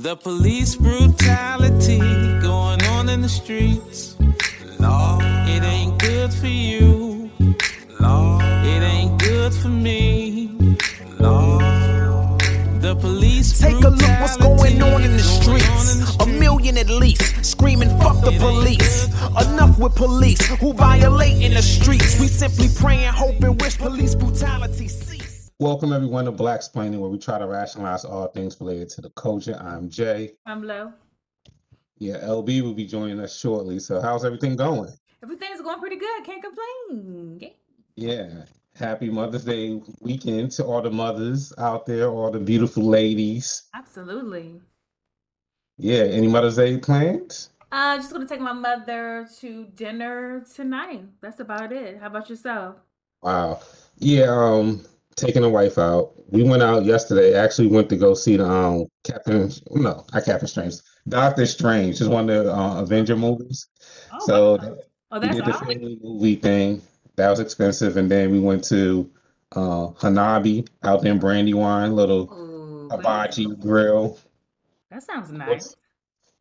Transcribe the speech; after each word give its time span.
The 0.00 0.14
police 0.14 0.76
brutality 0.76 1.98
going 2.40 2.80
on 2.84 3.08
in 3.08 3.20
the 3.20 3.28
streets. 3.28 4.14
Lord, 4.78 5.24
it 5.48 5.64
ain't 5.64 5.98
good 5.98 6.32
for 6.32 6.46
you. 6.46 7.28
Lord, 7.98 8.44
it 8.64 8.82
ain't 8.84 9.20
good 9.20 9.52
for 9.52 9.66
me. 9.66 10.52
Lord, 11.18 11.60
the 12.80 12.96
police 13.00 13.58
Take 13.58 13.82
a 13.82 13.88
look 13.88 14.20
what's 14.20 14.36
going 14.36 14.80
on 14.80 15.02
in 15.02 15.16
the 15.16 15.18
streets. 15.18 16.14
A 16.20 16.26
million 16.26 16.78
at 16.78 16.88
least 16.88 17.44
screaming, 17.44 17.90
fuck 17.98 18.20
the 18.24 18.36
police. 18.38 19.08
Enough 19.48 19.80
with 19.80 19.96
police 19.96 20.46
who 20.60 20.74
violate 20.74 21.42
in 21.42 21.54
the 21.54 21.62
streets. 21.62 22.20
We 22.20 22.28
simply 22.28 22.68
pray 22.76 22.98
and 22.98 23.16
hope 23.16 23.42
and 23.42 23.60
wish 23.60 23.76
police 23.76 24.14
brutality 24.14 24.86
cease. 24.86 25.27
Welcome 25.60 25.92
everyone 25.92 26.26
to 26.26 26.30
Black 26.30 26.58
Explaining, 26.58 27.00
where 27.00 27.10
we 27.10 27.18
try 27.18 27.36
to 27.36 27.48
rationalize 27.48 28.04
all 28.04 28.28
things 28.28 28.56
related 28.60 28.90
to 28.90 29.00
the 29.00 29.10
culture. 29.10 29.56
I'm 29.60 29.90
Jay. 29.90 30.34
I'm 30.46 30.62
low. 30.62 30.92
Yeah, 31.98 32.18
LB 32.18 32.62
will 32.62 32.74
be 32.74 32.86
joining 32.86 33.18
us 33.18 33.36
shortly. 33.36 33.80
So 33.80 34.00
how's 34.00 34.24
everything 34.24 34.54
going? 34.54 34.92
Everything's 35.20 35.60
going 35.60 35.80
pretty 35.80 35.96
good. 35.96 36.22
Can't 36.22 36.44
complain. 36.44 37.38
Yeah. 37.40 37.48
Yeah. 37.96 38.44
Happy 38.76 39.10
Mother's 39.10 39.44
Day 39.44 39.82
weekend 39.98 40.52
to 40.52 40.64
all 40.64 40.80
the 40.80 40.92
mothers 40.92 41.52
out 41.58 41.86
there, 41.86 42.08
all 42.08 42.30
the 42.30 42.38
beautiful 42.38 42.84
ladies. 42.84 43.64
Absolutely. 43.74 44.60
Yeah, 45.76 46.04
any 46.04 46.28
Mother's 46.28 46.54
Day 46.54 46.78
plans? 46.78 47.50
Uh, 47.72 47.96
just 47.96 48.12
gonna 48.12 48.28
take 48.28 48.40
my 48.40 48.52
mother 48.52 49.26
to 49.40 49.64
dinner 49.74 50.44
tonight. 50.54 51.02
That's 51.20 51.40
about 51.40 51.72
it. 51.72 51.98
How 51.98 52.06
about 52.06 52.30
yourself? 52.30 52.76
Wow. 53.22 53.60
Yeah, 53.98 54.26
um, 54.28 54.84
taking 55.18 55.44
a 55.44 55.48
wife 55.50 55.78
out. 55.78 56.12
We 56.30 56.42
went 56.44 56.62
out 56.62 56.84
yesterday. 56.84 57.34
Actually 57.34 57.68
went 57.68 57.88
to 57.90 57.96
go 57.96 58.14
see 58.14 58.36
the 58.36 58.46
um 58.46 58.86
Captain 59.04 59.50
no, 59.72 60.04
not 60.12 60.24
Captain 60.24 60.48
Strange. 60.48 60.74
Doctor 61.08 61.46
Strange 61.46 62.00
is 62.00 62.08
one 62.08 62.28
of 62.30 62.44
the 62.44 62.52
uh, 62.54 62.82
Avenger 62.82 63.16
movies. 63.16 63.68
Oh, 64.10 64.18
So 64.26 64.58
wow. 64.58 64.78
Oh, 65.10 65.20
we 65.20 65.28
that's 65.28 65.36
did 65.36 65.44
the 65.46 65.52
awesome. 65.54 65.68
family 65.68 65.98
movie 66.02 66.36
thing. 66.36 66.82
That 67.16 67.30
was 67.30 67.40
expensive. 67.40 67.96
And 67.96 68.10
then 68.10 68.30
we 68.30 68.40
went 68.40 68.64
to 68.64 69.10
uh 69.56 69.88
Hanabi 70.02 70.68
out 70.84 71.02
there 71.02 71.12
in 71.12 71.18
Brandywine, 71.18 71.94
little 71.96 72.30
Ooh, 72.32 72.88
hibachi 72.90 73.46
grill. 73.56 74.18
That 74.90 75.02
sounds 75.02 75.32
nice. 75.32 75.76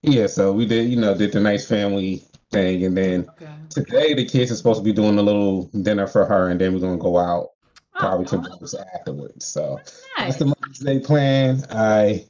Yeah, 0.03 0.27
so 0.27 0.53
we 0.53 0.65
did, 0.65 0.89
you 0.89 0.97
know, 0.97 1.15
did 1.17 1.31
the 1.33 1.39
nice 1.39 1.67
family 1.67 2.23
thing. 2.51 2.85
And 2.85 2.97
then 2.97 3.27
Okay. 3.29 3.49
today 3.69 4.13
the 4.13 4.25
kids 4.25 4.51
are 4.51 4.55
supposed 4.55 4.79
to 4.79 4.83
be 4.83 4.93
doing 4.93 5.17
a 5.17 5.21
little 5.21 5.65
dinner 5.81 6.07
for 6.07 6.25
her, 6.25 6.49
and 6.49 6.59
then 6.61 6.73
we're 6.73 6.79
gonna 6.79 6.97
go 6.97 7.17
out 7.17 7.49
probably 7.97 8.27
Oh, 8.31 8.41
breakfast 8.41 8.75
afterwards. 8.95 9.45
So 9.45 9.77
that's 9.77 10.03
that's 10.17 10.37
the 10.37 10.45
Mother's 10.45 10.79
Day 10.79 10.99
plan. 10.99 11.63
I 11.71 12.25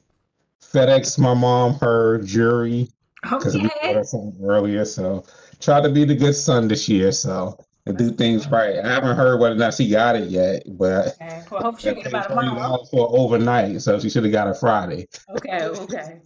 FedEx 0.62 1.18
my 1.18 1.34
mom 1.34 1.76
her 1.76 2.20
jury 2.24 2.90
because 3.24 3.56
oh, 3.56 3.59
we 3.59 3.68
bought 3.82 3.96
her 3.96 4.04
something 4.04 4.40
earlier. 4.44 4.86
So 4.86 5.24
try 5.59 5.82
to 5.82 5.90
be 5.90 6.06
the 6.06 6.16
good 6.16 6.36
son 6.36 6.68
this 6.68 6.88
year. 6.88 7.12
So 7.12 7.58
and 7.88 7.98
do 7.98 8.12
things 8.12 8.48
right. 8.50 8.76
I 8.84 8.88
haven't 8.88 9.16
heard 9.16 9.40
whether 9.40 9.56
or 9.56 9.58
not 9.58 9.74
she 9.74 9.90
got 9.90 10.16
it 10.16 10.30
yet, 10.30 10.64
but 10.78 11.16
Okay. 11.22 11.44
Well, 11.50 11.62
hope 11.62 11.80
she 11.80 11.94
get 11.94 12.08
about 12.08 12.31
a 12.31 12.36
thirty 12.36 12.48
month. 12.48 12.59
dollars 12.59 12.90
for 12.90 13.08
overnight, 13.18 13.81
so 13.81 14.00
she 14.00 14.09
should 14.09 14.24
have 14.24 14.34
got 14.34 14.48
it 14.48 14.58
Friday. 14.59 15.08
Okay. 15.38 15.64
Okay. 15.66 16.20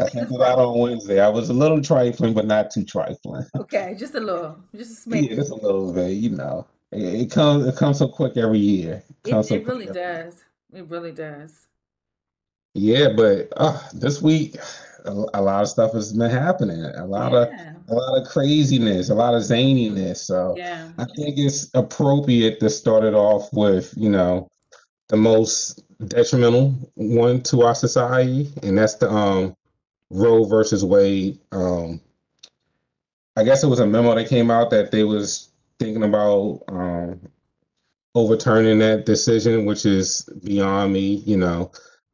I 0.00 0.08
sent 0.08 0.32
it 0.32 0.40
out 0.40 0.58
on 0.58 0.78
Wednesday. 0.78 1.20
I 1.20 1.28
was 1.28 1.50
a 1.50 1.52
little 1.52 1.80
trifling, 1.80 2.34
but 2.34 2.46
not 2.46 2.70
too 2.70 2.84
trifling. 2.84 3.44
okay. 3.56 3.94
Just 3.98 4.14
a 4.14 4.20
little. 4.20 4.56
Just 4.74 5.06
a 5.06 5.10
smidge. 5.10 5.28
Yeah, 5.28 5.36
just 5.36 5.50
a 5.52 5.54
little 5.54 5.92
bit, 5.92 6.12
you 6.12 6.30
know. 6.30 6.66
It, 6.92 7.22
it 7.22 7.30
comes 7.30 7.66
it 7.66 7.76
comes 7.76 7.98
so 7.98 8.08
quick 8.08 8.36
every 8.36 8.58
year. 8.58 9.02
It 9.24 9.30
It 9.30 9.44
so 9.44 9.54
it 9.54 9.66
really 9.66 9.88
every 9.88 10.02
year. 10.02 10.24
does. 10.24 10.44
It 10.72 10.86
really 10.88 11.12
does. 11.12 11.66
Yeah, 12.74 13.08
but 13.16 13.48
uh, 13.56 13.80
this 13.92 14.22
week 14.22 14.56
a, 15.04 15.10
a 15.34 15.42
lot 15.42 15.62
of 15.62 15.68
stuff 15.68 15.92
has 15.92 16.12
been 16.12 16.30
happening. 16.30 16.84
A 16.84 17.06
lot 17.06 17.34
of 17.34 17.48
a 17.88 17.94
lot 17.94 18.20
of 18.20 18.28
craziness, 18.28 19.10
a 19.10 19.14
lot 19.14 19.34
of 19.34 19.42
zaniness. 19.42 20.18
So 20.18 20.54
Yeah. 20.56 20.90
I 20.98 21.04
think 21.16 21.38
it's 21.38 21.70
appropriate 21.74 22.60
to 22.60 22.70
start 22.70 23.04
it 23.04 23.14
off 23.14 23.52
with, 23.52 23.92
you 23.96 24.10
know, 24.10 24.48
the 25.08 25.16
most 25.16 25.82
detrimental 26.08 26.70
one 26.94 27.42
to 27.42 27.62
our 27.62 27.74
society, 27.74 28.52
and 28.62 28.78
that's 28.78 28.94
the 28.96 29.10
um 29.10 29.56
Roe 30.10 30.44
versus 30.44 30.84
Wade. 30.84 31.38
Um, 31.52 32.00
I 33.36 33.44
guess 33.44 33.62
it 33.62 33.68
was 33.68 33.80
a 33.80 33.86
memo 33.86 34.14
that 34.14 34.28
came 34.28 34.50
out 34.50 34.70
that 34.70 34.90
they 34.90 35.04
was 35.04 35.49
thinking 35.80 36.04
about 36.04 36.62
um 36.68 37.20
overturning 38.14 38.78
that 38.80 39.06
decision, 39.06 39.66
which 39.66 39.86
is 39.86 40.28
beyond 40.44 40.92
me. 40.92 41.16
You 41.26 41.38
know, 41.38 41.72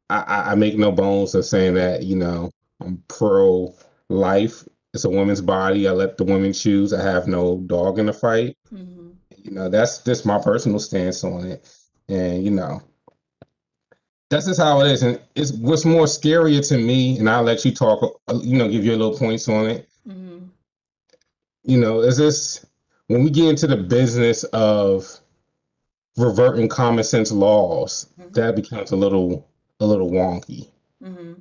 I, 0.09 0.51
I 0.51 0.55
make 0.55 0.77
no 0.77 0.91
bones 0.91 1.35
of 1.35 1.45
saying 1.45 1.75
that, 1.75 2.03
you 2.03 2.15
know, 2.15 2.51
I'm 2.81 3.03
pro 3.07 3.75
life. 4.09 4.67
It's 4.93 5.05
a 5.05 5.09
woman's 5.09 5.41
body. 5.41 5.87
I 5.87 5.91
let 5.91 6.17
the 6.17 6.23
women 6.23 6.53
choose. 6.53 6.93
I 6.93 7.03
have 7.03 7.27
no 7.27 7.59
dog 7.67 7.99
in 7.99 8.07
the 8.07 8.13
fight. 8.13 8.55
hmm 8.69 9.11
You 9.37 9.51
know, 9.51 9.69
that's 9.69 10.03
just 10.03 10.25
my 10.25 10.39
personal 10.39 10.79
stance 10.79 11.23
on 11.23 11.45
it. 11.45 11.69
And, 12.09 12.43
you 12.43 12.51
know, 12.51 12.81
that's 14.29 14.45
just 14.45 14.59
how 14.59 14.81
it 14.81 14.91
is. 14.91 15.03
And 15.03 15.21
it's 15.35 15.51
what's 15.53 15.85
more 15.85 16.05
scarier 16.05 16.67
to 16.69 16.77
me, 16.77 17.17
and 17.19 17.29
I'll 17.29 17.43
let 17.43 17.65
you 17.65 17.73
talk, 17.73 18.03
uh, 18.27 18.39
you 18.41 18.57
know, 18.57 18.69
give 18.69 18.85
you 18.85 18.91
a 18.91 18.97
little 18.97 19.17
points 19.17 19.47
on 19.49 19.67
it. 19.67 19.89
hmm 20.05 20.45
You 21.63 21.79
know, 21.79 22.01
is 22.01 22.17
this 22.17 22.65
when 23.07 23.23
we 23.23 23.29
get 23.29 23.49
into 23.49 23.67
the 23.67 23.77
business 23.77 24.43
of 24.45 25.19
reverting 26.17 26.67
common 26.67 27.03
sense 27.03 27.31
laws, 27.31 28.07
Mhm. 28.19 28.33
that 28.33 28.55
becomes 28.55 28.91
a 28.91 28.95
little 28.95 29.47
a 29.79 29.85
little 29.85 30.09
wonky. 30.09 30.71
hmm 31.01 31.33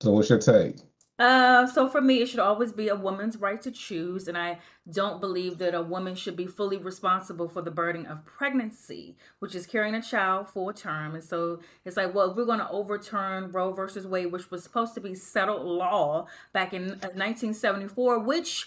So 0.00 0.12
what's 0.12 0.30
your 0.30 0.38
take? 0.38 0.76
Uh, 1.18 1.66
so 1.66 1.88
for 1.88 2.00
me, 2.00 2.22
it 2.22 2.26
should 2.26 2.40
always 2.40 2.72
be 2.72 2.88
a 2.88 2.96
woman's 2.96 3.36
right 3.36 3.60
to 3.62 3.70
choose, 3.70 4.26
and 4.26 4.36
I 4.36 4.58
don't 4.90 5.20
believe 5.20 5.58
that 5.58 5.74
a 5.74 5.82
woman 5.82 6.14
should 6.16 6.36
be 6.36 6.46
fully 6.46 6.78
responsible 6.78 7.48
for 7.48 7.60
the 7.62 7.70
burden 7.70 8.06
of 8.06 8.24
pregnancy, 8.24 9.16
which 9.38 9.54
is 9.54 9.66
carrying 9.66 9.94
a 9.94 10.02
child 10.02 10.48
full 10.48 10.72
term. 10.72 11.14
And 11.14 11.22
so 11.22 11.60
it's 11.84 11.96
like, 11.98 12.14
well, 12.14 12.30
if 12.30 12.36
we're 12.36 12.46
going 12.46 12.58
to 12.58 12.70
overturn 12.70 13.52
Roe 13.52 13.72
versus 13.72 14.06
Wade, 14.06 14.32
which 14.32 14.50
was 14.50 14.64
supposed 14.64 14.94
to 14.94 15.00
be 15.00 15.14
settled 15.14 15.64
law 15.64 16.26
back 16.52 16.72
in 16.72 16.92
uh, 16.94 17.12
1974, 17.14 18.18
which 18.18 18.66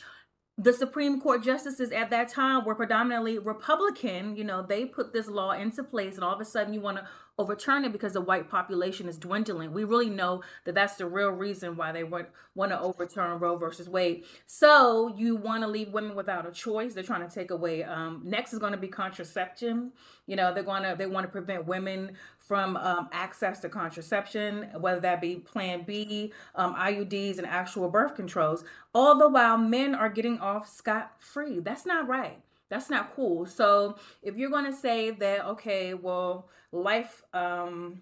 the 0.57 0.71
Supreme 0.71 1.19
Court 1.19 1.43
justices 1.43 1.91
at 1.91 2.09
that 2.11 2.29
time 2.29 2.63
were 2.63 2.75
predominantly 2.75 3.37
Republican. 3.39 4.37
You 4.37 4.45
know, 4.45 4.61
they 4.61 4.85
put 4.85 5.11
this 5.11 5.27
law 5.27 5.51
into 5.51 5.83
place, 5.83 6.15
and 6.15 6.23
all 6.23 6.33
of 6.33 6.39
a 6.39 6.45
sudden 6.45 6.73
you 6.73 6.79
want 6.79 6.97
to 6.97 7.07
overturn 7.37 7.83
it 7.83 7.91
because 7.91 8.13
the 8.13 8.21
white 8.21 8.49
population 8.49 9.09
is 9.09 9.17
dwindling. 9.17 9.73
We 9.73 9.83
really 9.83 10.09
know 10.09 10.41
that 10.63 10.73
that's 10.73 10.95
the 10.95 11.05
real 11.05 11.31
reason 11.31 11.75
why 11.75 11.91
they 11.91 12.05
want 12.05 12.27
want 12.55 12.71
to 12.71 12.79
overturn 12.79 13.37
Roe 13.39 13.57
versus 13.57 13.89
Wade. 13.89 14.23
So 14.47 15.13
you 15.17 15.35
want 15.35 15.63
to 15.63 15.67
leave 15.67 15.89
women 15.91 16.15
without 16.15 16.47
a 16.47 16.51
choice. 16.51 16.93
They're 16.93 17.03
trying 17.03 17.27
to 17.27 17.33
take 17.33 17.51
away. 17.51 17.83
Um, 17.83 18.21
next 18.23 18.53
is 18.53 18.59
going 18.59 18.71
to 18.71 18.77
be 18.77 18.87
contraception. 18.87 19.91
You 20.25 20.37
know, 20.37 20.53
they're 20.53 20.63
going 20.63 20.83
to 20.83 20.95
they 20.97 21.05
want 21.05 21.25
to 21.25 21.31
prevent 21.31 21.67
women 21.67 22.13
from 22.47 22.77
um, 22.77 23.09
access 23.11 23.59
to 23.59 23.69
contraception, 23.69 24.69
whether 24.79 24.99
that 24.99 25.19
be 25.19 25.37
Plan 25.37 25.81
B, 25.81 26.31
um, 26.53 26.75
IUDs, 26.75 27.37
and 27.37 27.47
actual 27.47 27.89
birth 27.89 28.15
controls. 28.15 28.63
All 28.93 29.17
the 29.17 29.27
while, 29.27 29.57
men 29.57 29.95
are 29.95 30.09
getting 30.09 30.39
off 30.39 30.69
scot 30.69 31.13
free. 31.19 31.59
That's 31.59 31.85
not 31.85 32.07
right. 32.07 32.39
That's 32.69 32.89
not 32.89 33.15
cool. 33.15 33.45
So 33.45 33.97
if 34.21 34.35
you're 34.37 34.49
going 34.49 34.65
to 34.65 34.77
say 34.77 35.11
that, 35.11 35.45
okay, 35.45 35.93
well, 35.93 36.49
life 36.71 37.23
um, 37.33 38.01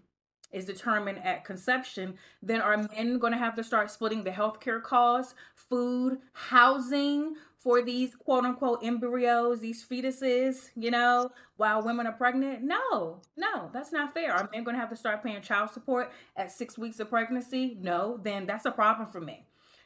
is 0.52 0.66
determined 0.66 1.20
at 1.24 1.46
conception, 1.46 2.16
then 2.42 2.62
are 2.62 2.78
men 2.78 3.20
going 3.20 3.34
to 3.34 3.40
have 3.40 3.56
to 3.56 3.64
start 3.64 3.92
splitting 3.92 4.24
the 4.24 4.32
healthcare 4.32 4.82
costs, 4.82 5.36
food, 5.56 6.20
housing 6.34 7.36
for 7.64 7.82
these 7.82 8.14
quote 8.14 8.44
unquote 8.44 8.84
embryos, 8.84 9.62
these 9.62 9.86
fetuses, 9.86 10.70
you 10.76 10.92
know, 10.92 11.32
while 11.56 11.82
women 11.82 12.06
are 12.06 12.14
pregnant? 12.14 12.62
No, 12.62 13.22
no, 13.38 13.70
that's 13.74 13.94
not 13.94 14.14
fair. 14.14 14.34
Are 14.34 14.50
men 14.52 14.66
going 14.66 14.76
to 14.76 14.82
have 14.82 14.90
to 14.90 14.96
start 14.98 15.24
paying 15.24 15.42
child 15.42 15.70
support 15.70 16.12
at 16.36 16.52
six 16.52 16.78
weeks 16.78 17.00
of 17.00 17.10
pregnancy? 17.10 17.78
No, 17.80 18.20
then 18.22 18.46
that's 18.46 18.66
a 18.66 18.72
problem 18.72 19.08
for 19.08 19.22
me 19.22 19.46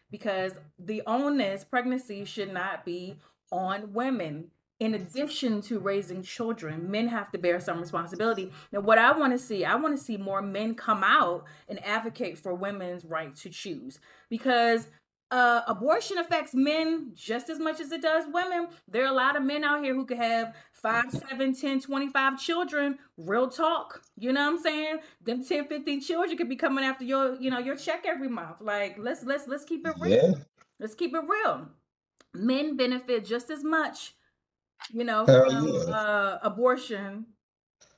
because 0.09 0.53
the 0.79 1.03
onus 1.05 1.63
pregnancy 1.63 2.25
should 2.25 2.51
not 2.51 2.83
be 2.83 3.17
on 3.51 3.93
women 3.93 4.49
in 4.79 4.93
addition 4.93 5.59
to 5.59 5.79
raising 5.79 6.21
children 6.21 6.89
men 6.89 7.07
have 7.07 7.31
to 7.31 7.37
bear 7.37 7.59
some 7.59 7.79
responsibility 7.79 8.51
now 8.71 8.79
what 8.79 8.99
i 8.99 9.11
want 9.11 9.33
to 9.33 9.39
see 9.39 9.65
i 9.65 9.75
want 9.75 9.97
to 9.97 10.03
see 10.03 10.17
more 10.17 10.41
men 10.41 10.75
come 10.75 11.03
out 11.03 11.43
and 11.67 11.83
advocate 11.83 12.37
for 12.37 12.53
women's 12.53 13.03
right 13.03 13.35
to 13.35 13.49
choose 13.49 13.99
because 14.29 14.87
uh, 15.29 15.61
abortion 15.67 16.17
affects 16.17 16.53
men 16.53 17.11
just 17.13 17.49
as 17.49 17.59
much 17.59 17.79
as 17.79 17.91
it 17.91 18.01
does 18.01 18.25
women. 18.31 18.67
There 18.87 19.03
are 19.03 19.11
a 19.11 19.15
lot 19.15 19.35
of 19.35 19.43
men 19.43 19.63
out 19.63 19.83
here 19.83 19.93
who 19.93 20.05
could 20.05 20.17
have 20.17 20.55
5 20.73 21.11
7 21.29 21.53
10 21.53 21.81
25 21.81 22.39
children. 22.39 22.97
Real 23.17 23.49
talk. 23.49 24.01
You 24.17 24.31
know 24.31 24.45
what 24.45 24.57
i'm 24.57 24.61
saying? 24.61 24.97
Them 25.21 25.43
10 25.43 25.67
15 25.67 26.01
children 26.01 26.37
could 26.37 26.49
be 26.49 26.55
coming 26.55 26.85
after 26.85 27.03
your 27.03 27.35
you 27.35 27.49
know 27.49 27.59
your 27.59 27.75
check 27.75 28.05
every 28.05 28.29
month. 28.29 28.57
Like 28.61 28.97
let's 28.97 29.23
let's 29.23 29.47
let's 29.47 29.65
keep 29.65 29.85
it 29.85 29.95
real. 29.99 30.11
Yeah. 30.11 30.43
let's 30.79 30.95
keep 30.95 31.13
it 31.13 31.23
real. 31.27 31.67
Men 32.33 32.77
benefit 32.77 33.25
just 33.25 33.49
as 33.49 33.63
much 33.63 34.13
you 34.91 35.03
know 35.03 35.25
Hell 35.25 35.49
from 35.49 35.67
yeah. 35.67 35.95
uh 35.95 36.39
abortion 36.43 37.25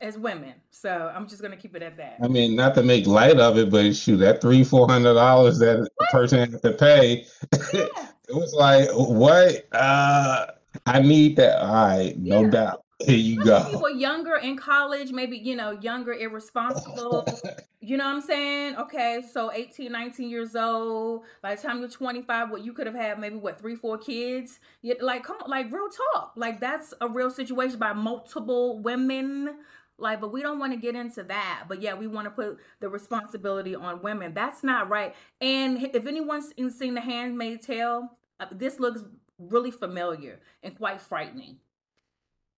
as 0.02 0.18
women. 0.18 0.54
So 0.72 1.12
I'm 1.14 1.28
just 1.28 1.42
gonna 1.42 1.58
keep 1.58 1.76
it 1.76 1.82
at 1.84 1.98
that. 1.98 2.18
I 2.24 2.28
mean, 2.28 2.56
not 2.56 2.76
to 2.76 2.84
make 2.84 3.06
light 3.08 3.38
of 3.40 3.58
it, 3.58 3.70
but 3.70 3.96
shoot, 3.96 4.18
that 4.18 4.42
three, 4.42 4.64
four 4.64 4.88
hundred 4.88 5.14
dollars 5.16 5.60
that 5.60 5.80
a 5.80 6.06
person 6.12 6.52
had 6.52 6.62
to 6.62 6.72
pay, 6.74 7.26
Yeah. 7.74 7.86
it 8.28 8.36
was 8.36 8.54
like, 8.54 8.90
what? 8.94 9.68
Uh, 9.74 10.48
I 10.86 11.02
need 11.02 11.36
that. 11.38 11.62
All 11.62 11.74
right, 11.74 12.18
no 12.18 12.44
Yeah. 12.44 12.50
doubt. 12.50 12.84
Here 13.06 13.16
you 13.18 13.42
Especially 13.42 13.64
go. 13.64 13.78
people 13.78 13.90
younger 13.98 14.36
in 14.36 14.58
college, 14.58 15.14
maybe, 15.14 15.38
you 15.38 15.56
know, 15.56 15.72
younger, 15.82 16.14
irresponsible. 16.14 17.26
You 17.82 17.96
know 17.96 18.04
what 18.04 18.16
I'm 18.16 18.22
saying? 18.22 18.76
Okay, 18.76 19.24
so 19.32 19.54
18, 19.54 19.90
19 19.90 20.30
years 20.30 20.54
old. 20.54 21.24
By 21.42 21.56
the 21.56 21.62
time 21.62 21.80
you're 21.80 21.88
25, 21.88 22.52
what 22.52 22.62
you 22.66 22.74
could 22.74 22.88
have 22.88 22.96
had 22.96 23.18
maybe 23.20 23.38
what 23.38 23.58
three, 23.58 23.78
four 23.78 23.98
kids. 23.98 24.60
You, 24.82 24.98
like, 25.00 25.24
come 25.24 25.38
on, 25.42 25.50
like 25.50 25.72
real 25.72 25.88
talk. 26.14 26.34
Like 26.36 26.60
that's 26.60 26.94
a 27.00 27.08
real 27.08 27.30
situation 27.30 27.80
by 27.80 27.94
multiple 27.94 28.80
women. 28.80 29.60
Like, 30.00 30.22
but 30.22 30.32
we 30.32 30.42
don't 30.42 30.60
want 30.60 30.74
to 30.74 30.80
get 30.80 30.96
into 30.96 31.24
that. 31.24 31.66
But 31.68 31.82
yeah, 31.82 31.94
we 31.94 32.08
want 32.08 32.26
to 32.26 32.32
put 32.32 32.58
the 32.80 32.90
responsibility 32.90 33.76
on 33.76 34.02
women. 34.02 34.34
That's 34.34 34.64
not 34.64 34.90
right. 34.90 35.16
And 35.42 35.90
if 35.94 36.06
anyone's 36.06 36.54
seen 36.78 36.94
The 36.94 37.02
Handmaid's 37.02 37.66
Tale, 37.66 38.10
uh, 38.40 38.46
this 38.52 38.80
looks 38.80 39.02
really 39.38 39.72
familiar 39.72 40.40
and 40.64 40.78
quite 40.78 41.02
frightening. 41.02 41.58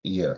Yeah. 0.04 0.36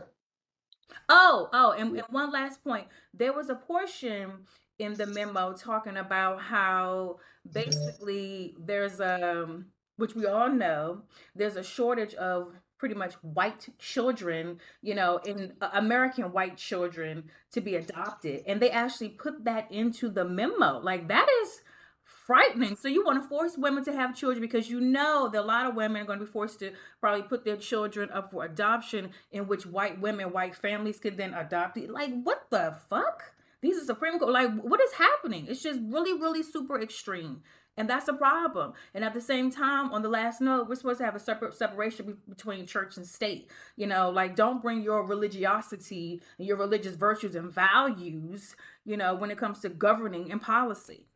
Oh, 1.10 1.50
oh, 1.54 1.72
and, 1.72 1.98
and 1.98 2.04
one 2.10 2.32
last 2.32 2.64
point. 2.64 2.88
There 3.14 3.34
was 3.34 3.50
a 3.50 3.56
portion 3.56 4.32
in 4.80 4.94
the 4.96 5.06
memo 5.06 5.54
talking 5.54 5.98
about 5.98 6.42
how 6.42 7.18
basically 7.52 8.56
there's 8.60 9.00
um 9.00 9.66
which 9.98 10.16
we 10.16 10.26
all 10.26 10.50
know 10.50 11.04
there's 11.36 11.56
a 11.56 11.64
shortage 11.64 12.14
of 12.16 12.54
pretty 12.83 12.95
much 12.95 13.13
white 13.21 13.69
children, 13.80 14.59
you 14.81 14.94
know, 14.94 15.15
in 15.19 15.53
uh, 15.62 15.69
American 15.71 16.33
white 16.33 16.57
children 16.57 17.24
to 17.50 17.62
be 17.62 17.77
adopted. 17.77 18.44
And 18.45 18.62
they 18.62 18.69
actually 18.69 19.07
put 19.07 19.45
that 19.45 19.71
into 19.71 20.09
the 20.09 20.25
memo. 20.25 20.80
Like 20.80 21.07
that 21.07 21.25
is 21.44 21.62
frightening. 22.03 22.75
So 22.75 22.89
you 22.89 23.06
want 23.06 23.24
to 23.24 23.30
force 23.30 23.57
women 23.57 23.85
to 23.85 23.94
have 23.94 24.18
children 24.18 24.41
because 24.41 24.69
you 24.69 24.81
know 24.81 25.30
that 25.31 25.39
a 25.39 25.45
lot 25.45 25.65
of 25.65 25.75
women 25.75 26.01
are 26.01 26.06
going 26.06 26.19
to 26.19 26.25
be 26.25 26.30
forced 26.30 26.59
to 26.59 26.74
probably 27.00 27.21
put 27.21 27.45
their 27.45 27.56
children 27.56 28.09
up 28.12 28.31
for 28.31 28.44
adoption, 28.44 29.12
in 29.31 29.47
which 29.47 29.65
white 29.65 30.01
women, 30.01 30.33
white 30.33 30.53
families 30.53 31.00
could 31.00 31.15
then 31.15 31.33
adopt 31.33 31.77
it. 31.77 31.89
Like 31.89 32.12
what 32.24 32.47
the 32.50 32.75
fuck? 32.89 33.31
These 33.62 33.81
are 33.81 33.85
Supreme 33.85 34.19
Court. 34.19 34.33
Like 34.33 34.51
what 34.62 34.81
is 34.81 34.91
happening? 34.91 35.45
It's 35.47 35.63
just 35.63 35.80
really, 35.85 36.19
really 36.19 36.44
super 36.44 36.81
extreme. 36.81 37.44
And 37.75 37.90
that's 37.90 38.08
a 38.08 38.14
problem. 38.14 38.74
And 38.94 39.04
at 39.04 39.14
the 39.16 39.22
same 39.22 39.50
time, 39.50 39.92
on 39.92 40.04
the 40.04 40.10
last 40.10 40.42
note, 40.42 40.70
we're 40.70 40.75
supposed 40.75 41.00
to 41.00 41.06
have 41.06 41.16
a 41.16 41.20
separate 41.20 41.56
separation 41.56 42.06
be- 42.06 42.14
between 42.30 42.68
church 42.68 42.98
and 42.98 43.08
state. 43.08 43.50
You 43.75 43.88
know, 43.88 44.12
like 44.12 44.36
don't 44.36 44.62
bring 44.62 44.84
your 44.84 45.04
religiosity 45.04 46.22
and 46.38 46.48
your 46.48 46.58
religious 46.58 46.96
virtues 46.96 47.36
and 47.36 47.52
values, 47.52 48.56
you 48.86 48.96
know, 48.96 49.16
when 49.16 49.31
it 49.31 49.40
comes 49.40 49.62
to 49.62 49.70
governing 49.70 50.31
and 50.31 50.42
policy. 50.42 51.08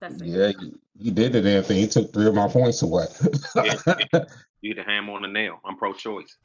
That's 0.00 0.20
it. 0.22 0.28
Yeah, 0.28 0.52
you, 0.58 0.78
you 0.96 1.10
did 1.10 1.32
the 1.32 1.42
damn 1.42 1.62
thing. 1.62 1.78
You 1.78 1.86
took 1.88 2.12
three 2.12 2.26
of 2.26 2.34
my 2.34 2.48
points 2.48 2.82
away. 2.82 3.06
Yeah. 3.54 3.76
You 4.60 4.74
hit 4.74 4.84
the 4.84 4.90
hammer 4.90 5.12
on 5.12 5.22
the 5.22 5.28
nail. 5.28 5.60
I'm 5.64 5.76
pro-choice. 5.76 6.36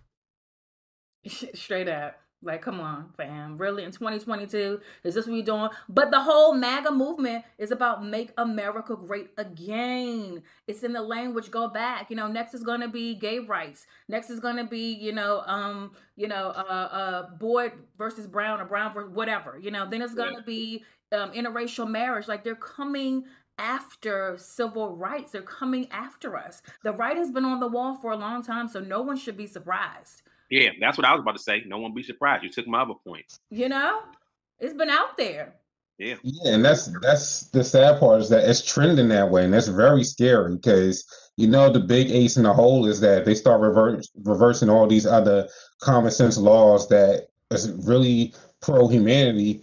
Straight 1.56 1.88
up. 1.88 2.16
Like, 2.44 2.62
come 2.62 2.80
on, 2.80 3.10
fam. 3.16 3.58
Really, 3.58 3.84
in 3.84 3.92
2022, 3.92 4.80
is 5.04 5.16
this 5.16 5.26
what 5.26 5.36
you're 5.36 5.46
doing? 5.46 5.70
But 5.88 6.12
the 6.12 6.22
whole 6.22 6.54
MAGA 6.54 6.92
movement 6.92 7.46
is 7.58 7.72
about 7.72 8.06
make 8.06 8.32
America 8.38 8.96
great 8.96 9.30
again. 9.38 10.44
It's 10.68 10.84
in 10.84 10.94
the 10.94 11.02
language, 11.02 11.52
go 11.52 11.70
back. 11.70 12.10
You 12.10 12.16
know, 12.16 12.28
next 12.28 12.54
is 12.54 12.64
gonna 12.64 12.90
be 12.90 13.16
gay 13.16 13.40
rights. 13.40 13.86
Next 14.08 14.30
is 14.30 14.40
gonna 14.40 14.66
be, 14.66 14.94
you 14.94 15.14
know, 15.14 15.44
um, 15.46 15.92
you 16.16 16.28
know, 16.28 16.50
uh 16.50 16.90
uh 16.92 17.30
Boyd 17.38 17.74
versus 17.98 18.28
Brown 18.28 18.60
or 18.60 18.66
Brown 18.66 18.94
versus 18.94 19.14
whatever. 19.14 19.58
You 19.62 19.72
know, 19.72 19.90
then 19.90 20.02
it's 20.02 20.14
gonna 20.14 20.44
be 20.44 20.84
um 21.12 21.32
interracial 21.32 21.90
marriage. 21.90 22.28
Like 22.28 22.44
they're 22.44 22.56
coming 22.56 23.24
after 23.58 24.36
civil 24.38 24.96
rights. 24.96 25.32
They're 25.32 25.42
coming 25.42 25.88
after 25.92 26.36
us. 26.36 26.62
The 26.84 26.92
right 26.92 27.18
has 27.18 27.32
been 27.32 27.46
on 27.46 27.60
the 27.60 27.68
wall 27.68 27.96
for 27.96 28.12
a 28.12 28.18
long 28.18 28.44
time, 28.44 28.68
so 28.68 28.80
no 28.80 29.02
one 29.02 29.18
should 29.18 29.38
be 29.38 29.48
surprised. 29.48 30.24
Yeah, 30.50 30.70
that's 30.80 30.98
what 30.98 31.06
I 31.06 31.14
was 31.14 31.22
about 31.22 31.36
to 31.36 31.42
say. 31.42 31.64
No 31.66 31.78
one 31.78 31.94
be 31.94 32.04
surprised. 32.04 32.44
You 32.44 32.50
took 32.50 32.68
my 32.68 32.82
other 32.82 32.94
points. 33.06 33.40
You 33.50 33.70
know, 33.70 34.02
it's 34.60 34.74
been 34.74 34.90
out 34.90 35.18
there. 35.18 35.56
Yeah. 35.98 36.16
Yeah, 36.24 36.54
and 36.54 36.66
that's 36.66 36.90
that's 37.02 37.50
the 37.52 37.64
sad 37.64 38.00
part 38.00 38.22
is 38.22 38.30
that 38.30 38.50
it's 38.50 38.66
trending 38.66 39.10
that 39.10 39.30
way, 39.30 39.46
and 39.46 39.54
that's 39.54 39.68
very 39.68 40.04
scary 40.04 40.56
because 40.56 41.06
you 41.38 41.48
know 41.48 41.72
the 41.72 41.80
big 41.80 42.10
ace 42.10 42.36
in 42.36 42.44
the 42.44 42.54
hole 42.54 42.86
is 42.88 43.00
that 43.02 43.26
they 43.26 43.36
start 43.36 43.62
reverse, 43.62 44.10
reversing 44.24 44.70
all 44.70 44.88
these 44.88 45.06
other 45.06 45.48
common 45.82 46.12
sense 46.12 46.38
laws 46.38 46.88
that 46.90 47.28
is 47.52 47.72
really 47.86 48.34
pro 48.62 48.88
humanity. 48.88 49.62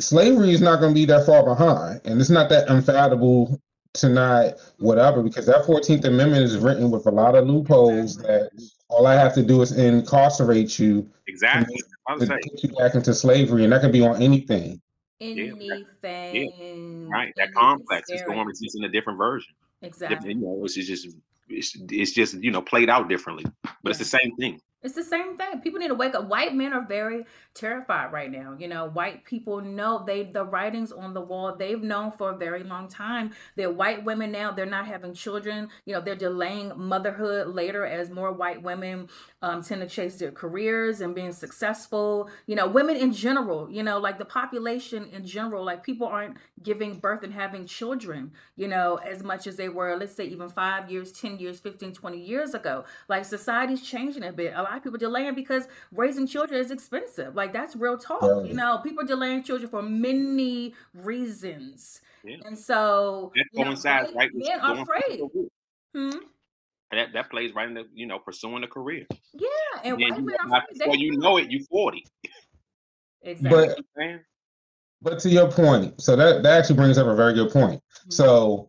Slavery 0.00 0.50
is 0.50 0.60
not 0.60 0.80
going 0.80 0.92
to 0.92 1.00
be 1.00 1.06
that 1.06 1.26
far 1.26 1.44
behind, 1.44 2.00
and 2.04 2.20
it's 2.20 2.30
not 2.30 2.50
that 2.50 2.68
unfathomable 2.68 3.60
to 3.94 4.08
not 4.08 4.54
whatever 4.78 5.22
because 5.22 5.46
that 5.46 5.64
Fourteenth 5.64 6.04
Amendment 6.04 6.44
is 6.44 6.58
written 6.58 6.90
with 6.90 7.06
a 7.06 7.10
lot 7.10 7.34
of 7.34 7.46
loopholes 7.46 8.18
that 8.18 8.50
all 8.90 9.06
I 9.06 9.14
have 9.14 9.34
to 9.34 9.42
do 9.42 9.62
is 9.62 9.72
incarcerate 9.72 10.78
you 10.78 11.08
Exactly. 11.30 11.80
I 12.08 12.14
was 12.14 12.22
to 12.22 12.26
saying. 12.26 12.40
put 12.50 12.62
you 12.64 12.68
back 12.76 12.94
into 12.94 13.14
slavery, 13.14 13.64
and 13.64 13.72
that 13.72 13.80
can 13.80 13.92
be 13.92 14.02
on 14.02 14.20
anything. 14.20 14.80
Anything. 15.20 17.08
Right. 17.08 17.32
That 17.36 17.42
anything 17.42 17.54
complex 17.54 18.10
is 18.10 18.20
scary. 18.20 18.34
going 18.34 18.50
it's 18.50 18.60
just 18.60 18.76
in 18.76 18.84
a 18.84 18.88
different 18.88 19.18
version. 19.18 19.54
Exactly. 19.82 20.16
Different, 20.16 20.40
you 20.40 20.46
know, 20.46 20.64
it's 20.64 20.74
just 20.74 21.08
it's, 21.48 21.76
it's 21.88 22.12
just 22.12 22.34
you 22.42 22.50
know 22.50 22.62
played 22.62 22.90
out 22.90 23.08
differently, 23.08 23.44
but 23.82 23.90
it's 23.90 23.98
the 23.98 24.04
same 24.04 24.34
thing. 24.36 24.60
It's 24.82 24.94
the 24.94 25.04
same 25.04 25.36
thing. 25.36 25.60
People 25.60 25.78
need 25.78 25.88
to 25.88 25.94
wake 25.94 26.14
up. 26.14 26.26
White 26.26 26.54
men 26.54 26.72
are 26.72 26.84
very 26.84 27.26
terrified 27.54 28.12
right 28.12 28.30
now. 28.30 28.54
You 28.58 28.68
know, 28.68 28.86
white 28.88 29.24
people 29.24 29.60
know 29.60 30.04
they 30.06 30.22
the 30.22 30.44
writings 30.44 30.92
on 30.92 31.14
the 31.14 31.20
wall. 31.20 31.56
They've 31.56 31.82
known 31.82 32.12
for 32.12 32.30
a 32.30 32.36
very 32.36 32.62
long 32.62 32.88
time. 32.88 33.32
They're 33.56 33.72
white 33.72 34.04
women 34.04 34.32
now. 34.32 34.52
They're 34.52 34.66
not 34.66 34.86
having 34.86 35.14
children. 35.14 35.68
You 35.84 35.94
know, 35.94 36.00
they're 36.00 36.14
delaying 36.14 36.72
motherhood 36.76 37.48
later 37.48 37.84
as 37.84 38.10
more 38.10 38.32
white 38.32 38.62
women 38.62 39.08
um, 39.42 39.62
tend 39.62 39.80
to 39.80 39.88
chase 39.88 40.16
their 40.16 40.30
careers 40.30 41.00
and 41.00 41.14
being 41.14 41.32
successful. 41.32 42.30
You 42.46 42.56
know, 42.56 42.68
women 42.68 42.96
in 42.96 43.12
general. 43.12 43.70
You 43.70 43.82
know, 43.82 43.98
like 43.98 44.18
the 44.18 44.24
population 44.24 45.08
in 45.12 45.26
general. 45.26 45.64
Like 45.64 45.82
people 45.82 46.06
aren't 46.06 46.36
giving 46.62 46.98
birth 46.98 47.22
and 47.24 47.32
having 47.32 47.66
children. 47.66 48.32
You 48.56 48.68
know, 48.68 48.96
as 48.96 49.22
much 49.22 49.46
as 49.46 49.56
they 49.56 49.68
were. 49.68 49.96
Let's 49.96 50.14
say 50.14 50.26
even 50.26 50.48
five 50.48 50.90
years, 50.90 51.12
ten 51.12 51.38
years, 51.38 51.58
15, 51.58 51.94
20 51.94 52.20
years 52.20 52.54
ago. 52.54 52.84
Like 53.08 53.24
society's 53.24 53.82
changing 53.82 54.22
a 54.22 54.32
bit. 54.32 54.52
A 54.54 54.62
lot 54.62 54.76
of 54.76 54.84
people 54.84 54.98
delaying 54.98 55.34
because 55.34 55.64
raising 55.92 56.26
children 56.26 56.60
is 56.60 56.70
expensive. 56.70 57.34
Like 57.40 57.54
that's 57.54 57.74
real 57.74 57.96
talk. 57.96 58.20
Right. 58.20 58.44
You 58.48 58.52
know, 58.52 58.80
people 58.84 59.02
delaying 59.06 59.42
children 59.44 59.70
for 59.70 59.80
many 59.80 60.74
reasons. 60.92 62.02
Yeah. 62.22 62.36
And 62.44 62.58
so 62.58 63.32
That 63.34 63.44
you 63.54 63.60
know, 63.60 63.70
coincides 63.70 64.12
right 64.14 64.28
with 64.34 64.46
men 64.46 64.60
are 64.60 64.80
afraid. 64.82 65.20
Hmm? 65.94 66.10
And 66.90 66.98
That 66.98 67.12
that 67.14 67.30
plays 67.30 67.54
right 67.54 67.66
into 67.66 67.84
you 67.94 68.04
know 68.06 68.18
pursuing 68.18 68.62
a 68.62 68.68
career. 68.68 69.06
Yeah, 69.32 69.48
and 69.84 69.98
Then 69.98 70.10
white 70.10 70.18
you, 70.18 70.24
men 70.26 70.36
not- 70.48 70.64
afraid. 70.64 70.78
before 70.80 70.96
you 70.96 71.16
know 71.16 71.38
it, 71.38 71.50
you're 71.50 71.64
forty. 71.70 72.04
exactly. 73.22 73.74
But 73.96 74.20
But 75.00 75.18
to 75.20 75.30
your 75.30 75.50
point, 75.50 75.98
so 75.98 76.14
that, 76.16 76.42
that 76.42 76.58
actually 76.58 76.76
brings 76.76 76.98
up 76.98 77.06
a 77.06 77.14
very 77.16 77.32
good 77.32 77.50
point. 77.50 77.82
Mhm. 78.06 78.12
So 78.12 78.68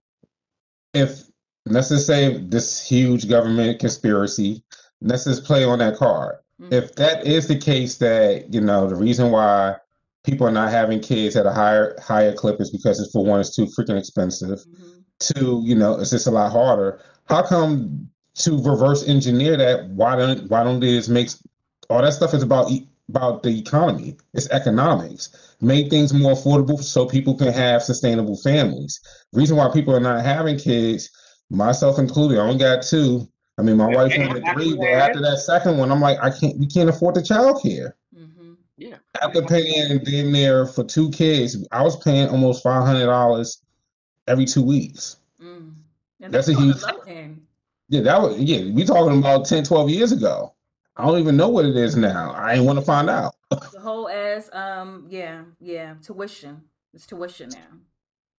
if 0.93 1.23
let's 1.65 1.89
just 1.89 2.07
say 2.07 2.37
this 2.37 2.87
huge 2.87 3.27
government 3.27 3.81
conspiracy, 3.81 4.63
let's 5.01 5.25
just 5.25 5.43
play 5.43 5.65
on 5.65 5.79
that 5.79 5.97
card. 5.97 6.37
Mhm. 6.61 6.73
If 6.73 6.95
that 6.95 7.25
is 7.25 7.47
the 7.47 7.55
case 7.57 7.97
that, 7.97 8.53
you 8.53 8.61
know, 8.61 8.87
the 8.87 8.95
reason 8.95 9.31
why 9.31 9.75
people 10.23 10.45
are 10.47 10.51
not 10.51 10.71
having 10.71 10.99
kids 10.99 11.35
at 11.35 11.45
a 11.45 11.51
higher 11.51 11.95
higher 12.01 12.33
clip 12.33 12.61
is 12.61 12.69
because 12.69 12.99
it's 12.99 13.11
for 13.11 13.25
one, 13.25 13.39
it's 13.39 13.55
too 13.55 13.65
freaking 13.65 13.97
expensive. 13.97 14.59
Mhm. 14.59 15.03
Two, 15.19 15.61
you 15.65 15.75
know, 15.75 15.99
it's 15.99 16.11
just 16.11 16.27
a 16.27 16.31
lot 16.31 16.51
harder. 16.51 16.99
How 17.25 17.41
come 17.43 18.07
to 18.35 18.61
reverse 18.63 19.07
engineer 19.07 19.57
that? 19.57 19.89
Why 19.91 20.15
don't 20.15 20.49
why 20.49 20.63
don't 20.63 20.79
they 20.79 20.95
just 20.97 21.09
make 21.09 21.29
all 21.89 22.01
that 22.01 22.13
stuff 22.13 22.33
is 22.33 22.43
about 22.43 22.71
about 23.09 23.43
the 23.43 23.57
economy? 23.59 24.17
It's 24.33 24.49
economics. 24.49 25.29
Make 25.61 25.89
things 25.89 26.13
more 26.13 26.33
affordable 26.33 26.81
so 26.81 27.05
people 27.05 27.35
can 27.35 27.51
have 27.51 27.83
sustainable 27.83 28.37
families. 28.37 28.99
Reason 29.33 29.57
why 29.57 29.69
people 29.69 29.95
are 29.95 29.99
not 29.99 30.23
having 30.23 30.57
kids, 30.57 31.09
myself 31.49 31.99
included, 31.99 32.37
I 32.39 32.41
only 32.41 32.57
got 32.59 32.83
two. 32.83 33.27
I 33.57 33.63
mean, 33.63 33.77
my 33.77 33.89
Yeah, 33.91 33.97
wife 33.97 34.15
yeah, 34.15 34.27
wanted 34.27 34.43
three, 34.53 34.75
but 34.75 34.87
after 34.87 35.21
that 35.21 35.39
second 35.39 35.77
one, 35.77 35.91
I'm 35.91 35.99
like, 36.01 36.17
I 36.21 36.29
can't. 36.29 36.57
We 36.57 36.67
can't 36.67 36.89
afford 36.89 37.15
the 37.15 37.21
child 37.21 37.61
care. 37.61 37.95
Mhm. 38.15 38.57
Yeah. 38.77 38.97
After 39.21 39.41
paying 39.43 39.99
damn 39.99 40.31
near 40.31 40.65
for 40.65 40.83
two 40.83 41.09
kids, 41.11 41.57
I 41.71 41.81
was 41.83 41.97
paying 41.97 42.29
almost 42.29 42.63
five 42.63 42.83
hundred 42.83 43.05
dollars 43.05 43.61
every 44.27 44.45
two 44.45 44.63
weeks. 44.63 45.17
Mm. 45.41 45.73
That's 46.19 46.33
that's, 46.33 46.47
a 46.49 46.53
huge- 46.53 46.81
low. 46.81 47.35
Yeah, 47.89 48.01
that 48.01 48.21
was 48.21 48.37
yeah. 48.37 48.71
We 48.73 48.85
talking 48.85 49.19
about 49.19 49.45
10, 49.45 49.65
12 49.65 49.89
years 49.89 50.13
ago. 50.13 50.53
I 50.95 51.05
don't 51.05 51.19
even 51.19 51.35
know 51.35 51.49
what 51.49 51.65
it 51.65 51.75
is 51.75 51.97
now. 51.97 52.31
I 52.31 52.53
ain't 52.53 52.65
want 52.65 52.79
to 52.79 52.85
find 52.85 53.09
out. 53.09 53.35
The 53.73 53.79
whole 53.81 54.07
ass, 54.07 54.49
um 54.53 55.07
yeah 55.09 55.41
yeah 55.59 55.95
tuition. 56.01 56.61
It's 56.93 57.05
tuition 57.05 57.49
now. 57.49 57.77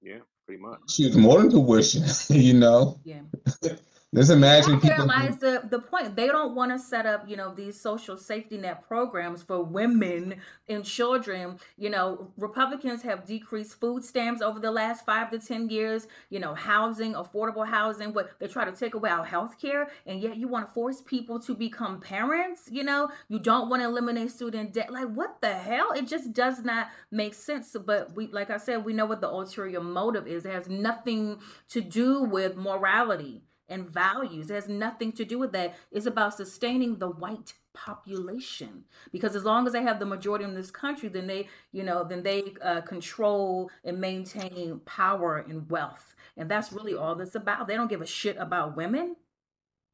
Yeah. 0.00 0.18
Pretty 0.46 0.60
much. 0.62 0.80
She's 0.88 1.16
more 1.16 1.38
than 1.42 1.50
tuition, 1.50 2.04
you 2.36 2.54
know. 2.54 2.98
Yeah. 3.04 3.20
Just 4.14 4.30
imagine 4.30 4.78
There 4.78 4.90
people. 4.90 5.06
lies 5.06 5.38
the, 5.38 5.62
the 5.70 5.78
point. 5.78 6.16
They 6.16 6.26
don't 6.26 6.54
want 6.54 6.70
to 6.70 6.78
set 6.78 7.06
up, 7.06 7.26
you 7.26 7.34
know, 7.34 7.54
these 7.54 7.80
social 7.80 8.18
safety 8.18 8.58
net 8.58 8.86
programs 8.86 9.42
for 9.42 9.62
women 9.64 10.34
and 10.68 10.84
children. 10.84 11.58
You 11.78 11.88
know, 11.88 12.30
Republicans 12.36 13.00
have 13.02 13.24
decreased 13.24 13.80
food 13.80 14.04
stamps 14.04 14.42
over 14.42 14.60
the 14.60 14.70
last 14.70 15.06
five 15.06 15.30
to 15.30 15.38
ten 15.38 15.70
years. 15.70 16.08
You 16.28 16.40
know, 16.40 16.52
housing, 16.54 17.14
affordable 17.14 17.66
housing. 17.66 18.12
But 18.12 18.38
they 18.38 18.48
try 18.48 18.66
to 18.66 18.72
take 18.72 18.92
away 18.92 19.08
our 19.08 19.24
health 19.24 19.58
care, 19.58 19.88
and 20.06 20.20
yet 20.20 20.36
you 20.36 20.46
want 20.46 20.68
to 20.68 20.74
force 20.74 21.00
people 21.00 21.40
to 21.40 21.54
become 21.54 21.98
parents. 21.98 22.68
You 22.70 22.84
know, 22.84 23.08
you 23.28 23.38
don't 23.38 23.70
want 23.70 23.80
to 23.80 23.88
eliminate 23.88 24.30
student 24.30 24.74
debt. 24.74 24.92
Like, 24.92 25.08
what 25.08 25.40
the 25.40 25.54
hell? 25.54 25.90
It 25.96 26.06
just 26.06 26.34
does 26.34 26.62
not 26.62 26.88
make 27.10 27.32
sense. 27.32 27.74
But 27.82 28.14
we, 28.14 28.26
like 28.26 28.50
I 28.50 28.58
said, 28.58 28.84
we 28.84 28.92
know 28.92 29.06
what 29.06 29.22
the 29.22 29.30
ulterior 29.30 29.80
motive 29.80 30.26
is. 30.26 30.44
It 30.44 30.52
has 30.52 30.68
nothing 30.68 31.38
to 31.70 31.80
do 31.80 32.24
with 32.24 32.56
morality 32.56 33.44
and 33.68 33.88
values. 33.88 34.50
It 34.50 34.54
has 34.54 34.68
nothing 34.68 35.12
to 35.12 35.24
do 35.24 35.38
with 35.38 35.52
that. 35.52 35.74
It's 35.90 36.06
about 36.06 36.34
sustaining 36.34 36.98
the 36.98 37.08
white 37.08 37.54
population. 37.74 38.84
Because 39.12 39.34
as 39.34 39.44
long 39.44 39.66
as 39.66 39.72
they 39.72 39.82
have 39.82 39.98
the 39.98 40.06
majority 40.06 40.44
in 40.44 40.54
this 40.54 40.70
country 40.70 41.08
then 41.08 41.26
they 41.26 41.48
you 41.72 41.82
know 41.82 42.04
then 42.04 42.22
they 42.22 42.54
uh, 42.62 42.82
control 42.82 43.70
and 43.84 44.00
maintain 44.00 44.80
power 44.84 45.38
and 45.38 45.70
wealth. 45.70 46.14
And 46.36 46.50
that's 46.50 46.72
really 46.72 46.94
all 46.94 47.14
this 47.14 47.34
about. 47.34 47.68
They 47.68 47.74
don't 47.74 47.90
give 47.90 48.02
a 48.02 48.06
shit 48.06 48.36
about 48.38 48.76
women 48.76 49.16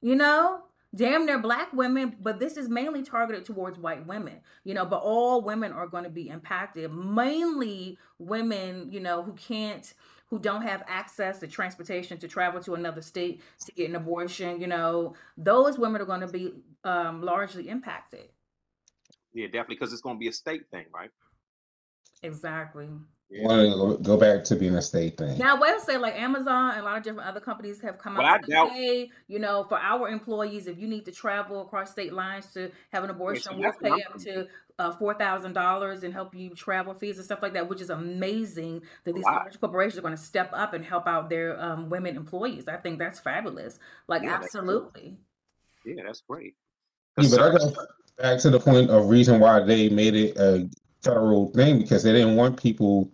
you 0.01 0.15
know? 0.15 0.63
Damn 0.95 1.27
they're 1.27 1.39
black 1.39 1.73
women 1.73 2.17
but 2.21 2.41
this 2.41 2.57
is 2.57 2.69
mainly 2.69 3.03
targeted 3.03 3.45
towards 3.45 3.79
white 3.79 4.07
women 4.07 4.41
you 4.65 4.75
know? 4.75 4.85
But 4.85 5.03
all 5.03 5.43
women 5.43 5.73
are 5.73 5.87
going 5.87 6.05
to 6.05 6.11
be 6.11 6.29
impacted. 6.29 6.93
Mainly 6.93 7.99
women 8.19 8.91
you 8.91 9.01
know 9.01 9.23
who 9.23 9.33
can't 9.35 9.93
who 10.31 10.39
don't 10.39 10.63
have 10.63 10.83
access 10.87 11.41
to 11.41 11.47
transportation 11.47 12.19
to 12.19 12.29
travel 12.29 12.61
to 12.63 12.75
another 12.75 13.01
state 13.01 13.41
to 13.65 13.73
get 13.73 13.89
an 13.89 13.97
abortion, 13.97 14.61
you 14.61 14.67
know, 14.67 15.15
those 15.37 15.79
women 15.79 16.01
are 16.01 16.07
going 16.07 16.21
to 16.21 16.29
be 16.29 16.53
um, 16.85 17.23
largely 17.23 17.69
impacted. 17.69 18.29
Yeah, 19.33 19.47
definitely, 19.47 19.77
because 19.77 19.93
it's 19.93 20.03
going 20.03 20.17
to 20.17 20.21
be 20.21 20.29
a 20.29 20.33
state 20.33 20.69
thing, 20.71 20.87
right? 20.93 21.11
Exactly. 22.23 22.89
Want 23.31 23.99
to 23.99 24.03
go 24.03 24.17
back 24.17 24.43
to 24.45 24.57
being 24.57 24.75
a 24.75 24.83
state 24.83 25.17
thing. 25.19 25.39
Now, 25.39 25.57
I 25.57 25.59
will 25.59 25.81
say, 25.81 25.99
like 25.99 26.15
Amazon 26.17 26.71
and 26.73 26.81
a 26.81 26.83
lot 26.85 26.97
of 26.99 27.03
different 27.03 27.29
other 27.29 27.41
companies 27.41 27.81
have 27.83 27.99
come 27.99 28.17
But 28.17 28.25
out 28.25 28.41
I 28.45 28.47
doubt- 28.49 28.71
hey, 28.71 29.11
you 29.27 29.39
know, 29.39 29.65
for 29.69 29.79
our 29.79 30.09
employees, 30.09 30.67
if 30.67 30.79
you 30.79 30.89
need 30.89 31.05
to 31.05 31.13
travel 31.13 31.61
across 31.63 31.91
state 31.91 32.13
lines 32.13 32.53
to 32.55 32.71
have 32.93 33.05
an 33.05 33.11
abortion, 33.11 33.59
we'll 33.59 33.73
pay 33.73 33.91
up 33.91 34.19
to 34.21 34.47
uh, 34.79 34.93
four 34.93 35.13
thousand 35.13 35.53
dollars 35.55 36.05
and 36.05 36.15
help 36.15 36.35
you 36.35 36.51
travel 36.51 36.95
fees 36.95 37.17
and 37.17 37.25
stuff 37.25 37.41
like 37.43 37.53
that, 37.53 37.69
which 37.69 37.81
is 37.81 37.91
amazing 37.91 38.81
that 39.05 39.15
these 39.15 39.25
Wow. 39.25 39.41
large 39.43 39.61
corporations 39.61 39.99
are 39.99 40.03
going 40.03 40.17
to 40.17 40.23
step 40.23 40.51
up 40.53 40.73
and 40.73 40.85
help 40.85 41.07
out 41.07 41.29
their 41.29 41.61
um, 41.61 41.91
women 41.91 42.17
employees. 42.17 42.67
I 42.69 42.77
think 42.77 42.99
that's 42.99 43.19
fabulous. 43.21 43.79
Like, 44.07 44.23
Yeah, 44.23 44.39
that's 44.39 44.53
cool. 44.53 44.61
absolutely. 44.61 45.19
Yeah, 45.85 46.05
that's 46.07 46.23
great. 46.23 46.55
Yeah, 47.19 47.29
but 47.31 47.41
I 47.41 47.51
Concern- 47.51 47.75
go 47.75 47.87
back 48.23 48.39
to 48.41 48.51
the 48.51 48.61
point 48.61 48.91
of 48.91 49.09
reason 49.11 49.41
why 49.41 49.61
they 49.61 49.89
made 49.89 50.15
it 50.15 50.37
a 50.39 50.69
federal 51.03 51.49
thing 51.53 51.79
because 51.79 52.03
they 52.05 52.13
didn't 52.13 52.37
want 52.37 52.61
people 52.61 53.13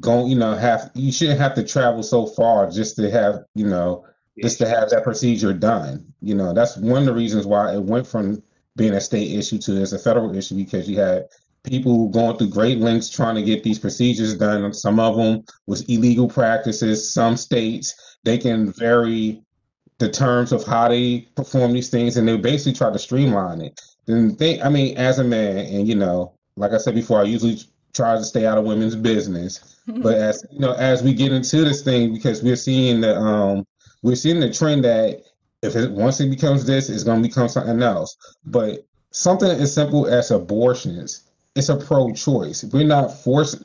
going, 0.00 0.28
you 0.28 0.38
know, 0.38 0.54
have 0.54 0.90
you 0.94 1.12
shouldn't 1.12 1.40
have 1.40 1.54
to 1.54 1.64
travel 1.64 2.02
so 2.02 2.26
far 2.26 2.70
just 2.70 2.96
to 2.96 3.10
have, 3.10 3.44
you 3.54 3.66
know, 3.66 4.04
just 4.40 4.58
to 4.58 4.68
have 4.68 4.90
that 4.90 5.04
procedure 5.04 5.52
done. 5.52 6.04
You 6.20 6.34
know, 6.34 6.52
that's 6.52 6.76
one 6.76 7.02
of 7.02 7.06
the 7.06 7.14
reasons 7.14 7.46
why 7.46 7.74
it 7.74 7.82
went 7.82 8.06
from 8.06 8.42
being 8.76 8.94
a 8.94 9.00
state 9.00 9.32
issue 9.32 9.58
to 9.58 9.72
as 9.82 9.92
a 9.92 9.98
federal 9.98 10.34
issue 10.34 10.54
because 10.54 10.88
you 10.88 10.98
had 10.98 11.26
people 11.64 12.08
going 12.08 12.36
through 12.36 12.48
great 12.48 12.78
lengths 12.78 13.10
trying 13.10 13.34
to 13.34 13.42
get 13.42 13.62
these 13.62 13.78
procedures 13.78 14.36
done. 14.36 14.72
Some 14.72 14.98
of 14.98 15.16
them 15.16 15.44
was 15.66 15.82
illegal 15.82 16.28
practices. 16.28 17.12
Some 17.12 17.36
states 17.36 18.16
they 18.24 18.38
can 18.38 18.72
vary 18.72 19.42
the 19.98 20.10
terms 20.10 20.52
of 20.52 20.64
how 20.64 20.88
they 20.88 21.28
perform 21.36 21.72
these 21.72 21.90
things, 21.90 22.16
and 22.16 22.26
they 22.26 22.36
basically 22.36 22.72
try 22.72 22.92
to 22.92 22.98
streamline 22.98 23.60
it. 23.60 23.80
Then 24.06 24.34
think, 24.34 24.64
I 24.64 24.68
mean, 24.68 24.96
as 24.96 25.18
a 25.18 25.24
man, 25.24 25.58
and 25.58 25.86
you 25.86 25.94
know, 25.94 26.34
like 26.56 26.72
I 26.72 26.78
said 26.78 26.94
before, 26.94 27.20
I 27.20 27.24
usually 27.24 27.60
try 27.94 28.14
to 28.14 28.24
stay 28.24 28.46
out 28.46 28.58
of 28.58 28.64
women's 28.64 28.96
business. 28.96 29.68
But 29.96 30.14
as 30.14 30.46
you 30.52 30.60
know, 30.60 30.74
as 30.74 31.02
we 31.02 31.12
get 31.12 31.32
into 31.32 31.64
this 31.64 31.82
thing, 31.82 32.14
because 32.14 32.40
we're 32.40 32.54
seeing 32.54 33.00
the 33.00 33.18
um, 33.18 33.66
we're 34.02 34.14
seeing 34.14 34.38
the 34.38 34.52
trend 34.52 34.84
that 34.84 35.22
if 35.62 35.74
it 35.74 35.90
once 35.90 36.20
it 36.20 36.30
becomes 36.30 36.64
this, 36.64 36.88
it's 36.88 37.02
going 37.02 37.20
to 37.20 37.28
become 37.28 37.48
something 37.48 37.82
else. 37.82 38.16
But 38.44 38.86
something 39.10 39.50
as 39.50 39.74
simple 39.74 40.06
as 40.06 40.30
abortions, 40.30 41.30
it's 41.56 41.68
a 41.68 41.76
pro-choice. 41.76 42.62
We're 42.72 42.86
not 42.86 43.08
forcing. 43.08 43.64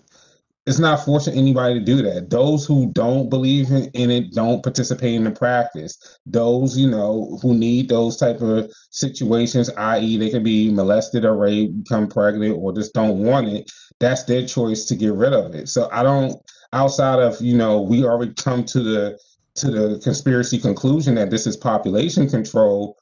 It's 0.68 0.80
not 0.80 1.06
forcing 1.06 1.38
anybody 1.38 1.76
to 1.76 1.80
do 1.80 2.02
that. 2.02 2.30
Those 2.30 2.66
who 2.66 2.92
don't 2.92 3.30
believe 3.30 3.72
in, 3.72 3.86
in 3.94 4.12
it 4.12 4.34
don't 4.34 4.62
participate 4.62 5.14
in 5.14 5.24
the 5.24 5.32
practice. 5.32 5.98
Those, 6.26 6.78
you 6.78 6.90
know, 6.90 7.40
who 7.42 7.56
need 7.56 7.88
those 7.88 8.18
type 8.18 8.42
of 8.42 8.70
situations, 8.92 9.70
i.e., 9.70 10.18
they 10.18 10.30
can 10.30 10.44
be 10.44 10.70
molested 10.70 11.24
or 11.24 11.38
raped, 11.38 11.86
become 11.86 12.10
pregnant, 12.10 12.58
or 12.58 12.74
just 12.74 12.94
don't 12.94 13.20
want 13.20 13.48
it. 13.48 13.72
That's 14.02 14.26
their 14.26 14.46
choice 14.46 14.84
to 14.86 14.98
get 14.98 15.14
rid 15.14 15.32
of 15.32 15.56
it. 15.56 15.70
So 15.70 15.90
I 15.94 16.04
don't. 16.04 16.36
Outside 16.74 17.20
of 17.20 17.40
you 17.40 17.56
know, 17.56 17.82
we 17.82 18.04
already 18.04 18.34
come 18.34 18.66
to 18.66 18.84
the 18.84 19.18
to 19.56 19.72
the 19.72 20.02
conspiracy 20.04 20.60
conclusion 20.60 21.16
that 21.16 21.30
this 21.30 21.48
is 21.48 21.56
population 21.56 22.30
control. 22.30 22.98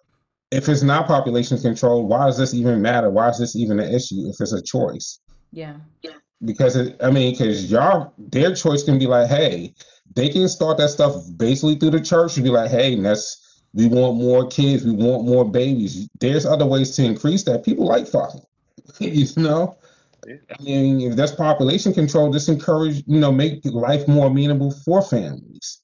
If 0.51 0.69
it's 0.69 0.83
not 0.83 1.07
population 1.07 1.57
control, 1.57 2.05
why 2.05 2.27
does 2.27 2.37
this 2.37 2.53
even 2.53 2.79
matter? 2.83 3.09
Why 3.09 3.29
is 3.29 3.39
this 3.39 3.55
even 3.55 3.79
an 3.79 3.91
issue 3.91 4.29
if 4.29 4.35
it's 4.39 4.53
a 4.53 4.61
choice? 4.61 5.19
yeah. 6.03 6.11
Because 6.45 6.75
it, 6.75 6.95
I 7.01 7.11
mean, 7.11 7.33
because 7.33 7.71
y'all, 7.71 8.13
their 8.17 8.53
choice 8.55 8.83
can 8.83 8.99
be 8.99 9.07
like, 9.07 9.29
hey, 9.29 9.73
they 10.15 10.29
can 10.29 10.47
start 10.47 10.77
that 10.77 10.89
stuff 10.89 11.15
basically 11.37 11.75
through 11.75 11.91
the 11.91 12.01
church 12.01 12.35
and 12.35 12.43
be 12.43 12.49
like, 12.49 12.71
hey, 12.71 12.95
that's 12.99 13.41
we 13.73 13.87
want 13.87 14.17
more 14.17 14.47
kids, 14.47 14.85
we 14.85 14.91
want 14.91 15.25
more 15.25 15.43
babies. 15.43 16.07
There's 16.19 16.45
other 16.45 16.65
ways 16.65 16.95
to 16.95 17.03
increase 17.03 17.43
that. 17.43 17.65
People 17.65 17.85
like 17.85 18.07
fucking, 18.07 18.41
you 18.99 19.27
know. 19.35 19.77
Yeah. 20.25 20.35
I 20.57 20.63
mean, 20.63 21.01
if 21.01 21.15
that's 21.15 21.33
population 21.33 21.93
control, 21.93 22.31
just 22.31 22.49
encourage, 22.49 23.03
you 23.05 23.19
know, 23.19 23.31
make 23.31 23.63
life 23.65 24.07
more 24.07 24.27
amenable 24.27 24.71
for 24.71 25.01
families. 25.01 25.81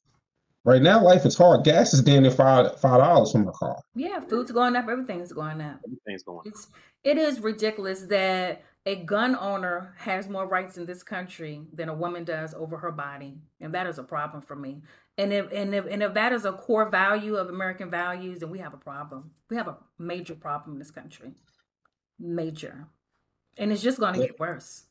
Right 0.64 0.82
now, 0.82 1.04
life 1.04 1.26
is 1.26 1.36
hard. 1.36 1.64
Gas 1.64 1.94
is 1.94 2.02
damn 2.02 2.24
near 2.24 2.32
five 2.32 2.80
five 2.80 3.00
dollars 3.00 3.32
from 3.32 3.48
a 3.48 3.52
car. 3.52 3.78
Yeah. 3.96 4.20
Food's 4.20 4.52
going 4.52 4.76
up. 4.76 4.88
Everything's 4.88 5.34
going 5.34 5.60
up. 5.60 5.80
Everything's 5.86 6.24
going. 6.24 6.42
It's 6.46 6.68
it 7.04 7.18
is 7.18 7.40
ridiculous 7.40 8.04
that 8.04 8.64
a 8.86 8.96
gun 8.96 9.36
owner 9.36 9.94
has 9.98 10.28
more 10.28 10.48
rights 10.48 10.78
in 10.78 10.86
this 10.86 11.04
country 11.04 11.62
than 11.74 11.90
a 11.90 11.94
woman 11.94 12.24
does 12.24 12.54
over 12.54 12.78
her 12.78 12.92
body, 12.92 13.38
and 13.60 13.74
that 13.74 13.88
is 13.88 14.00
a 14.00 14.04
problem 14.04 14.42
for 14.42 14.56
me. 14.56 14.82
And 15.18 15.32
if 15.34 15.52
and 15.54 15.76
if 15.76 15.86
and 15.86 16.02
if 16.04 16.14
that 16.16 16.34
is 16.34 16.46
a 16.46 16.54
core 16.54 16.90
value 16.90 17.36
of 17.36 17.50
American 17.50 17.92
values, 17.92 18.40
then 18.40 18.50
we 18.50 18.60
have 18.60 18.74
a 18.74 18.78
problem. 18.78 19.32
We 19.50 19.58
have 19.58 19.68
a 19.68 19.78
major 20.00 20.36
problem 20.36 20.74
in 20.76 20.80
this 20.80 20.92
country, 20.92 21.34
major, 22.20 22.88
and 23.58 23.72
it's 23.72 23.84
just 23.84 24.00
going 24.00 24.16
to 24.16 24.20
get 24.20 24.40
worse. 24.40 24.86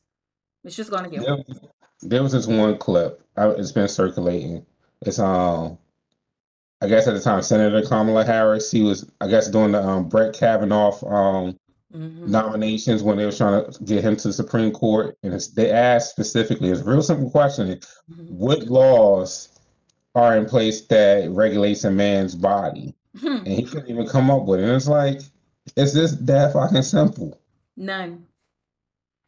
It's 0.63 0.75
just 0.75 0.91
going 0.91 1.05
to 1.05 1.09
get 1.09 1.25
There, 1.25 1.37
worse. 1.37 1.59
there 2.01 2.23
was 2.23 2.31
this 2.33 2.47
one 2.47 2.77
clip. 2.77 3.23
I, 3.37 3.49
it's 3.49 3.71
been 3.73 3.87
circulating. 3.89 4.65
It's 5.01 5.19
um, 5.19 5.77
I 6.81 6.87
guess 6.87 7.07
at 7.07 7.13
the 7.15 7.21
time 7.21 7.41
Senator 7.41 7.81
Kamala 7.87 8.25
Harris. 8.25 8.69
She 8.69 8.81
was, 8.83 9.09
I 9.21 9.27
guess, 9.27 9.49
doing 9.49 9.71
the 9.73 9.83
um 9.83 10.09
Brett 10.09 10.33
Kavanaugh 10.33 11.03
um 11.07 11.57
Mhm. 11.93 12.27
nominations 12.27 13.03
when 13.03 13.17
they 13.17 13.25
were 13.25 13.31
trying 13.31 13.69
to 13.71 13.83
get 13.83 14.03
him 14.03 14.15
to 14.17 14.27
the 14.29 14.33
Supreme 14.33 14.71
Court, 14.71 15.17
and 15.23 15.33
it's, 15.33 15.47
they 15.47 15.71
asked 15.71 16.11
specifically, 16.11 16.69
it's 16.69 16.81
a 16.81 16.85
real 16.85 17.01
simple 17.03 17.29
question: 17.29 17.67
Mhm. 18.09 18.29
What 18.29 18.63
laws 18.63 19.49
are 20.15 20.37
in 20.37 20.45
place 20.45 20.81
that 20.87 21.29
regulates 21.31 21.83
a 21.83 21.91
man's 21.91 22.35
body? 22.35 22.95
Hmm. 23.19 23.37
And 23.37 23.47
he 23.47 23.63
couldn't 23.63 23.89
even 23.89 24.07
come 24.07 24.29
up 24.31 24.45
with 24.45 24.59
it. 24.59 24.63
And 24.63 24.73
it's 24.73 24.87
like, 24.87 25.21
it's 25.75 25.93
just 25.93 26.25
that 26.25 26.53
fucking 26.53 26.81
simple. 26.83 27.39
None. 27.77 28.25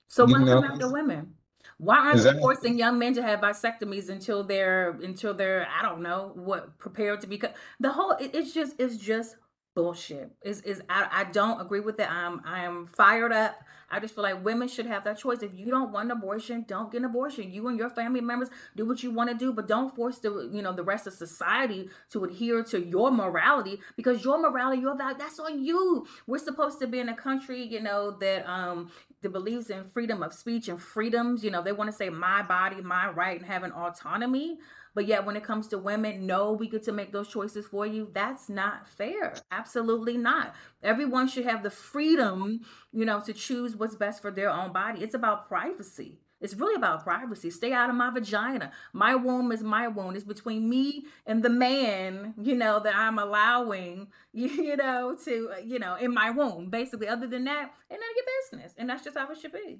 So 0.07 0.25
You 0.25 0.33
why 0.33 0.39
come 0.39 0.45
know, 0.47 0.63
after 0.63 0.91
women? 0.91 1.33
Why 1.79 1.97
aren't 1.97 2.13
they 2.13 2.19
Exactly. 2.19 2.41
forcing 2.41 2.77
young 2.77 2.99
men 2.99 3.13
to 3.15 3.23
have 3.23 3.41
vasectomies 3.41 4.09
until 4.09 4.43
they're 4.43 4.91
until 5.01 5.33
they're 5.33 5.67
I 5.67 5.81
don't 5.81 6.01
know 6.01 6.31
what 6.35 6.77
prepared 6.77 7.19
to 7.21 7.27
become 7.27 7.51
the 7.79 7.91
whole 7.91 8.11
it, 8.11 8.31
it's 8.33 8.53
just 8.53 8.75
it's 8.79 8.97
just 8.97 9.35
bullshit. 9.75 10.31
Is 10.43 10.61
is 10.61 10.81
I, 10.89 11.07
I 11.11 11.23
don't 11.25 11.59
agree 11.59 11.79
with 11.79 11.99
it. 11.99 12.11
I'm 12.11 12.41
I 12.45 12.63
am 12.63 12.85
fired 12.85 13.31
up. 13.31 13.55
I 13.89 13.99
just 13.99 14.15
feel 14.15 14.23
like 14.23 14.43
women 14.43 14.67
should 14.67 14.87
have 14.87 15.03
that 15.03 15.19
choice. 15.19 15.43
If 15.43 15.53
you 15.53 15.67
don't 15.67 15.91
want 15.91 16.05
an 16.05 16.17
abortion, 16.17 16.65
don't 16.67 16.91
get 16.91 16.99
an 16.99 17.05
abortion. 17.05 17.51
You 17.51 17.67
and 17.67 17.77
your 17.77 17.89
family 17.89 18.21
members 18.21 18.49
do 18.75 18.87
what 18.87 19.03
you 19.03 19.11
want 19.11 19.29
to 19.29 19.35
do, 19.35 19.53
but 19.53 19.67
don't 19.67 19.95
force 19.95 20.17
the 20.19 20.49
you 20.51 20.61
know 20.61 20.73
the 20.73 20.83
rest 20.83 21.07
of 21.07 21.13
society 21.13 21.89
to 22.11 22.23
adhere 22.23 22.63
to 22.65 22.83
your 22.83 23.11
morality 23.11 23.79
because 23.95 24.23
your 24.23 24.39
morality, 24.39 24.81
your 24.81 24.97
value, 24.97 25.17
that's 25.17 25.39
on 25.39 25.63
you. 25.63 26.07
We're 26.27 26.39
supposed 26.39 26.79
to 26.79 26.87
be 26.87 26.99
in 26.99 27.09
a 27.09 27.15
country, 27.15 27.63
you 27.63 27.81
know, 27.81 28.11
that 28.19 28.47
um 28.49 28.91
that 29.21 29.29
believes 29.31 29.69
in 29.69 29.89
freedom 29.93 30.21
of 30.23 30.33
speech 30.33 30.67
and 30.67 30.79
freedoms. 30.79 31.43
You 31.43 31.51
know, 31.51 31.61
they 31.61 31.71
want 31.71 31.89
to 31.89 31.95
say 31.95 32.09
my 32.09 32.41
body, 32.43 32.81
my 32.81 33.09
right, 33.09 33.39
and 33.39 33.47
having 33.49 33.71
autonomy. 33.71 34.57
But 34.95 35.07
yet, 35.07 35.25
when 35.25 35.35
it 35.35 35.43
comes 35.43 35.67
to 35.69 35.77
women, 35.77 36.25
no, 36.27 36.51
we 36.51 36.67
get 36.67 36.83
to 36.83 36.91
make 36.91 37.11
those 37.11 37.27
choices 37.27 37.65
for 37.65 37.85
you. 37.85 38.09
That's 38.13 38.49
not 38.49 38.87
fair. 38.87 39.33
Absolutely 39.51 40.17
not. 40.17 40.53
Everyone 40.83 41.27
should 41.27 41.45
have 41.45 41.63
the 41.63 41.69
freedom, 41.69 42.61
you 42.91 43.05
know, 43.05 43.19
to 43.21 43.33
choose 43.33 43.75
what's 43.75 43.95
best 43.95 44.21
for 44.21 44.31
their 44.31 44.49
own 44.49 44.71
body. 44.71 45.01
It's 45.01 45.15
about 45.15 45.47
privacy. 45.47 46.19
It's 46.43 46.55
really 46.55 46.75
about 46.75 47.05
privacy. 47.05 47.49
Stay 47.49 47.71
out 47.71 47.89
of 47.89 47.95
my 47.95 48.09
vagina. 48.09 48.73
My 48.91 49.15
womb 49.15 49.53
is 49.53 49.63
my 49.63 49.87
womb. 49.87 50.13
It's 50.13 50.25
between 50.25 50.69
me 50.69 51.05
and 51.25 51.41
the 51.41 51.49
man, 51.49 52.33
you 52.37 52.53
know, 52.53 52.81
that 52.81 52.95
I'm 52.95 53.17
allowing, 53.17 54.07
you 54.33 54.75
know, 54.75 55.15
to, 55.23 55.51
uh, 55.55 55.59
you 55.59 55.79
know, 55.79 55.95
in 55.95 56.13
my 56.13 56.31
womb. 56.31 56.69
Basically, 56.69 57.07
other 57.07 57.27
than 57.27 57.45
that, 57.45 57.71
ain't 57.89 58.01
none 58.01 58.09
of 58.09 58.15
your 58.17 58.25
business. 58.41 58.73
And 58.77 58.89
that's 58.89 59.05
just 59.05 59.17
how 59.17 59.31
it 59.31 59.39
should 59.39 59.53
be. 59.53 59.79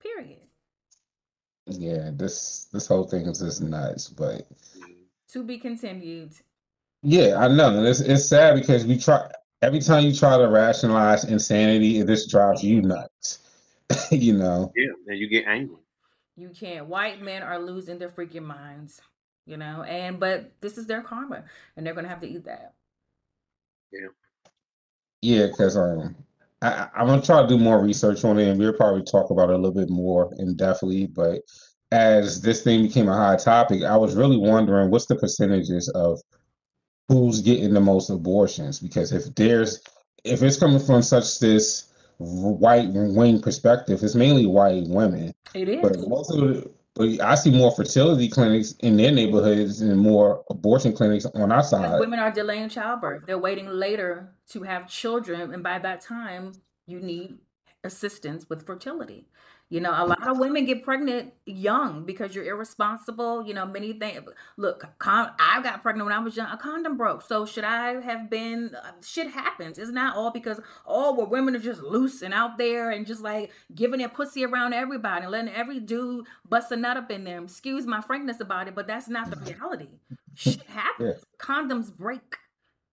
Period. 0.00 0.46
Yeah, 1.68 2.10
this 2.14 2.66
this 2.72 2.86
whole 2.86 3.04
thing 3.04 3.26
is 3.26 3.40
just 3.40 3.62
nuts, 3.62 4.08
but 4.08 4.46
To 5.32 5.42
be 5.42 5.58
continued. 5.58 6.32
yeah, 7.02 7.36
I 7.38 7.48
know. 7.48 7.76
And 7.78 7.86
it's 7.86 8.00
it's 8.00 8.24
sad 8.26 8.54
because 8.56 8.86
we 8.86 8.98
try 8.98 9.30
every 9.62 9.80
time 9.80 10.04
you 10.04 10.14
try 10.14 10.38
to 10.38 10.48
rationalize 10.48 11.24
insanity, 11.24 11.98
it 11.98 12.06
just 12.06 12.30
drives 12.30 12.64
you 12.64 12.82
nuts. 12.82 13.40
you 14.10 14.34
know. 14.34 14.72
Yeah, 14.76 14.92
and 15.06 15.18
you 15.18 15.28
get 15.28 15.46
angry. 15.46 15.76
You 16.36 16.50
can't. 16.50 16.86
White 16.86 17.20
men 17.20 17.42
are 17.42 17.58
losing 17.58 17.98
their 17.98 18.08
freaking 18.10 18.44
minds, 18.44 19.00
you 19.46 19.56
know, 19.56 19.82
and 19.82 20.18
but 20.20 20.52
this 20.60 20.78
is 20.78 20.86
their 20.86 21.02
karma, 21.02 21.44
and 21.76 21.86
they're 21.86 21.94
gonna 21.94 22.08
have 22.08 22.20
to 22.22 22.28
eat 22.28 22.44
that. 22.44 22.74
Yeah, 23.92 24.08
Yeah, 25.22 25.46
because 25.48 25.76
um, 25.76 26.16
I, 26.62 26.88
I'm 26.94 27.06
gonna 27.06 27.22
try 27.22 27.42
to 27.42 27.48
do 27.48 27.58
more 27.58 27.82
research 27.82 28.24
on 28.24 28.38
it, 28.38 28.48
and 28.48 28.58
we'll 28.58 28.72
probably 28.72 29.02
talk 29.02 29.30
about 29.30 29.50
it 29.50 29.54
a 29.54 29.56
little 29.56 29.72
bit 29.72 29.90
more 29.90 30.32
in 30.38 30.56
depthly. 30.56 31.12
But 31.12 31.42
as 31.92 32.40
this 32.40 32.62
thing 32.62 32.82
became 32.82 33.08
a 33.08 33.16
hot 33.16 33.38
topic, 33.40 33.82
I 33.82 33.96
was 33.96 34.14
really 34.14 34.36
wondering 34.36 34.90
what's 34.90 35.06
the 35.06 35.16
percentages 35.16 35.88
of 35.90 36.20
who's 37.08 37.40
getting 37.40 37.74
the 37.74 37.80
most 37.80 38.10
abortions? 38.10 38.80
Because 38.80 39.12
if 39.12 39.34
there's 39.34 39.80
if 40.24 40.42
it's 40.42 40.58
coming 40.58 40.80
from 40.80 41.02
such 41.02 41.38
this 41.38 41.92
white 42.18 42.88
wing 42.92 43.40
perspective, 43.40 44.02
it's 44.02 44.14
mainly 44.14 44.46
white 44.46 44.84
women. 44.88 45.32
It 45.54 45.80
But 45.80 46.08
most 46.08 46.32
of 46.32 46.40
the, 46.40 46.70
but 46.98 47.20
I 47.20 47.36
see 47.36 47.50
more 47.50 47.70
fertility 47.70 48.28
clinics 48.28 48.72
in 48.80 48.96
their 48.96 49.12
neighborhoods 49.12 49.80
and 49.80 49.98
more 49.98 50.44
abortion 50.50 50.92
clinics 50.92 51.24
on 51.26 51.52
our 51.52 51.62
side. 51.62 52.00
women 52.00 52.18
are 52.18 52.32
delaying 52.32 52.68
childbirth. 52.68 53.22
They're 53.26 53.38
waiting 53.38 53.68
later 53.68 54.34
to 54.50 54.62
have 54.64 54.88
children, 54.88 55.54
and 55.54 55.62
by 55.62 55.78
that 55.78 56.00
time, 56.00 56.52
you 56.86 57.00
need 57.00 57.38
assistance 57.84 58.48
with 58.50 58.66
fertility. 58.66 59.28
You 59.70 59.80
know, 59.80 59.90
a 59.90 60.06
lot 60.06 60.26
of 60.26 60.38
women 60.38 60.64
get 60.64 60.82
pregnant 60.82 61.34
young 61.44 62.04
because 62.06 62.34
you're 62.34 62.44
irresponsible. 62.46 63.46
You 63.46 63.52
know, 63.52 63.66
many 63.66 63.92
things. 63.92 64.22
Look, 64.56 64.84
con- 64.98 65.32
I 65.38 65.60
got 65.62 65.82
pregnant 65.82 66.06
when 66.06 66.14
I 66.16 66.20
was 66.20 66.36
young. 66.36 66.50
A 66.50 66.56
condom 66.56 66.96
broke. 66.96 67.20
So 67.22 67.44
should 67.44 67.64
I 67.64 68.00
have 68.00 68.30
been? 68.30 68.74
uh, 68.74 68.92
Shit 69.04 69.30
happens. 69.30 69.78
It's 69.78 69.90
not 69.90 70.16
all 70.16 70.30
because 70.30 70.58
oh, 70.86 71.14
well, 71.14 71.26
women 71.26 71.54
are 71.54 71.58
just 71.60 71.82
loose 71.82 72.22
and 72.22 72.32
out 72.32 72.56
there 72.56 72.90
and 72.90 73.06
just 73.06 73.20
like 73.22 73.50
giving 73.74 73.98
their 73.98 74.08
pussy 74.08 74.44
around 74.44 74.72
everybody 74.72 75.22
and 75.24 75.30
letting 75.32 75.52
every 75.52 75.80
dude 75.80 76.24
bust 76.48 76.72
a 76.72 76.76
nut 76.76 76.96
up 76.96 77.10
in 77.10 77.24
them. 77.24 77.44
Excuse 77.44 77.86
my 77.86 78.00
frankness 78.00 78.40
about 78.40 78.68
it, 78.68 78.74
but 78.74 78.86
that's 78.86 79.08
not 79.08 79.30
the 79.30 79.36
reality. 79.36 79.88
Shit 80.34 80.62
happens. 80.68 81.24
Condoms 81.38 81.94
break. 81.94 82.36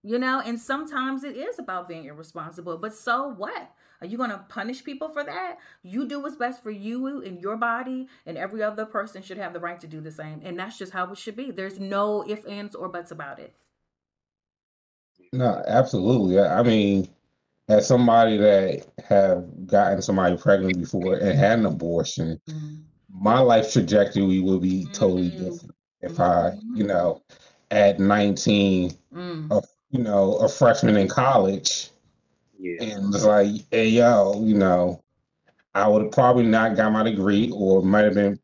You 0.04 0.20
know, 0.20 0.40
and 0.46 0.60
sometimes 0.60 1.24
it 1.24 1.36
is 1.36 1.58
about 1.58 1.88
being 1.90 2.06
irresponsible, 2.06 2.78
but 2.78 2.94
so 2.94 3.28
what? 3.28 3.72
Are 4.02 4.08
you 4.08 4.18
going 4.18 4.30
to 4.30 4.46
punish 4.50 4.84
people 4.84 5.10
for 5.10 5.24
that? 5.24 5.58
You 5.84 6.08
do 6.08 6.22
what's 6.22 6.36
best 6.36 6.64
for 6.64 6.72
you 6.72 7.22
and 7.24 7.42
your 7.42 7.58
body, 7.58 8.08
and 8.26 8.38
every 8.38 8.62
other 8.62 8.86
person 8.86 9.22
should 9.22 9.38
have 9.38 9.54
the 9.54 9.60
right 9.60 9.80
to 9.82 9.88
do 9.88 10.02
the 10.02 10.12
same. 10.12 10.42
And 10.44 10.60
that's 10.60 10.78
just 10.78 10.94
how 10.94 11.12
it 11.12 11.18
should 11.18 11.36
be. 11.36 11.52
There's 11.52 11.80
no 11.80 12.28
ifs, 12.28 12.46
ands, 12.46 12.76
or 12.76 12.90
buts 12.90 13.12
about 13.12 13.40
it. 13.40 13.56
No, 15.34 15.64
absolutely. 15.68 16.40
I 16.40 16.64
mean, 16.64 17.10
as 17.68 17.88
somebody 17.88 18.38
that 18.38 18.88
have 19.08 19.68
gotten 19.68 20.02
somebody 20.02 20.38
pregnant 20.38 20.80
before 20.80 21.16
and 21.16 21.38
had 21.38 21.60
an 21.60 21.66
abortion, 21.66 22.40
my 23.10 23.40
life 23.40 23.72
trajectory 23.72 24.40
would 24.40 24.62
be 24.62 24.88
totally 24.88 25.32
Mhm. 25.32 25.38
different 25.38 25.76
if 26.02 26.20
I, 26.20 26.54
you 26.74 26.86
know, 26.86 27.22
at 27.72 28.00
19, 28.00 28.92
Mm. 29.14 29.64
you 29.90 30.04
know, 30.04 30.36
a 30.38 30.50
freshman 30.50 30.98
in 30.98 31.08
college 31.08 31.90
Yeah. 32.66 32.84
and 32.84 33.14
was 33.14 33.26
like, 33.26 33.48
hey, 33.70 33.90
yo, 33.90 34.44
you 34.44 34.56
know, 34.56 35.04
I 35.76 35.88
would 35.88 36.02
have 36.02 36.12
probably 36.12 36.46
not 36.46 36.76
got 36.76 36.92
my 36.92 37.04
degree 37.04 37.52
or 37.54 37.84
might 37.84 38.06
have 38.06 38.16
been 38.16 38.40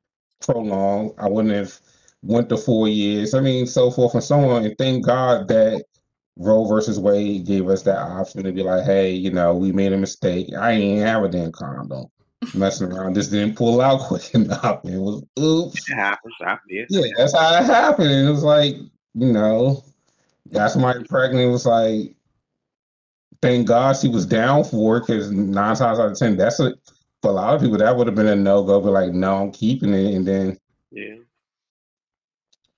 prolonged. 0.45 1.13
I 1.17 1.27
wouldn't 1.27 1.55
have 1.55 1.79
went 2.21 2.49
to 2.49 2.57
four 2.57 2.87
years. 2.87 3.33
I 3.33 3.39
mean, 3.39 3.65
so 3.65 3.89
forth 3.89 4.13
and 4.13 4.23
so 4.23 4.37
on. 4.37 4.65
And 4.65 4.77
thank 4.77 5.05
God 5.05 5.47
that 5.47 5.85
Roe 6.37 6.65
versus 6.65 6.99
Wade 6.99 7.47
gave 7.47 7.67
us 7.67 7.81
that 7.83 7.97
option 7.97 8.43
to 8.43 8.51
be 8.51 8.61
like, 8.61 8.85
hey, 8.85 9.11
you 9.11 9.31
know, 9.31 9.55
we 9.55 9.71
made 9.71 9.91
a 9.91 9.97
mistake. 9.97 10.47
I 10.55 10.73
ain't 10.73 11.01
have 11.01 11.23
a 11.23 11.29
damn 11.29 11.51
condom. 11.51 12.05
Messing 12.53 12.91
around, 12.91 13.15
just 13.15 13.31
didn't 13.31 13.55
pull 13.55 13.81
out 13.81 14.01
quick 14.07 14.35
enough. 14.35 14.81
It 14.85 14.99
was 14.99 15.23
oops. 15.39 15.89
It 15.89 15.95
happens. 15.95 16.35
Yeah. 16.69 16.85
Yeah, 16.89 17.07
that's 17.17 17.33
how 17.33 17.59
it 17.59 17.65
happened. 17.65 18.11
And 18.11 18.27
it 18.27 18.31
was 18.31 18.43
like, 18.43 18.75
you 19.15 19.31
know, 19.31 19.83
got 20.53 20.71
somebody 20.71 21.03
pregnant. 21.05 21.47
It 21.47 21.51
was 21.51 21.65
like, 21.65 22.15
thank 23.41 23.67
God 23.67 23.97
she 23.97 24.07
was 24.07 24.25
down 24.25 24.63
for 24.63 24.97
it 24.97 25.01
because 25.01 25.31
nine 25.31 25.75
times 25.75 25.99
out 25.99 26.11
of 26.11 26.17
ten, 26.17 26.37
that's 26.37 26.59
a 26.59 26.73
for 27.21 27.29
a 27.31 27.33
lot 27.33 27.53
of 27.55 27.61
people 27.61 27.77
that 27.77 27.95
would 27.95 28.07
have 28.07 28.15
been 28.15 28.27
a 28.27 28.35
no 28.35 28.63
go. 28.63 28.79
But 28.81 28.91
like, 28.91 29.11
no, 29.11 29.41
I'm 29.43 29.51
keeping 29.51 29.93
it, 29.93 30.13
and 30.15 30.27
then 30.27 30.57
Yeah. 30.91 31.15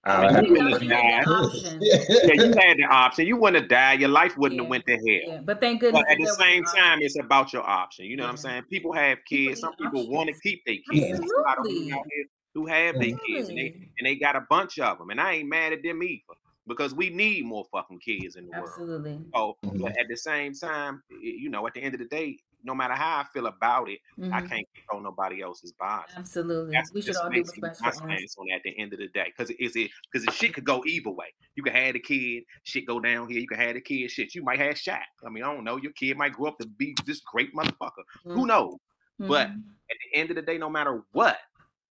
I 0.06 0.26
mean, 0.26 0.36
have 0.36 0.44
you 0.44 0.56
to 0.56 0.64
wouldn't 0.64 0.82
live 0.82 0.92
have 0.92 1.26
with 1.28 1.64
died. 1.64 1.78
it. 1.82 2.28
Yeah, 2.38 2.44
you 2.46 2.54
had 2.60 2.78
the 2.78 2.84
option. 2.90 3.26
You 3.26 3.38
wouldn't 3.38 3.62
have 3.64 3.70
died. 3.70 4.02
Your 4.02 4.10
life 4.10 4.36
wouldn't 4.38 4.58
Yeah. 4.60 4.64
have 4.64 4.70
went 4.70 4.86
to 4.88 4.96
hell. 4.98 5.04
Yeah, 5.06 5.42
but 5.46 5.62
thank 5.62 5.80
goodness. 5.80 6.04
But 6.06 6.12
at 6.12 6.18
the 6.20 6.36
same 6.38 6.66
time, 6.66 7.00
it's 7.02 7.18
about 7.18 7.54
your 7.54 7.64
option. 7.64 8.06
You 8.06 8.18
know 8.18 8.24
what 8.24 8.32
I'm 8.32 8.38
saying? 8.38 8.64
People 8.70 8.92
have 8.92 9.20
kids. 9.26 9.48
need 9.48 9.58
Some 9.60 9.76
people 9.78 10.10
want 10.10 10.28
to 10.28 10.38
keep 10.42 10.62
their 10.66 10.76
kids. 10.92 11.20
There's 11.20 11.32
a 11.32 11.42
lot 11.48 11.58
of 11.58 11.64
women 11.66 11.84
Absolutely. 11.94 12.26
who 12.54 12.66
have 12.66 12.96
their 12.96 13.18
kids, 13.26 13.48
and 13.48 13.58
they 13.58 13.88
and 13.98 14.06
they 14.06 14.16
got 14.16 14.36
a 14.36 14.42
bunch 14.50 14.78
of 14.78 14.98
them. 14.98 15.10
And 15.10 15.22
I 15.22 15.36
ain't 15.36 15.48
mad 15.48 15.72
at 15.72 15.82
them 15.84 16.04
either 16.04 16.22
because 16.68 16.94
we 16.94 17.10
need 17.10 17.46
more 17.46 17.66
fucking 17.72 18.00
kids 18.00 18.36
in 18.36 18.46
the 18.46 18.52
world. 18.52 18.68
Absolutely. 18.70 19.20
So, 19.34 19.58
but 19.64 19.98
at 20.00 20.08
the 20.10 20.18
same 20.18 20.54
time, 20.54 21.04
you 21.22 21.50
know, 21.50 21.66
at 21.68 21.74
the 21.74 21.82
end 21.82 21.94
of 21.94 22.00
the 22.00 22.08
day, 22.08 22.38
no 22.66 22.74
matter 22.74 22.94
how 22.94 23.18
I 23.20 23.26
feel 23.34 23.48
about 23.48 23.90
it, 23.90 24.00
I 24.32 24.40
Mhm. 24.40 24.48
can't 24.50 24.68
control 24.74 25.02
nobody 25.02 25.42
else's 25.42 25.74
body. 25.74 26.14
Absolutely. 26.16 26.72
That's 26.72 26.94
We 26.94 27.02
should 27.02 27.18
all 27.18 27.30
do 27.30 27.40
what's 27.42 27.60
best 27.60 27.82
my 27.82 27.92
for 27.92 28.10
us. 28.12 28.36
on 28.38 28.52
at 28.52 28.64
the 28.64 28.78
end 28.78 28.94
of 28.94 29.00
the 29.00 29.10
day. 29.10 29.26
Because 29.38 29.54
it's 29.60 29.76
it 29.76 29.92
because 30.12 30.26
the 30.26 30.32
shit 30.32 30.54
could 30.54 30.64
go 30.64 30.82
either 30.86 31.10
way. 31.10 31.34
You 31.56 31.64
could 31.64 31.74
have 31.74 31.94
the 31.94 32.00
kid, 32.00 32.46
shit 32.64 32.86
go 32.86 33.02
down 33.02 33.30
here. 33.30 33.40
You 33.40 33.48
could 33.48 33.60
have 33.60 33.74
the 33.74 33.82
kid, 33.82 34.10
shit. 34.10 34.34
You 34.34 34.44
might 34.44 34.60
have 34.60 34.76
Shaq. 34.76 35.02
I 35.26 35.30
mean, 35.30 35.44
I 35.44 35.54
don't 35.54 35.66
know. 35.66 35.76
Your 35.76 35.92
kid 35.92 36.16
might 36.18 36.34
grow 36.34 36.48
up 36.48 36.58
to 36.60 36.68
be 36.68 36.96
this 37.06 37.20
great 37.20 37.54
motherfucker. 37.54 38.04
Who 38.24 38.46
knows? 38.48 38.78
But 39.20 39.50
Mhm. 39.50 39.64
at 39.92 39.98
the 40.12 40.18
end 40.18 40.30
of 40.30 40.38
the 40.38 40.42
day, 40.42 40.58
no 40.58 40.70
matter 40.70 41.04
what, 41.12 41.38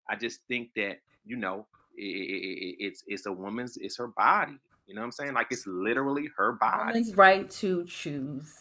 I 0.08 0.16
just 0.16 0.40
think 0.48 0.74
that 0.74 0.98
you 1.24 1.36
know 1.36 1.68
i 1.98 2.02
i 2.02 2.04
i- 2.04 2.76
it's 2.80 3.02
it's 3.06 3.26
a 3.26 3.32
woman's 3.32 3.76
it's 3.76 3.96
her 3.98 4.08
body. 4.08 4.58
You 4.86 4.94
know 4.94 5.00
what 5.00 5.06
I'm 5.06 5.12
saying? 5.12 5.34
Like 5.34 5.48
it's 5.50 5.66
literally 5.66 6.28
her 6.36 6.52
body. 6.52 6.98
woman's 7.00 7.14
right 7.16 7.50
to 7.50 7.84
choose. 7.86 8.52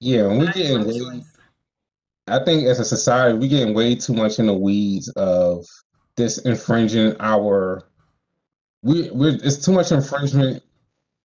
Yeah, 0.00 0.28
and 0.28 0.38
we 0.38 0.46
Not 0.46 0.54
getting 0.54 0.86
way. 0.86 1.22
I 2.28 2.44
think 2.44 2.66
as 2.66 2.78
a 2.78 2.84
society, 2.84 3.36
we're 3.38 3.48
getting 3.48 3.74
way 3.74 3.94
too 3.94 4.12
much 4.12 4.38
in 4.38 4.46
the 4.46 4.54
weeds 4.54 5.08
of 5.16 5.64
this 6.16 6.38
infringing 6.38 7.16
our. 7.20 7.82
We 8.82 9.10
we're 9.10 9.34
it's 9.42 9.64
too 9.64 9.72
much 9.72 9.90
infringement 9.92 10.62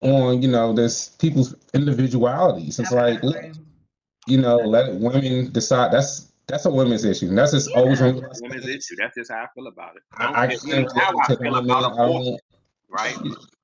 on 0.02 0.40
you 0.42 0.48
know 0.48 0.72
this 0.72 1.08
people's 1.10 1.54
individualities. 1.74 2.78
It's 2.78 2.92
like 2.92 3.18
I 3.22 3.26
let- 3.26 3.36
agree. 3.44 3.52
you 4.28 4.38
know 4.40 4.56
let 4.56 4.94
women 4.94 5.50
decide. 5.52 5.92
That's 5.92 6.29
that's 6.50 6.66
a 6.66 6.70
women's 6.70 7.04
issue. 7.04 7.28
And 7.28 7.38
that's 7.38 7.52
just 7.52 7.70
always 7.74 8.00
Yeah. 8.00 8.12
been 8.12 8.24
It's 8.24 8.40
a 8.40 8.42
women's 8.44 8.66
issue. 8.66 8.96
That's 8.98 9.14
just 9.14 9.30
how 9.30 9.38
I 9.44 9.46
feel 9.54 9.66
about 9.68 9.96
it. 9.96 10.02
I, 10.12 10.24
I 10.44 10.46
Don't- 10.46 10.60
can't 10.60 10.64
you 10.64 10.82
know 10.82 10.88
how 10.94 11.18
I 11.18 11.36
feel 11.36 11.56
about 11.56 11.98
I 11.98 12.36
right? 12.88 13.16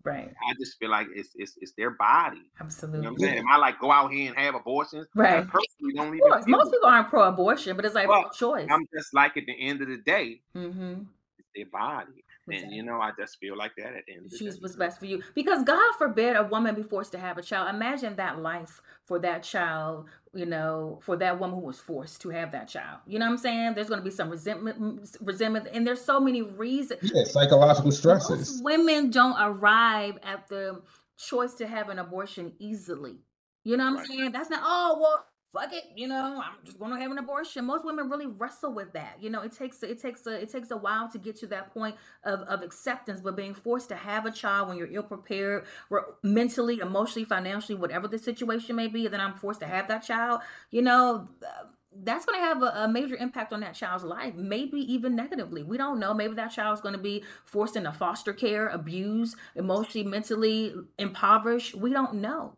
Right. 0.05 0.33
I 0.49 0.55
just 0.61 0.79
feel 0.79 0.90
like 0.90 1.09
it's 1.12 1.31
it's 1.35 1.55
it's 1.61 1.72
their 1.77 1.90
body. 1.90 2.42
Absolutely. 2.61 2.99
You 2.99 3.03
know 3.05 3.11
what 3.11 3.11
I'm 3.11 3.14
Absolutely. 3.14 3.27
saying? 3.27 3.38
Am 3.40 3.49
I 3.53 3.57
like 3.57 3.81
go 3.81 3.90
out 3.90 4.12
here 4.12 4.29
and 4.31 4.38
have 4.38 4.55
abortions? 4.55 5.09
I 5.16 5.20
Right. 5.20 5.35
personally 5.49 5.94
don't 5.96 6.09
Of 6.09 6.14
even 6.14 6.29
course, 6.31 6.44
most 6.46 6.70
people 6.72 6.88
aren't 6.88 7.09
pro-abortion, 7.09 7.75
but 7.77 7.85
it's 7.85 7.94
like 7.96 8.09
Well, 8.09 8.22
pro-choice. 8.22 8.68
I'm 8.70 8.87
just 8.94 9.12
like 9.14 9.37
at 9.37 9.44
the 9.46 9.61
end 9.61 9.83
of 9.83 9.88
the 9.88 9.96
day, 9.99 10.40
Mm-hmm. 10.57 11.03
it's 11.38 11.49
their 11.57 11.66
body. 11.66 12.22
And 12.50 12.72
you 12.72 12.82
know, 12.82 13.00
I 13.00 13.12
just 13.18 13.38
feel 13.38 13.56
like 13.56 13.72
that 13.76 13.94
at 13.94 14.04
the 14.06 14.14
end 14.14 14.26
of 14.26 14.32
the 14.32 14.38
choose 14.38 14.54
day. 14.54 14.61
what's 14.61 14.76
best 14.76 14.98
for 14.98 15.06
you. 15.06 15.22
Because 15.35 15.64
god 15.64 15.94
forbid 15.98 16.37
a 16.37 16.42
woman 16.44 16.74
be 16.74 16.82
forced 16.82 17.12
to 17.12 17.18
have 17.18 17.38
a 17.38 17.42
child. 17.42 17.74
Imagine 17.74 18.16
that 18.16 18.40
life 18.40 18.80
for 19.04 19.18
that 19.20 19.42
child 19.42 20.06
you 20.35 20.44
know 20.46 20.98
for 21.02 21.16
that 21.16 21.38
woman 21.40 21.59
who 21.61 21.66
was 21.66 21.78
forced 21.78 22.20
to 22.22 22.30
have 22.30 22.52
that 22.52 22.68
child. 22.68 23.00
You 23.06 23.18
know 23.18 23.26
what 23.26 23.32
i'm 23.32 23.38
saying? 23.38 23.74
There's 23.74 23.88
going 23.88 24.00
to 24.00 24.04
be 24.04 24.11
some 24.11 24.30
resentment 24.30 24.80
mm, 24.80 25.16
resentment 25.20 25.68
and 25.72 25.87
there's 25.87 26.02
so 26.04 26.20
many 26.20 26.42
reasons 26.42 27.00
Yeah, 27.02 27.24
psychological 27.24 27.90
most 27.90 27.98
stresses. 27.98 28.62
women 28.62 29.11
don't 29.11 29.37
arrive 29.40 30.18
at 30.22 30.48
the 30.48 30.82
choice 31.18 31.54
to 31.54 31.66
have 31.66 31.88
an 31.88 31.98
abortion 31.98 32.52
easily. 32.59 33.18
You 33.64 33.76
know 33.76 33.85
what 33.85 33.90
i'm 33.90 33.96
Right. 33.98 34.06
saying? 34.09 34.32
That's 34.32 34.50
not 34.50 34.61
oh 34.64 34.98
well 35.00 35.26
fuck 35.52 35.72
it, 35.72 35.85
you 35.94 36.09
know, 36.09 36.42
I'm 36.44 36.64
just 36.64 36.78
going 36.78 36.92
to 36.92 37.00
have 37.00 37.11
an 37.11 37.18
abortion. 37.18 37.64
Most 37.64 37.85
women 37.85 38.11
really 38.11 38.26
wrestle 38.26 38.72
with 38.72 38.92
that. 38.92 39.16
You 39.20 39.30
know, 39.30 39.42
it 39.42 39.52
takes 39.52 39.82
it 39.82 40.00
takes 40.00 40.26
a 40.26 40.40
it 40.42 40.50
takes 40.50 40.70
a 40.70 40.76
while 40.76 41.09
to 41.11 41.18
get 41.18 41.37
to 41.37 41.46
that 41.48 41.72
point 41.72 41.96
of, 42.24 42.40
of 42.40 42.62
acceptance, 42.62 43.20
but 43.20 43.37
being 43.37 43.54
forced 43.54 43.88
to 43.88 43.96
have 43.96 44.26
a 44.26 44.30
child 44.30 44.68
when 44.68 44.76
you're 44.76 44.92
ill 44.92 45.02
prepared, 45.02 45.64
mentally, 46.22 46.80
emotionally, 46.80 47.24
financially, 47.24 47.76
whatever 47.76 48.09
the 48.09 48.18
situation 48.18 48.76
may 48.76 48.88
be, 48.88 49.06
then 49.09 49.20
I'm 49.20 49.35
forced 49.35 49.61
to 49.61 49.66
have 49.66 49.88
that 49.88 50.00
child. 50.00 50.40
You 50.70 50.82
know, 50.82 51.28
that's 52.02 52.26
going 52.26 52.38
to 52.38 52.44
have 52.44 52.62
a, 52.62 52.85
a, 52.85 52.88
major 52.88 53.16
impact 53.16 53.52
on 53.52 53.61
that 53.61 53.74
child's 53.74 54.04
life, 54.04 54.35
maybe 54.35 54.78
even 54.92 55.16
negatively. 55.16 55.62
We 55.62 55.78
don't 55.78 55.98
know. 55.98 56.12
Maybe 56.12 56.35
that 56.35 56.50
child's 56.50 56.80
going 56.80 56.94
to 56.94 57.00
be 57.00 57.24
forced 57.44 57.76
into 57.76 57.92
foster 57.92 58.32
care, 58.32 58.68
abused, 58.68 59.37
emotionally, 59.54 60.06
mentally 60.06 60.74
impoverished. 60.98 61.74
We 61.74 61.92
don't 61.92 62.14
know, 62.14 62.56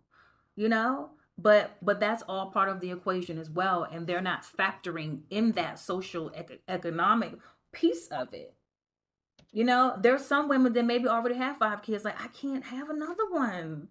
you 0.56 0.68
know? 0.68 1.10
But 1.38 1.76
but 1.82 2.00
that's 2.00 2.24
all 2.28 2.50
part 2.50 2.68
of 2.68 2.80
the 2.80 2.90
equation 2.90 3.38
as 3.38 3.48
well, 3.50 3.84
and 3.84 4.06
they're 4.06 4.20
not 4.20 4.44
factoring 4.44 5.20
in 5.30 5.52
that 5.52 5.78
social 5.78 6.30
ec- 6.30 6.60
economic 6.68 7.34
piece 7.72 8.08
of 8.08 8.34
it. 8.34 8.54
You 9.52 9.64
know, 9.64 9.96
there's 10.00 10.26
some 10.26 10.48
women 10.48 10.72
that 10.74 10.84
maybe 10.84 11.08
already 11.08 11.36
have 11.36 11.58
five 11.58 11.82
kids, 11.82 12.04
like 12.04 12.20
I 12.22 12.28
can't 12.28 12.64
have 12.66 12.90
another 12.90 13.30
one. 13.30 13.88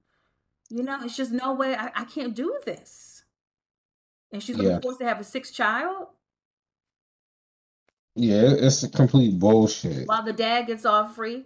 You 0.69 0.83
know, 0.83 0.99
it's 1.03 1.17
just 1.17 1.31
no 1.31 1.53
way 1.53 1.75
I, 1.75 1.91
I 1.95 2.03
can't 2.05 2.35
do 2.35 2.59
this 2.65 3.23
and 4.31 4.43
she's 4.43 4.57
Yeah. 4.57 4.77
be 4.77 4.81
forced 4.81 4.99
to 4.99 5.05
have 5.05 5.19
a 5.19 5.23
sixth 5.23 5.53
child 5.53 6.07
Yeah, 8.15 8.43
it's 8.59 8.83
a 8.83 8.89
complete 8.89 9.39
bullshit. 9.39 10.07
while 10.07 10.23
the 10.23 10.33
dad 10.33 10.67
gets 10.67 10.85
off 10.85 11.15
free, 11.15 11.45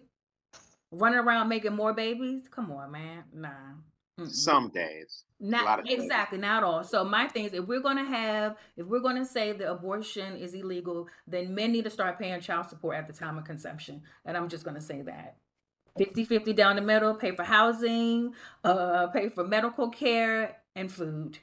running 0.91 1.19
around 1.19 1.49
making 1.49 1.75
more 1.75 1.93
babies. 1.93 2.47
Come 2.49 2.71
on, 2.71 2.91
man. 2.91 3.23
Nah. 3.33 3.49
Mm-mm. 4.21 4.31
Some 4.31 4.69
days. 4.69 5.23
Not 5.39 5.79
of 5.79 5.85
days. 5.85 6.03
exactly, 6.03 6.37
not 6.37 6.63
all. 6.63 6.83
So 6.83 7.03
my 7.03 7.27
thing 7.27 7.45
is, 7.45 7.53
if 7.53 7.65
we're 7.65 7.81
gonna 7.81 8.05
have, 8.05 8.57
if 8.77 8.85
we're 8.85 8.99
gonna 8.99 9.25
say 9.25 9.51
that 9.53 9.69
abortion 9.69 10.37
is 10.37 10.53
illegal, 10.53 11.07
then 11.27 11.55
men 11.55 11.71
need 11.71 11.85
to 11.85 11.89
start 11.89 12.19
paying 12.19 12.39
child 12.41 12.69
support 12.69 12.95
at 12.95 13.07
the 13.07 13.13
time 13.13 13.37
of 13.37 13.43
conception. 13.45 14.03
And 14.25 14.37
I'm 14.37 14.49
just 14.49 14.63
gonna 14.63 14.81
say 14.81 15.01
that. 15.01 15.37
50-50 15.99 16.55
down 16.55 16.77
the 16.77 16.81
middle, 16.81 17.13
pay 17.15 17.35
for 17.35 17.43
housing, 17.43 18.33
uh, 18.63 19.07
pay 19.07 19.27
for 19.27 19.43
medical 19.43 19.89
care 19.89 20.57
and 20.73 20.89
food 20.89 21.39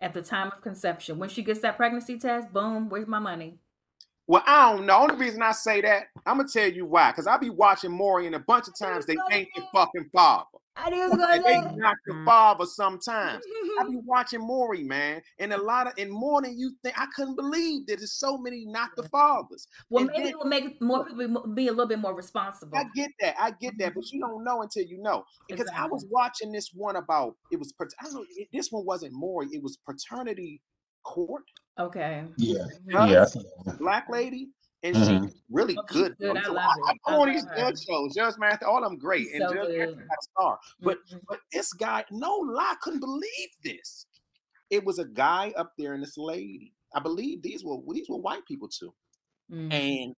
at 0.00 0.14
the 0.14 0.22
time 0.22 0.50
of 0.54 0.62
conception. 0.62 1.18
When 1.18 1.28
she 1.28 1.42
gets 1.42 1.60
that 1.60 1.76
pregnancy 1.76 2.18
test, 2.18 2.52
boom, 2.52 2.88
where's 2.88 3.06
my 3.06 3.18
money? 3.18 3.58
Well, 4.28 4.42
I 4.46 4.70
don't 4.70 4.84
know. 4.84 5.06
The 5.06 5.12
Only 5.14 5.26
reason 5.26 5.42
I 5.42 5.52
say 5.52 5.80
that, 5.80 6.08
I'm 6.26 6.36
gonna 6.36 6.48
tell 6.48 6.70
you 6.70 6.84
why. 6.84 7.10
Because 7.10 7.26
I 7.26 7.38
be 7.38 7.48
watching 7.48 7.90
Maury, 7.90 8.26
and 8.26 8.36
a 8.36 8.40
bunch 8.40 8.68
of 8.68 8.78
times 8.78 9.06
they 9.06 9.16
ain't 9.32 9.48
the 9.56 9.62
fucking 9.72 10.10
father. 10.14 10.44
I 10.76 10.90
didn't 10.90 11.20
And 11.20 11.44
they 11.44 11.76
not 11.76 11.96
the 12.06 12.22
father 12.24 12.66
sometimes. 12.66 13.42
I 13.80 13.84
be 13.88 13.96
watching 14.04 14.40
Maury, 14.40 14.84
man, 14.84 15.22
and 15.38 15.52
a 15.52 15.60
lot 15.60 15.86
of 15.86 15.94
and 15.98 16.12
more 16.12 16.42
than 16.42 16.58
you 16.58 16.72
think. 16.82 17.00
I 17.00 17.06
couldn't 17.16 17.36
believe 17.36 17.86
that 17.86 17.98
there's 17.98 18.12
so 18.12 18.36
many 18.36 18.64
not 18.66 18.90
the 18.96 19.02
fathers. 19.04 19.66
Well, 19.88 20.04
And 20.04 20.12
maybe 20.12 20.24
then- 20.24 20.32
it 20.32 20.38
will 20.38 20.44
make 20.44 20.80
more 20.80 21.06
people 21.06 21.46
be- 21.54 21.68
a 21.68 21.72
little 21.72 21.86
bit 21.86 21.98
more 21.98 22.14
responsible. 22.14 22.76
I 22.76 22.84
get 22.94 23.10
that, 23.20 23.34
I 23.40 23.52
get 23.52 23.74
that, 23.78 23.94
but 23.94 24.04
mm-hmm. 24.04 24.16
you 24.16 24.20
don't 24.20 24.44
know 24.44 24.60
until 24.62 24.84
you 24.84 25.02
know. 25.02 25.24
Because 25.48 25.70
I 25.74 25.86
was 25.86 26.06
watching 26.10 26.52
this 26.52 26.70
one 26.74 26.96
about 26.96 27.34
it 27.50 27.58
was 27.58 27.74
I 27.80 28.04
don't 28.04 28.14
know. 28.14 28.24
This 28.52 28.70
one 28.70 28.84
wasn't 28.84 29.14
Maury. 29.14 29.48
It 29.52 29.62
was 29.62 29.78
paternity 29.86 30.60
court. 31.02 31.44
Okay. 31.78 32.24
Yeah, 32.36 32.64
Huh? 32.92 33.06
yeah. 33.08 33.22
I 33.22 33.24
see 33.26 33.40
that. 33.64 33.78
Black 33.78 34.08
lady, 34.08 34.50
and 34.82 34.96
Mhm. 34.96 35.22
she's 35.30 35.42
really 35.50 35.76
Oh, 35.78 35.82
she's 35.90 36.02
good. 36.02 36.18
good. 36.18 36.36
though. 36.36 36.40
I 36.40 36.44
So 36.44 36.52
love 36.54 36.72
it. 36.76 36.84
I, 36.86 36.90
I 36.90 37.10
go 37.14 37.22
on 37.22 37.28
these 37.28 37.44
love 37.44 37.50
her. 37.52 37.56
judge 37.56 37.84
shows, 37.84 38.14
Judge 38.14 38.38
Mathis, 38.38 38.66
all 38.66 38.80
them 38.82 38.98
great, 38.98 39.26
She's 39.26 39.34
and 39.40 39.48
so 39.48 39.54
Judge 39.54 39.78
Mathis 39.78 39.94
got 39.96 40.18
a 40.18 40.22
star. 40.22 40.60
But 40.80 40.98
Mhm. 41.06 41.20
but 41.28 41.40
this 41.52 41.72
guy, 41.72 42.04
no 42.10 42.36
lie, 42.36 42.76
couldn't 42.80 43.00
believe 43.00 43.50
this. 43.62 44.06
It 44.70 44.84
was 44.84 44.98
a 44.98 45.04
guy 45.04 45.52
up 45.56 45.72
there 45.78 45.94
and 45.94 46.02
this 46.02 46.18
lady. 46.18 46.74
I 46.94 47.00
believe 47.00 47.42
these 47.42 47.64
were 47.64 47.78
these 47.92 48.08
were 48.08 48.18
white 48.18 48.44
people 48.46 48.68
too. 48.68 48.94
Mhm. 49.50 49.72
And 49.72 50.16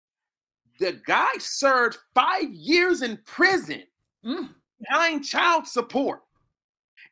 the 0.80 0.94
guy 1.06 1.38
served 1.40 1.98
five 2.14 2.50
years 2.54 3.02
in 3.02 3.18
prison 3.26 3.84
Mm. 4.24 4.56
behind 4.80 5.26
child 5.26 5.68
support. 5.68 6.24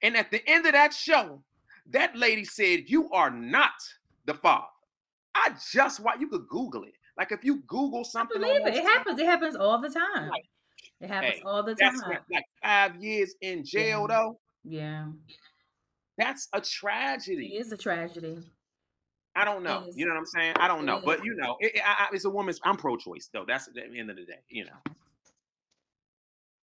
And 0.01 0.15
at 0.15 0.31
the 0.31 0.47
end 0.47 0.65
of 0.65 0.71
that 0.73 0.93
show, 0.93 1.43
that 1.87 2.15
lady 2.15 2.45
said, 2.45 2.89
You 2.89 3.09
are 3.11 3.29
not 3.29 3.73
the 4.27 4.33
father. 4.35 4.67
I 5.33 5.51
just 5.73 5.99
want 5.99 6.19
you 6.21 6.27
could 6.27 6.47
Google 6.47 6.83
it. 6.83 6.93
Like 7.17 7.31
if 7.31 7.43
you 7.43 7.63
Google 7.67 8.03
something, 8.03 8.37
on 8.37 8.47
believe 8.47 8.67
it. 8.67 8.75
It 8.75 8.83
happens. 8.83 9.19
It 9.19 9.25
happens 9.25 9.55
all 9.55 9.81
the 9.81 9.89
time. 9.89 10.29
Like, 10.29 10.43
It 11.01 11.07
happens 11.09 11.33
hey, 11.35 11.41
all 11.43 11.63
the 11.63 11.73
that's 11.79 11.99
time. 12.01 12.19
like 12.31 12.43
five 12.63 12.95
years 13.03 13.33
in 13.41 13.65
jail, 13.65 14.05
Yeah. 14.07 14.15
though. 14.15 14.39
Yeah. 14.63 15.05
That's 16.19 16.47
a 16.53 16.61
tragedy. 16.61 17.55
It 17.55 17.61
is 17.61 17.71
a 17.71 17.77
tragedy. 17.77 18.37
I 19.35 19.45
don't 19.45 19.61
know. 19.63 19.87
You 19.93 20.05
know 20.05 20.13
what 20.13 20.19
I'm 20.19 20.25
saying? 20.25 20.53
I 20.59 20.67
don't 20.67 20.83
know. 20.85 20.99
But 21.03 21.23
you 21.23 21.35
know, 21.35 21.57
it, 21.59 21.75
it- 21.75 21.81
I, 21.85 22.05
I- 22.05 22.09
it's 22.15 22.25
a 22.25 22.29
woman's. 22.29 22.59
I'm 22.63 22.75
pro-choice, 22.77 23.29
though. 23.31 23.45
That's 23.47 23.67
at 23.67 23.75
the 23.75 23.83
end 23.97 24.09
of 24.09 24.15
the 24.15 24.25
day. 24.25 24.39
You 24.49 24.65
know. 24.65 24.93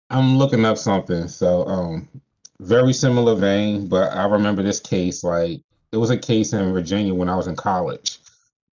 I'm 0.09 0.37
looking 0.37 0.65
up 0.65 0.77
something. 0.77 1.27
So, 1.27 1.65
um, 1.67 2.07
very 2.59 2.93
similar 2.93 3.35
vein, 3.35 3.87
but 3.87 4.11
I 4.13 4.25
remember 4.25 4.61
this 4.63 4.79
case. 4.79 5.23
Like, 5.23 5.61
it 5.93 5.97
was 5.97 6.09
a 6.09 6.17
case 6.17 6.53
in 6.53 6.73
Virginia 6.73 7.13
when 7.13 7.29
I 7.29 7.35
was 7.35 7.47
in 7.47 7.55
college. 7.55 8.17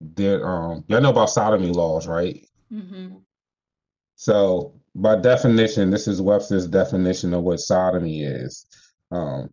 There, 0.00 0.48
um, 0.48 0.82
y'all 0.88 1.02
know 1.02 1.10
about 1.10 1.28
sodomy 1.28 1.70
laws, 1.70 2.08
right? 2.08 2.48
Mm-hmm. 2.72 3.16
So, 4.16 4.72
by 4.94 5.16
definition, 5.16 5.90
this 5.90 6.08
is 6.08 6.22
Webster's 6.22 6.66
definition 6.66 7.34
of 7.34 7.42
what 7.42 7.60
sodomy 7.60 8.24
is. 8.24 8.64
Um, 9.10 9.50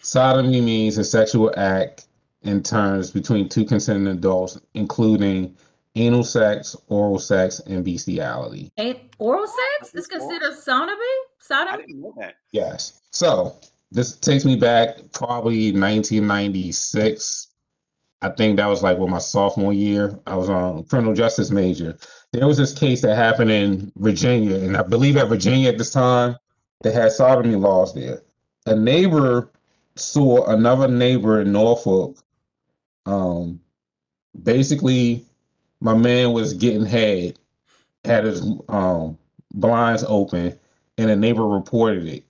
sodomy 0.00 0.62
means 0.62 0.96
a 0.96 1.04
sexual 1.04 1.52
act 1.58 2.06
in 2.42 2.62
terms 2.62 3.10
between 3.10 3.50
two 3.50 3.66
consenting 3.66 4.06
adults, 4.06 4.58
including 4.72 5.54
anal 5.94 6.24
sex, 6.24 6.74
oral 6.88 7.18
sex, 7.18 7.60
and 7.66 7.84
bestiality. 7.84 8.72
Ain't 8.78 8.98
oral 9.18 9.46
sex 9.46 9.94
is 9.94 10.06
considered 10.06 10.54
sodomy? 10.54 10.96
I 10.96 11.26
Sodomy? 11.40 11.86
didn't 11.86 12.00
know 12.00 12.14
that. 12.16 12.36
Yes. 12.52 13.02
So 13.10 13.56
this 13.90 14.16
takes 14.16 14.44
me 14.44 14.56
back 14.56 14.96
probably 15.12 15.72
1996. 15.72 17.48
I 18.22 18.30
think 18.30 18.56
that 18.56 18.66
was 18.66 18.82
like 18.82 18.98
with 18.98 19.10
my 19.10 19.18
sophomore 19.18 19.72
year. 19.72 20.18
I 20.26 20.36
was 20.36 20.48
on 20.48 20.84
criminal 20.84 21.14
justice 21.14 21.50
major. 21.50 21.96
There 22.32 22.46
was 22.46 22.56
this 22.56 22.76
case 22.76 23.02
that 23.02 23.14
happened 23.14 23.50
in 23.50 23.92
Virginia, 23.96 24.56
and 24.56 24.76
I 24.76 24.82
believe 24.82 25.16
at 25.16 25.28
Virginia 25.28 25.68
at 25.68 25.78
this 25.78 25.90
time 25.90 26.36
they 26.82 26.92
had 26.92 27.12
sodomy 27.12 27.56
laws 27.56 27.94
there. 27.94 28.22
A 28.66 28.74
neighbor 28.74 29.50
saw 29.94 30.46
another 30.46 30.88
neighbor 30.88 31.40
in 31.40 31.52
Norfolk. 31.52 32.18
Um, 33.06 33.60
basically, 34.42 35.24
my 35.80 35.94
man 35.94 36.32
was 36.32 36.54
getting 36.54 36.84
head, 36.84 37.38
had 38.04 38.24
his 38.24 38.42
um 38.68 39.16
blinds 39.54 40.04
open, 40.08 40.58
and 40.98 41.10
a 41.10 41.16
neighbor 41.16 41.46
reported 41.46 42.08
it 42.08 42.24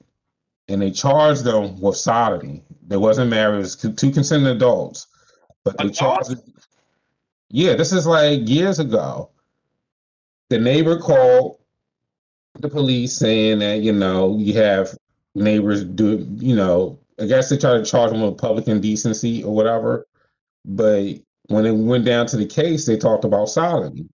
and 0.69 0.83
they 0.83 0.91
charged 0.91 1.45
them 1.45 1.81
with 1.81 1.97
sodomy. 1.97 2.63
They 2.87 2.97
wasn't 2.97 3.31
married; 3.31 3.57
it 3.57 3.59
was 3.59 3.77
two 3.77 4.11
consenting 4.11 4.49
adults, 4.49 5.07
but 5.65 5.79
they 5.79 5.91
charged. 5.91 6.35
Yeah, 7.49 7.75
this 7.75 7.93
is 7.93 8.07
like 8.07 8.49
years 8.49 8.79
ago. 8.79 9.31
The 10.49 10.59
neighbor 10.59 10.99
called 10.99 11.59
the 12.61 12.69
police 12.69 13.17
saying 13.17 13.59
that 13.61 13.81
you 13.81 13.93
know 13.93 14.39
you 14.39 14.55
have 14.55 14.97
neighbors 15.35 15.85
do 15.85 16.27
you 16.37 16.57
know 16.57 16.99
I 17.21 17.27
guess 17.27 17.49
they 17.49 17.57
try 17.57 17.75
to 17.75 17.85
charge 17.85 18.11
them 18.11 18.23
with 18.23 18.39
public 18.39 18.69
indecency 18.69 19.43
or 19.43 19.55
whatever, 19.55 20.07
but 20.65 21.15
when 21.49 21.65
it 21.65 21.73
went 21.73 22.05
down 22.05 22.27
to 22.27 22.37
the 22.37 22.47
case, 22.47 22.85
they 22.87 22.97
talked 22.97 23.25
about 23.25 23.49
sodomy 23.49 24.09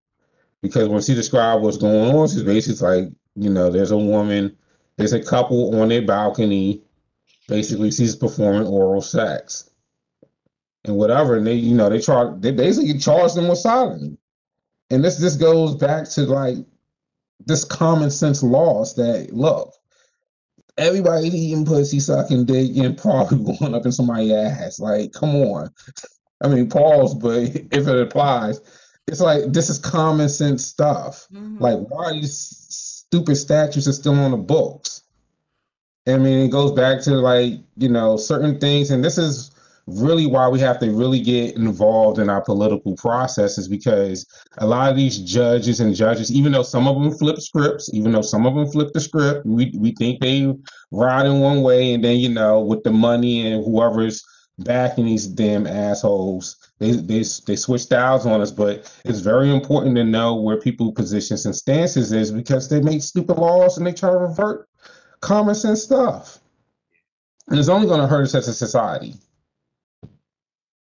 because 0.61 0.87
when 0.87 1.01
she 1.01 1.13
described 1.13 1.63
what's 1.63 1.77
going 1.77 2.15
on, 2.15 2.27
she's 2.27 2.43
basically 2.43 2.87
like 2.87 3.13
you 3.35 3.49
know 3.49 3.69
there's 3.69 3.91
a 3.91 3.97
woman 3.97 4.55
there's 4.97 5.13
a 5.13 5.23
couple 5.23 5.79
on 5.79 5.89
their 5.89 6.01
balcony. 6.01 6.81
Basically, 7.47 7.91
she's 7.91 8.15
performing 8.15 8.67
oral 8.67 9.01
sex 9.01 9.69
and 10.85 10.95
whatever, 10.95 11.37
and 11.37 11.47
they, 11.47 11.55
you 11.55 11.75
know, 11.75 11.89
they 11.89 11.99
try, 11.99 12.31
they 12.37 12.51
basically 12.51 12.97
charge 12.97 13.33
them 13.33 13.47
with 13.47 13.57
sodomy. 13.59 14.17
And 14.89 15.03
this 15.03 15.17
this 15.17 15.35
goes 15.35 15.75
back 15.75 16.07
to 16.11 16.21
like 16.21 16.57
this 17.45 17.63
common 17.63 18.11
sense 18.11 18.43
laws 18.43 18.95
that 18.95 19.33
look, 19.33 19.73
everybody 20.77 21.27
eating 21.27 21.65
pussy, 21.65 21.99
sucking 21.99 22.45
dick, 22.45 22.75
and 22.77 22.97
probably 22.97 23.55
going 23.59 23.75
up 23.75 23.85
in 23.85 23.91
somebody's 23.91 24.31
ass. 24.31 24.79
Like, 24.79 25.13
come 25.13 25.35
on. 25.35 25.69
I 26.43 26.47
mean, 26.47 26.69
pause, 26.69 27.15
but 27.15 27.37
if 27.71 27.87
it 27.87 28.01
applies, 28.01 28.59
it's 29.07 29.19
like 29.21 29.51
this 29.51 29.69
is 29.69 29.79
common 29.79 30.29
sense 30.29 30.65
stuff. 30.65 31.27
Mhm. 31.33 31.59
Like, 31.59 31.79
why 31.89 32.05
are 32.05 32.13
these 32.13 32.92
stupid 33.13 33.35
statutes 33.35 33.87
are 33.87 33.93
still 33.93 34.15
on 34.15 34.31
the 34.31 34.37
books? 34.37 35.03
I 36.07 36.17
mean, 36.17 36.47
it 36.47 36.49
goes 36.49 36.71
back 36.71 36.99
to 37.03 37.11
like, 37.11 37.59
you 37.77 37.87
know, 37.87 38.17
certain 38.17 38.59
things, 38.59 38.89
and 38.89 39.05
this 39.05 39.19
is 39.19 39.51
really 39.85 40.25
why 40.25 40.47
we 40.47 40.59
have 40.61 40.79
to 40.79 40.89
really 40.91 41.19
get 41.19 41.55
involved 41.55 42.17
in 42.17 42.27
our 42.27 42.41
political 42.41 42.95
processes 42.95 43.67
because 43.67 44.25
a 44.57 44.65
lot 44.65 44.89
of 44.89 44.95
these 44.95 45.19
judges 45.19 45.79
and 45.79 45.93
judges, 45.93 46.31
even 46.31 46.51
though 46.51 46.63
some 46.63 46.87
of 46.87 46.95
them 46.95 47.13
flip 47.13 47.37
scripts, 47.37 47.93
even 47.93 48.11
though 48.13 48.23
some 48.23 48.47
of 48.47 48.55
them 48.55 48.65
flip 48.65 48.91
the 48.93 48.99
script, 48.99 49.45
we 49.45 49.71
we 49.77 49.91
think 49.91 50.19
they 50.19 50.51
ride 50.89 51.27
in 51.27 51.39
one 51.39 51.61
way, 51.61 51.93
and 51.93 52.03
then 52.03 52.17
you 52.17 52.29
know, 52.29 52.61
with 52.61 52.81
the 52.81 52.91
money 52.91 53.45
and 53.45 53.63
whoever's 53.63 54.25
backing 54.59 55.05
these 55.05 55.27
damn 55.27 55.67
assholes. 55.67 56.71
They 56.79 56.91
they 56.91 57.23
they 57.45 57.55
switch 57.55 57.81
styles 57.81 58.25
on 58.25 58.41
us, 58.41 58.51
but 58.51 58.91
it's 59.05 59.19
very 59.19 59.49
important 59.49 59.95
to 59.95 60.03
know 60.03 60.35
where 60.35 60.57
people 60.57 60.91
positions 60.91 61.45
and 61.45 61.55
stances 61.55 62.11
is 62.11 62.31
because 62.31 62.69
they 62.69 62.81
make 62.81 63.01
stupid 63.01 63.37
laws 63.37 63.77
and 63.77 63.85
they 63.85 63.93
try 63.93 64.11
to 64.11 64.17
revert 64.17 64.67
common 65.21 65.55
sense 65.55 65.83
stuff. 65.83 66.39
And 67.49 67.59
it's 67.59 67.69
only 67.69 67.87
going 67.87 67.99
to 67.99 68.07
hurt 68.07 68.23
us 68.23 68.35
as 68.35 68.47
a 68.47 68.53
society. 68.53 69.15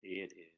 It 0.02 0.32
is. 0.32 0.52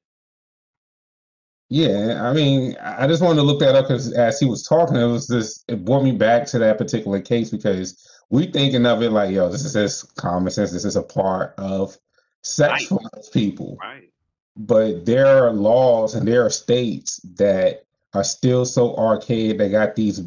Yeah, 1.71 2.21
I 2.23 2.33
mean, 2.33 2.77
I 2.83 3.07
just 3.07 3.23
wanted 3.23 3.37
to 3.37 3.43
look 3.47 3.61
that 3.61 3.75
up 3.75 3.87
because 3.87 4.13
as 4.13 4.39
he 4.39 4.47
was 4.47 4.67
talking, 4.67 4.97
it 4.97 5.07
was 5.07 5.29
just 5.29 5.65
it 5.69 5.85
brought 5.85 6.03
me 6.05 6.13
back 6.13 6.47
to 6.49 6.59
that 6.59 6.79
particular 6.79 7.21
case 7.21 7.51
because 7.51 8.07
we 8.31 8.47
thinking 8.47 8.87
of 8.87 9.03
it 9.03 9.11
like, 9.11 9.31
yo, 9.31 9.49
this 9.49 9.65
is 9.65 9.73
just 9.73 10.15
common 10.17 10.51
sense. 10.51 10.73
This 10.73 10.85
is 10.85 10.97
a 10.97 11.03
part 11.03 11.55
of 11.57 11.97
sex 12.45 12.91
Right. 12.91 13.01
people. 13.33 13.77
Right. 13.81 14.11
But 14.57 15.05
there 15.05 15.27
are 15.27 15.53
laws 15.53 16.15
and 16.15 16.27
there 16.29 16.45
are 16.45 16.51
states 16.51 17.19
that 17.37 17.85
are 18.13 18.23
still 18.25 18.65
so 18.65 18.95
archaic. 18.97 19.59
They 19.59 19.69
got 19.69 19.97
these 19.97 20.23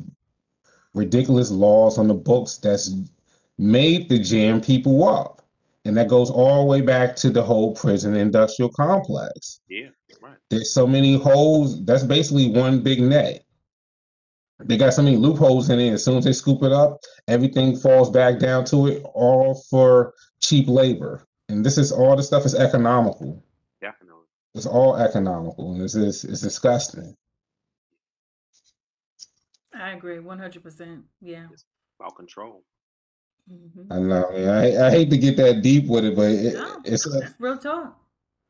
ridiculous 0.94 1.52
laws 1.52 1.98
on 1.98 2.08
the 2.08 2.14
books 2.14 2.58
that's 2.58 2.94
made 3.58 4.10
to 4.10 4.20
jam 4.20 4.60
people 4.60 5.08
up. 5.08 5.42
And 5.86 5.96
that 5.96 6.10
goes 6.10 6.30
all 6.30 6.64
the 6.64 6.70
way 6.70 6.82
back 6.82 7.16
to 7.18 7.30
the 7.30 7.42
whole 7.42 7.74
prison 7.74 8.16
industrial 8.16 8.70
complex. 8.72 9.62
Yeah. 9.70 9.88
Right. 10.22 10.36
There's 10.50 10.74
so 10.74 10.86
many 10.86 11.18
holes. 11.18 11.86
That's 11.86 12.04
basically 12.04 12.50
one 12.50 12.82
big 12.82 13.00
net. 13.00 13.46
They 14.60 14.76
got 14.76 14.94
so 14.94 15.04
many 15.04 15.18
loopholes 15.18 15.70
in 15.70 15.80
it. 15.80 15.94
As 15.94 16.04
soon 16.04 16.18
as 16.18 16.26
they 16.26 16.34
scoop 16.34 16.64
it 16.64 16.72
up, 16.72 17.00
everything 17.28 17.78
falls 17.78 18.10
back 18.10 18.40
down 18.40 18.66
to 18.66 18.88
it, 18.88 19.04
all 19.14 19.64
for 19.70 20.14
cheap 20.42 20.68
labor. 20.68 21.27
And 21.50 21.66
this 21.66 21.78
is 21.78 21.92
all 21.92 22.16
the 22.16 22.24
stuff 22.24 22.46
is 22.46 22.56
economical. 22.56 23.42
Definitely. 23.82 24.24
It's 24.56 24.66
all 24.66 24.98
economical, 24.98 25.72
and 25.74 25.82
this 25.82 25.96
is 25.96 26.24
it's 26.24 26.42
disgusting. 26.42 27.16
I 29.74 29.92
agree, 29.92 30.20
one 30.20 30.40
hundred 30.40 30.64
percent. 30.64 31.04
Yeah. 31.22 31.46
About 32.00 32.16
control. 32.16 32.64
hmm 33.48 33.92
I 33.92 34.00
know. 34.00 34.30
man. 34.32 34.50
I, 34.50 34.88
I 34.88 34.92
hate 34.92 35.10
to 35.12 35.18
get 35.18 35.38
that 35.38 35.62
deep 35.62 35.88
with 35.88 36.06
it, 36.06 36.16
but 36.16 36.32
it, 36.32 36.54
No, 36.56 36.80
it's 36.86 37.10
that's 37.10 37.34
real 37.40 37.58
talk. 37.58 37.98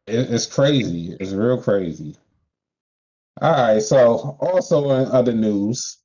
it, 0.07 0.31
it's 0.31 0.45
crazy. 0.45 1.15
It's 1.19 1.31
real 1.31 1.61
crazy. 1.61 2.15
All 3.41 3.51
right. 3.51 3.81
So, 3.81 4.37
also 4.41 4.89
in 4.91 5.11
other 5.11 5.33
news, 5.33 5.97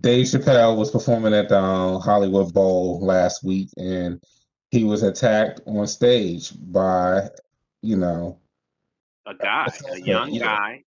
Dave 0.00 0.26
Chappelle 0.26 0.76
was 0.76 0.90
performing 0.90 1.34
at 1.34 1.48
the 1.48 1.58
um, 1.60 2.00
Hollywood 2.00 2.52
Bowl 2.54 3.04
last 3.04 3.44
week, 3.44 3.68
and 3.76 4.20
he 4.74 4.82
was 4.82 5.04
attacked 5.04 5.60
on 5.66 5.86
stage 5.86 6.52
by, 6.72 7.28
you 7.80 7.96
know, 7.96 8.36
A 9.24 9.34
guy, 9.34 9.66
a 9.66 9.92
Okay, 9.94 10.00
young 10.04 10.30
yeah. 10.32 10.40
guy, 10.44 10.82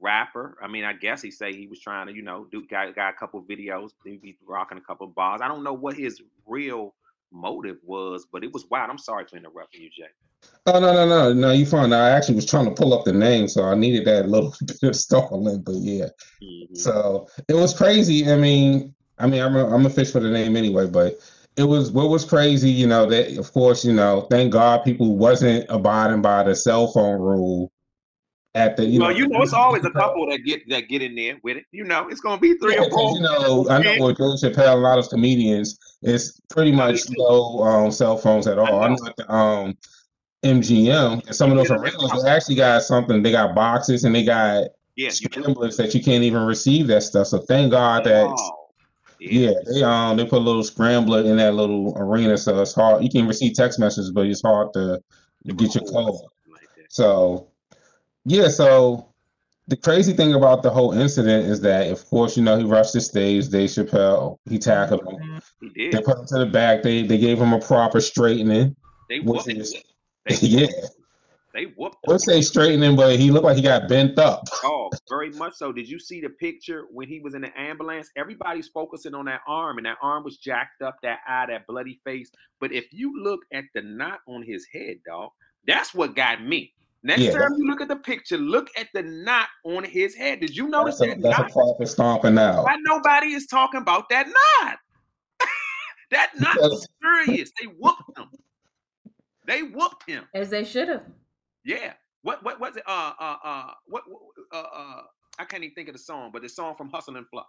rapper. 0.00 0.58
I 0.60 0.66
mean, 0.66 0.82
I 0.82 0.92
guess 0.92 1.22
he 1.22 1.30
say 1.30 1.52
he 1.54 1.68
was 1.68 1.78
trying 1.78 2.08
to, 2.08 2.12
you 2.12 2.22
know, 2.22 2.48
do 2.50 2.66
got 2.66 2.94
got 2.96 3.14
a 3.14 3.16
couple 3.16 3.40
videos, 3.40 3.90
he 4.04 4.16
be 4.16 4.36
rocking 4.44 4.78
a 4.78 4.80
couple 4.80 5.06
bars. 5.06 5.40
I 5.40 5.46
don't 5.48 5.62
know 5.62 5.72
what 5.72 5.96
his 5.96 6.20
real 6.44 6.96
motive 7.30 7.76
was, 7.84 8.26
but 8.32 8.42
it 8.42 8.52
was 8.52 8.66
wild. 8.68 8.90
I'm 8.90 8.98
sorry 8.98 9.26
for 9.26 9.36
interrupting 9.36 9.82
you, 9.82 9.90
Jay. 9.90 10.10
oh 10.66 10.80
no, 10.80 10.92
no, 10.92 11.06
no, 11.06 11.32
no, 11.32 11.52
you 11.52 11.64
fine. 11.64 11.92
I 11.92 12.10
actually 12.10 12.34
was 12.34 12.46
trying 12.46 12.64
to 12.64 12.72
pull 12.72 12.92
up 12.94 13.04
the 13.04 13.12
name, 13.12 13.46
so 13.46 13.62
I 13.62 13.76
needed 13.76 14.04
that 14.06 14.28
little 14.34 14.52
bit 14.66 14.82
of 14.82 14.96
stalling, 14.96 15.62
but 15.62 15.76
yeah. 15.76 16.08
Mhm. 16.42 16.76
So 16.76 17.28
it 17.46 17.54
was 17.54 17.72
crazy. 17.72 18.28
I 18.28 18.36
mean, 18.36 18.92
I 19.18 19.28
mean, 19.28 19.40
I'm 19.40 19.54
a, 19.54 19.72
I'm 19.72 19.86
a 19.86 19.90
fish 19.90 20.10
for 20.10 20.18
the 20.18 20.30
name 20.30 20.56
anyway, 20.56 20.88
but 20.88 21.20
it 21.56 21.64
was 21.64 21.90
what 21.90 22.08
was 22.08 22.24
crazy. 22.24 22.70
You 22.70 22.86
know 22.86 23.06
that 23.06 23.36
of 23.36 23.52
course, 23.52 23.84
you 23.84 23.92
know, 23.92 24.26
thank 24.30 24.52
God 24.52 24.84
people 24.84 25.16
wasn't 25.16 25.66
abiding 25.68 26.22
by 26.22 26.44
the 26.44 26.54
cell 26.54 26.90
phone 26.92 27.20
rule 27.20 27.70
at 28.54 28.76
the. 28.76 28.86
You 28.86 29.00
well, 29.00 29.10
know, 29.10 29.16
you 29.16 29.28
know, 29.28 29.42
it's 29.42 29.52
always 29.52 29.84
a 29.84 29.90
couple 29.90 30.26
that 30.30 30.38
get 30.38 30.68
that 30.70 30.88
get 30.88 31.02
in 31.02 31.14
there 31.14 31.38
with 31.42 31.58
it. 31.58 31.64
You 31.70 31.84
know, 31.84 32.08
it's 32.08 32.20
gonna 32.20 32.40
be 32.40 32.54
three 32.54 32.74
Yeah, 32.74 32.82
or 32.82 32.90
four. 32.90 33.14
you 33.14 33.20
know, 33.20 33.66
I 33.68 33.82
know 33.82 34.06
with 34.06 34.16
Dave 34.16 34.52
Chappelle, 34.52 34.72
a 34.72 34.76
lot 34.76 34.98
of 34.98 35.08
comedians, 35.10 35.78
it's 36.00 36.40
pretty 36.48 36.72
much 36.72 37.00
no 37.10 37.60
um, 37.62 37.90
cell 37.90 38.16
phones 38.16 38.46
at 38.46 38.58
all. 38.58 38.82
I 38.82 38.88
know 38.88 39.06
at 39.06 39.16
the 39.16 39.30
um, 39.30 39.76
MGM, 40.42 41.26
and 41.26 41.36
some 41.36 41.50
of 41.50 41.58
those 41.58 41.70
arenas, 41.70 42.12
they 42.22 42.30
actually 42.30 42.56
got 42.56 42.82
something. 42.82 43.22
They 43.22 43.30
got 43.30 43.54
boxes 43.54 44.04
and 44.04 44.14
they 44.14 44.24
got 44.24 44.68
Yeah, 44.96 45.10
you 45.20 45.28
that 45.28 45.90
you 45.94 46.02
can't 46.02 46.24
even 46.24 46.46
receive 46.46 46.86
that 46.86 47.02
stuff. 47.02 47.26
So 47.26 47.40
thank 47.40 47.72
God 47.72 48.04
that. 48.04 48.26
Oh, 48.26 48.61
Yeah, 49.30 49.52
they 49.72 49.82
um 49.82 50.16
they 50.16 50.24
put 50.24 50.38
a 50.38 50.44
little 50.44 50.64
scrambler 50.64 51.20
in 51.22 51.36
that 51.36 51.54
little 51.54 51.94
arena, 51.96 52.36
so 52.36 52.60
it's 52.60 52.74
hard. 52.74 53.02
You 53.02 53.10
can 53.10 53.26
receive 53.26 53.54
text 53.54 53.78
messages, 53.78 54.10
but 54.10 54.26
it's 54.26 54.42
hard 54.42 54.72
to 54.74 55.00
get 55.56 55.74
your 55.74 55.84
call. 55.84 56.30
Like. 56.50 56.68
So 56.88 57.48
yeah, 58.24 58.48
so 58.48 59.12
the 59.68 59.76
crazy 59.76 60.12
thing 60.12 60.34
about 60.34 60.62
the 60.62 60.70
whole 60.70 60.92
incident 60.92 61.46
is 61.48 61.60
that, 61.60 61.90
of 61.90 62.04
course, 62.06 62.36
you 62.36 62.42
know 62.42 62.58
he 62.58 62.64
rushed 62.64 62.94
the 62.94 63.00
stage. 63.00 63.48
Dave 63.48 63.70
Chappelle, 63.70 64.38
he 64.48 64.58
tackled 64.58 65.06
him. 65.06 65.40
He 65.74 65.90
They 65.90 66.00
put 66.00 66.18
him 66.18 66.26
to 66.26 66.38
the 66.38 66.46
back. 66.46 66.82
They 66.82 67.02
they 67.06 67.18
gave 67.18 67.38
him 67.40 67.52
a 67.52 67.60
proper 67.60 68.00
straightening. 68.00 68.74
They 69.08 69.20
which 69.20 69.46
whooped 69.46 69.58
is- 69.58 69.74
They, 70.26 70.34
yeah, 70.46 70.66
they 71.54 71.64
whooped 71.76 71.96
him. 71.96 72.08
we'll 72.08 72.18
say 72.18 72.40
straightening, 72.40 72.96
but 72.96 73.18
he 73.18 73.30
looked 73.30 73.44
like 73.44 73.56
he 73.56 73.62
got 73.62 73.88
bent 73.88 74.18
up. 74.18 74.44
Oh, 74.64 74.90
very 75.08 75.30
much 75.30 75.54
so. 75.54 75.72
Did 75.72 75.88
you 75.88 75.98
see 75.98 76.20
the 76.20 76.28
picture 76.28 76.84
when 76.90 77.08
he 77.08 77.18
was 77.20 77.34
in 77.34 77.42
the 77.42 77.50
ambulance? 77.58 78.08
Everybody's 78.16 78.68
focusing 78.68 79.14
on 79.14 79.24
that 79.26 79.40
arm, 79.48 79.78
and 79.78 79.86
that 79.86 79.96
arm 80.02 80.22
was 80.24 80.36
jacked 80.38 80.82
up, 80.82 80.96
that 81.02 81.18
eye, 81.26 81.46
that 81.48 81.66
bloody 81.66 82.00
face. 82.04 82.30
But 82.60 82.72
if 82.72 82.92
you 82.92 83.22
look 83.22 83.40
at 83.52 83.64
the 83.74 83.82
knot 83.82 84.20
on 84.28 84.42
his 84.42 84.66
head, 84.72 84.98
dog, 85.04 85.30
that's 85.66 85.94
what 85.94 86.14
got 86.14 86.44
me. 86.44 86.72
Next 87.02 87.22
Yeah, 87.22 87.32
time 87.32 87.50
you 87.58 87.66
look 87.66 87.80
at 87.80 87.88
the 87.88 87.96
picture, 87.96 88.38
look 88.38 88.68
at 88.78 88.86
the 88.94 89.02
knot 89.02 89.48
on 89.64 89.82
his 89.82 90.14
head. 90.14 90.40
Did 90.40 90.56
you 90.56 90.68
notice 90.68 90.98
That's 90.98 91.12
a, 91.12 91.20
that 91.20 91.30
that's 91.30 91.50
a 91.50 91.52
proper 91.52 91.86
stomping 91.86 92.38
out. 92.38 92.64
Why 92.64 92.76
nobody 92.82 93.32
is 93.32 93.46
talking 93.46 93.80
about 93.80 94.08
that 94.10 94.28
knot? 94.28 94.78
that 96.12 96.30
knot 96.38 96.56
was 96.60 96.86
serious. 97.02 97.50
They 97.60 97.66
whooped 97.66 98.16
him. 98.16 98.28
They 99.46 99.62
whooped 99.62 100.08
him. 100.08 100.24
As 100.34 100.50
they 100.50 100.64
should 100.64 100.88
have. 100.88 101.02
Yeah. 101.64 101.92
What 102.22 102.44
what 102.44 102.60
was 102.60 102.76
it? 102.76 102.84
Uh 102.86 103.12
uh 103.18 103.36
uh 103.44 103.70
what 103.86 104.04
uh 104.52 104.56
uh 104.56 105.02
I 105.38 105.44
can't 105.44 105.62
even 105.62 105.74
think 105.74 105.88
of 105.88 105.94
the 105.94 105.98
song, 105.98 106.30
but 106.32 106.42
the 106.42 106.48
song 106.48 106.74
from 106.74 106.90
Hustle 106.90 107.16
and 107.16 107.28
Flow. 107.28 107.42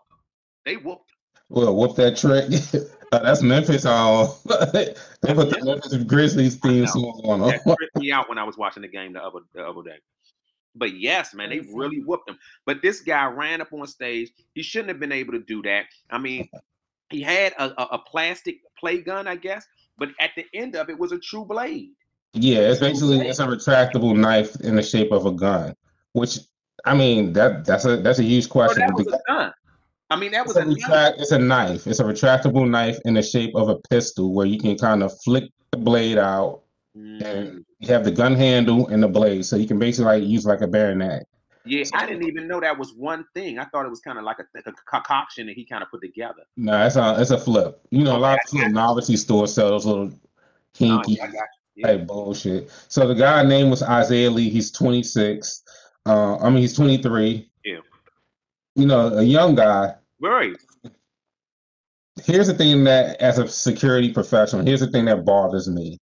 They 0.66 0.78
whooped. 0.78 1.12
Well, 1.50 1.76
whoop 1.76 1.96
that 1.98 2.18
trick. 2.18 2.50
Uh, 3.14 3.20
that's 3.20 3.44
Memphis. 3.44 3.86
all. 3.86 4.40
they 4.74 4.96
put 5.22 5.52
the 5.52 5.60
Memphis 5.64 5.94
Grizzlies 6.06 6.56
theme 6.56 6.88
song 6.88 7.22
on. 7.26 7.42
That 7.42 7.62
tripped 7.78 7.96
me 7.96 8.12
out 8.12 8.28
when 8.28 8.40
I 8.40 8.44
was 8.44 8.58
watching 8.58 8.82
the 8.82 8.88
game 8.88 9.14
the 9.14 9.24
other 9.24 9.42
the 9.54 9.64
other 9.64 9.84
day. 9.84 9.98
But 10.74 10.98
yes, 10.98 11.36
man, 11.36 11.52
they 11.52 11.60
really 11.60 12.00
whooped 12.00 12.28
him. 12.28 12.40
But 12.66 12.82
this 12.82 13.02
guy 13.02 13.26
ran 13.26 13.62
up 13.62 13.72
on 13.72 13.86
stage. 13.86 14.32
He 14.56 14.64
shouldn't 14.64 14.90
have 14.90 15.00
been 15.00 15.12
able 15.12 15.34
to 15.34 15.42
do 15.42 15.62
that. 15.62 15.86
I 16.10 16.18
mean, 16.18 16.50
he 17.12 17.22
had 17.22 17.54
a, 17.60 17.80
a, 17.80 17.86
a 17.92 18.00
plastic 18.00 18.56
play 18.80 19.02
gun, 19.02 19.28
I 19.28 19.36
guess, 19.36 19.64
but 20.00 20.10
at 20.20 20.32
the 20.36 20.46
end 20.56 20.76
of 20.76 20.90
it 20.90 20.98
was 20.98 21.12
a 21.12 21.20
true 21.20 21.46
blade. 21.46 21.92
Yeah, 22.34 22.60
it's 22.60 22.80
basically 22.80 23.28
it's 23.28 23.40
a 23.40 23.46
retractable 23.48 24.16
knife 24.18 24.56
in 24.62 24.76
the 24.76 24.82
shape 24.84 25.12
of 25.12 25.26
a 25.26 25.32
gun. 25.32 25.76
Which 26.14 26.40
I 26.86 26.96
mean 26.96 27.34
that 27.34 27.66
that's 27.66 27.86
a 27.86 27.98
that's 27.98 28.20
a 28.20 28.24
huge 28.24 28.50
question. 28.50 28.80
that 28.80 28.94
was 28.94 29.08
a 29.08 29.20
gun. 29.28 29.54
I 30.10 30.16
mean, 30.16 30.32
that 30.32 30.46
It's 30.46 30.54
was 30.56 30.58
a, 30.58 30.62
a 30.62 30.66
knife. 30.66 30.76
retract, 30.76 31.22
it's 31.22 31.32
a 31.32 31.40
knife. 31.40 31.88
It's 31.88 32.00
a 32.00 32.04
retractable 32.04 32.70
knife 32.70 33.00
in 33.06 33.16
the 33.16 33.24
shape 33.24 33.56
of 33.56 33.70
a 33.70 33.78
pistol 33.90 34.34
where 34.34 34.46
you 34.46 34.60
can 34.60 34.78
kind 34.78 35.02
of 35.02 35.12
flick 35.24 35.46
the 35.72 35.78
blade 35.78 36.18
out 36.18 36.62
Mm. 36.96 37.22
and 37.24 37.66
you 37.80 37.88
have 37.88 38.04
the 38.04 38.12
gun 38.12 38.36
handle 38.36 38.88
and 38.90 39.02
the 39.02 39.08
blade. 39.08 39.44
So 39.48 39.56
you 39.56 39.66
can 39.66 39.80
basically 39.80 40.20
like 40.20 40.24
use 40.30 40.46
like 40.46 40.62
a 40.62 40.68
bayonet. 40.68 41.26
Yeah, 41.66 41.84
I 41.92 42.06
didn't 42.06 42.28
even 42.28 42.48
know 42.48 42.60
that 42.60 42.78
was 42.78 42.94
one 42.94 43.26
thing. 43.34 43.58
I 43.58 43.66
thought 43.66 43.88
it 43.88 43.90
was 43.90 44.00
kind 44.02 44.20
of 44.20 44.24
like 44.24 44.38
a, 44.38 44.46
a 44.60 44.72
concoction 44.88 45.48
that 45.48 45.54
he 45.56 45.66
kind 45.66 45.82
of 45.82 45.90
put 45.90 46.02
together. 46.02 46.44
No, 46.56 46.86
it's 46.86 46.96
a 46.96 47.16
it's 47.20 47.32
a 47.32 47.38
flip. 47.40 47.82
You 47.90 48.04
know, 48.04 48.16
a 48.16 48.20
lot 48.20 48.38
of 48.38 48.60
Okay, 48.60 48.68
novelty 48.68 49.16
stores 49.16 49.56
sell 49.56 49.70
those 49.70 49.88
little 49.88 50.12
Oh, 50.14 50.18
kinky 50.74 51.20
yeah, 51.76 51.88
I 51.88 51.92
got 51.92 51.98
you. 51.98 51.98
type 52.00 52.08
bullshit. 52.08 52.72
So 52.88 53.08
the 53.08 53.14
guy 53.14 53.44
name 53.44 53.70
was 53.70 53.84
Isaiah 53.84 54.32
Lee. 54.32 54.50
He's 54.50 54.72
26. 54.72 55.64
Uh, 56.06 56.38
I 56.38 56.50
mean 56.50 56.60
he's 56.60 56.76
23. 56.76 57.50
Yeah. 57.66 57.78
You 58.76 58.86
know, 58.86 59.18
a 59.18 59.24
young 59.24 59.56
guy. 59.56 59.96
Right. 60.20 60.56
Here's 62.24 62.48
the 62.48 62.54
thing 62.54 62.84
that, 62.84 63.20
as 63.20 63.40
a 63.40 63.48
security 63.48 64.12
professional, 64.12 64.66
here's 64.66 64.82
the 64.82 64.88
thing 64.88 65.06
that 65.06 65.26
bothers 65.26 65.68
me. 65.68 66.00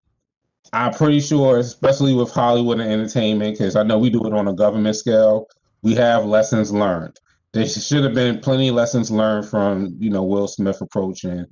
I'm 0.73 0.93
pretty 0.93 1.19
sure, 1.19 1.57
especially 1.59 2.13
with 2.13 2.31
Hollywood 2.31 2.79
and 2.79 2.91
entertainment, 2.91 3.57
because 3.57 3.75
I 3.75 3.83
know 3.83 3.99
we 3.99 4.09
do 4.09 4.25
it 4.25 4.33
on 4.33 4.47
a 4.47 4.53
government 4.53 4.95
scale, 4.95 5.47
we 5.81 5.95
have 5.95 6.25
lessons 6.25 6.71
learned. 6.71 7.19
There 7.53 7.65
should 7.65 8.03
have 8.03 8.13
been 8.13 8.39
plenty 8.39 8.69
of 8.69 8.75
lessons 8.75 9.09
learned 9.09 9.47
from, 9.49 9.95
you 9.99 10.09
know, 10.09 10.23
Will 10.23 10.47
Smith 10.47 10.81
approaching, 10.81 11.45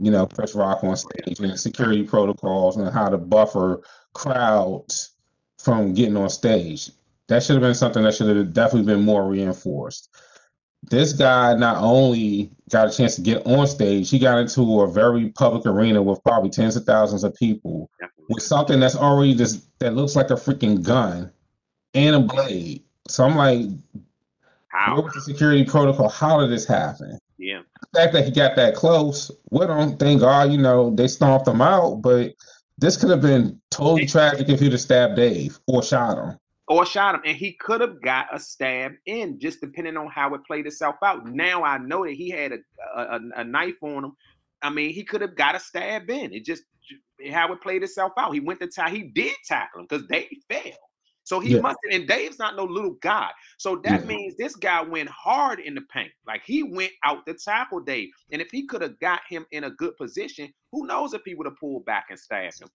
you 0.00 0.10
know, 0.10 0.26
Chris 0.26 0.54
Rock 0.54 0.82
on 0.84 0.96
stage 0.96 1.38
and 1.40 1.58
security 1.58 2.02
protocols 2.04 2.76
and 2.76 2.90
how 2.92 3.08
to 3.08 3.18
buffer 3.18 3.82
crowds 4.14 5.10
from 5.58 5.94
getting 5.94 6.16
on 6.16 6.30
stage. 6.30 6.90
That 7.28 7.42
should 7.42 7.54
have 7.54 7.62
been 7.62 7.74
something 7.74 8.02
that 8.02 8.14
should 8.14 8.34
have 8.34 8.52
definitely 8.52 8.92
been 8.92 9.04
more 9.04 9.26
reinforced. 9.28 10.08
this 10.90 11.12
guy 11.12 11.54
not 11.54 11.76
only 11.76 12.50
got 12.70 12.88
a 12.88 12.96
chance 12.96 13.14
to 13.16 13.20
get 13.22 13.46
on 13.46 13.66
stage, 13.66 14.10
he 14.10 14.18
got 14.18 14.38
into 14.38 14.80
a 14.80 14.90
very 14.90 15.28
public 15.30 15.66
arena 15.66 16.02
with 16.02 16.22
probably 16.24 16.50
tens 16.50 16.76
of 16.76 16.84
thousands 16.84 17.22
of 17.24 17.34
people 17.34 17.90
with 18.28 18.42
something 18.42 18.80
that's 18.80 18.96
already 18.96 19.34
just 19.34 19.66
that 19.80 19.94
looks 19.94 20.16
like 20.16 20.30
a 20.30 20.34
freaking 20.34 20.82
gun 20.82 21.30
and 21.94 22.16
a 22.16 22.20
blade. 22.20 22.82
So 23.08 23.24
I'm 23.24 23.36
like, 23.36 23.66
how? 24.68 24.96
what 24.96 24.96
How? 24.96 25.02
was 25.02 25.14
the 25.14 25.20
security 25.20 25.64
protocol? 25.64 26.08
How 26.08 26.40
did 26.40 26.50
this 26.50 26.66
happen? 26.66 27.18
Yeah. 27.38 27.62
The 27.92 28.00
fact 28.00 28.12
that 28.12 28.24
he 28.24 28.30
got 28.30 28.54
that 28.56 28.74
close 28.74 29.30
with 29.50 29.68
him, 29.68 29.96
thank 29.96 30.20
God, 30.20 30.48
ah, 30.48 30.50
you 30.50 30.58
know, 30.58 30.94
they 30.94 31.08
stomped 31.08 31.48
him 31.48 31.60
out, 31.60 31.96
but 32.02 32.34
this 32.78 32.96
could 32.96 33.10
have 33.10 33.20
been 33.20 33.60
totally 33.70 34.06
tragic 34.06 34.48
if 34.48 34.60
he'd 34.60 34.72
have 34.72 34.80
stabbed 34.80 35.16
Dave 35.16 35.58
or 35.66 35.82
shot 35.82 36.16
him. 36.16 36.38
Or 36.68 36.86
shot 36.86 37.16
him, 37.16 37.22
and 37.24 37.36
he 37.36 37.54
could 37.54 37.80
have 37.80 38.00
got 38.00 38.28
a 38.32 38.38
stab 38.38 38.92
in, 39.06 39.40
just 39.40 39.60
depending 39.60 39.96
on 39.96 40.06
how 40.06 40.32
it 40.34 40.44
played 40.46 40.66
itself 40.68 40.94
out. 41.02 41.26
Now 41.26 41.64
I 41.64 41.78
know 41.78 42.04
that 42.04 42.12
he 42.12 42.30
had 42.30 42.52
a 42.52 42.58
a, 42.96 43.02
a- 43.16 43.40
a 43.40 43.44
knife 43.44 43.82
on 43.82 44.04
him. 44.04 44.12
I 44.62 44.70
mean, 44.70 44.94
he 44.94 45.02
could 45.02 45.20
have 45.20 45.34
got 45.34 45.56
a 45.56 45.60
stab 45.60 46.08
in. 46.10 46.32
It 46.32 46.44
just 46.44 46.62
how 47.32 47.52
it 47.52 47.60
played 47.60 47.82
itself 47.82 48.12
out. 48.16 48.32
He 48.32 48.40
went 48.40 48.60
to 48.60 48.68
tie. 48.68 48.90
He 48.90 49.02
did 49.02 49.34
tackle 49.44 49.80
him 49.80 49.86
because 49.90 50.06
they 50.06 50.28
fell. 50.48 50.62
So 51.30 51.38
he 51.38 51.54
Yeah. 51.54 51.60
must. 51.60 51.78
And 51.92 52.08
Dave's 52.08 52.40
not 52.40 52.56
no 52.56 52.64
little 52.64 52.96
guy. 53.00 53.30
So 53.56 53.76
that 53.84 54.00
Yeah. 54.00 54.06
means 54.06 54.34
this 54.36 54.56
guy 54.56 54.82
went 54.82 55.08
hard 55.10 55.60
in 55.60 55.76
the 55.76 55.82
paint. 55.82 56.10
Like 56.26 56.42
he 56.44 56.64
went 56.64 56.90
out 57.04 57.24
to 57.26 57.34
tackle 57.34 57.78
Dave. 57.78 58.08
And 58.32 58.42
if 58.42 58.50
he 58.50 58.66
could 58.66 58.82
have 58.82 58.98
got 58.98 59.20
him 59.28 59.46
in 59.52 59.62
a 59.62 59.70
good 59.70 59.96
position, 59.96 60.52
who 60.72 60.88
knows 60.88 61.14
if 61.14 61.22
he 61.24 61.36
would 61.36 61.46
have 61.46 61.56
pulled 61.56 61.84
back 61.84 62.06
and 62.10 62.18
stabbed 62.18 62.60
him 62.60 62.68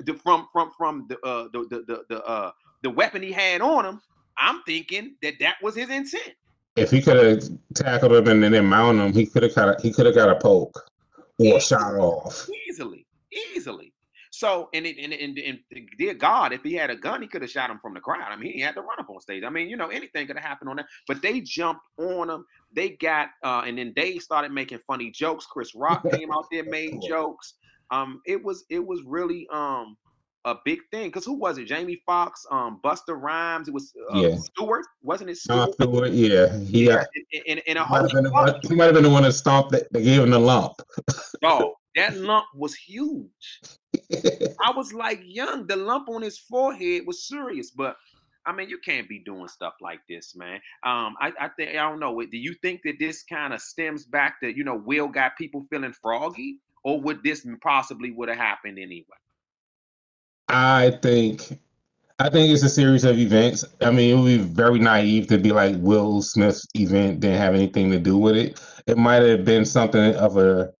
the- 0.00 0.14
from 0.14 0.48
from 0.52 0.72
from 0.76 1.06
the 1.08 1.20
uh 1.24 1.44
the 1.52 1.60
the 1.70 1.84
the, 1.86 2.04
the 2.08 2.24
uh 2.24 2.50
the 2.82 2.90
weapon 2.90 3.22
he 3.22 3.30
had 3.30 3.60
on 3.60 3.86
him. 3.86 4.00
I'm 4.36 4.60
thinking 4.64 5.14
that 5.22 5.34
that 5.38 5.58
was 5.62 5.76
his 5.76 5.88
intent. 5.88 6.34
If 6.74 6.90
he 6.90 7.00
could 7.00 7.16
have 7.16 7.48
tackled 7.74 8.26
him 8.26 8.42
and 8.42 8.52
then 8.52 8.66
mount 8.66 8.98
him, 8.98 9.12
he 9.12 9.24
could 9.24 9.44
have 9.44 9.54
got 9.54 9.68
a, 9.78 9.80
he 9.82 9.92
could 9.92 10.06
have 10.06 10.16
got 10.16 10.30
a 10.30 10.34
poke 10.34 10.76
or 11.38 11.58
a 11.58 11.60
shot 11.60 11.94
off. 11.94 12.48
easily, 12.68 13.06
easily. 13.54 13.89
So, 14.40 14.70
and 14.72 14.86
it, 14.86 14.96
and, 14.98 15.12
and, 15.12 15.38
and 15.38 15.58
dear 15.98 16.14
God, 16.14 16.54
if 16.54 16.62
he 16.62 16.72
had 16.72 16.88
a 16.88 16.96
gun, 16.96 17.20
he 17.20 17.28
could 17.28 17.42
have 17.42 17.50
shot 17.50 17.68
him 17.68 17.78
from 17.78 17.92
the 17.92 18.00
crowd. 18.00 18.32
I 18.32 18.36
mean, 18.36 18.54
he 18.54 18.60
had 18.60 18.74
to 18.76 18.80
run 18.80 18.98
up 18.98 19.10
on 19.10 19.20
stage. 19.20 19.44
I 19.44 19.50
mean, 19.50 19.68
you 19.68 19.76
know, 19.76 19.88
anything 19.88 20.26
could 20.26 20.36
have 20.36 20.44
happened 20.46 20.70
on 20.70 20.76
that. 20.76 20.86
But 21.06 21.20
they 21.20 21.42
jumped 21.42 21.82
on 21.98 22.30
him. 22.30 22.46
They 22.74 22.88
got, 22.88 23.28
uh, 23.44 23.64
and 23.66 23.76
then 23.76 23.92
they 23.94 24.16
started 24.16 24.50
making 24.50 24.78
funny 24.86 25.10
jokes. 25.10 25.44
Chris 25.44 25.74
Rock 25.76 26.10
came 26.10 26.32
out 26.32 26.46
there, 26.50 26.64
made 26.64 27.02
jokes. 27.06 27.52
Um, 27.90 28.22
it 28.24 28.42
was, 28.42 28.64
it 28.70 28.78
was 28.78 29.02
really, 29.04 29.46
um, 29.52 29.98
a 30.46 30.54
big 30.64 30.78
thing 30.90 31.08
because 31.08 31.26
who 31.26 31.34
was 31.34 31.58
it? 31.58 31.66
Jamie 31.66 32.00
Foxx, 32.06 32.46
um, 32.50 32.80
Busta 32.82 33.14
Rhymes. 33.14 33.68
It 33.68 33.74
was 33.74 33.92
uh, 34.10 34.20
Yeah. 34.20 34.36
Stewart, 34.36 34.86
wasn't 35.02 35.28
it? 35.28 35.36
Stewart? 35.36 35.74
Stewart, 35.74 36.12
yeah, 36.12 36.58
he, 36.60 36.86
Yeah, 36.86 36.94
got, 36.94 37.06
and, 37.46 37.62
and, 37.66 37.78
a 37.78 37.86
might 37.86 38.10
have 38.10 38.32
one, 38.32 38.54
he 38.62 38.74
might 38.74 38.86
have 38.86 38.94
been 38.94 39.02
the 39.02 39.10
one 39.10 39.24
that 39.24 39.34
stomped 39.34 39.72
that, 39.72 39.92
that 39.92 40.00
gave 40.00 40.22
him 40.22 40.30
the 40.30 40.38
lump. 40.38 40.80
dog. 41.42 41.74
That 41.94 42.16
lump 42.16 42.46
was 42.54 42.74
huge. 42.74 43.28
I 44.60 44.72
was 44.74 44.92
like 44.92 45.20
young. 45.24 45.66
The 45.66 45.76
lump 45.76 46.08
on 46.08 46.22
his 46.22 46.38
forehead 46.38 47.02
was 47.06 47.26
serious, 47.26 47.70
but 47.70 47.96
I 48.46 48.52
mean, 48.52 48.68
you 48.68 48.78
can't 48.78 49.08
be 49.08 49.18
doing 49.18 49.48
stuff 49.48 49.74
like 49.80 50.00
this, 50.08 50.34
man. 50.34 50.56
Um, 50.84 51.14
I, 51.20 51.32
I 51.40 51.48
think 51.48 51.70
I 51.70 51.88
don't 51.88 52.00
know. 52.00 52.20
Do 52.22 52.36
you 52.36 52.54
think 52.62 52.82
that 52.84 52.98
this 52.98 53.22
kind 53.22 53.52
of 53.52 53.60
stems 53.60 54.04
back 54.04 54.40
to 54.40 54.54
you 54.54 54.64
know 54.64 54.76
Will 54.76 55.08
got 55.08 55.36
people 55.36 55.62
feeling 55.70 55.92
froggy, 55.92 56.58
or 56.82 57.00
would 57.00 57.22
this 57.22 57.46
possibly 57.62 58.10
would 58.10 58.28
have 58.28 58.38
happened 58.38 58.78
anyway? 58.78 59.04
I 60.48 60.98
think 61.02 61.58
I 62.18 62.28
think 62.28 62.52
it's 62.52 62.62
a 62.62 62.68
series 62.68 63.04
of 63.04 63.18
events. 63.18 63.64
I 63.80 63.90
mean, 63.90 64.10
it 64.10 64.20
would 64.20 64.26
be 64.26 64.38
very 64.38 64.78
naive 64.78 65.26
to 65.28 65.38
be 65.38 65.52
like 65.52 65.76
Will 65.78 66.20
Smith's 66.20 66.66
event 66.74 67.20
didn't 67.20 67.38
have 67.38 67.54
anything 67.54 67.90
to 67.92 67.98
do 67.98 68.18
with 68.18 68.36
it. 68.36 68.60
It 68.86 68.98
might 68.98 69.22
have 69.22 69.44
been 69.44 69.64
something 69.64 70.14
of 70.16 70.36
a 70.36 70.72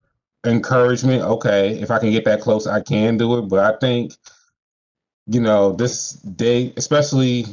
encouragement. 0.44 1.22
Okay, 1.22 1.79
if 1.81 1.90
I 1.90 1.98
can 1.98 2.11
get 2.11 2.24
that 2.24 2.40
close, 2.40 2.66
I 2.66 2.81
can 2.81 3.16
do 3.16 3.38
it. 3.38 3.42
But 3.42 3.74
I 3.74 3.79
think, 3.79 4.12
you 5.26 5.40
know, 5.40 5.72
this 5.72 6.12
day, 6.12 6.72
especially 6.76 7.46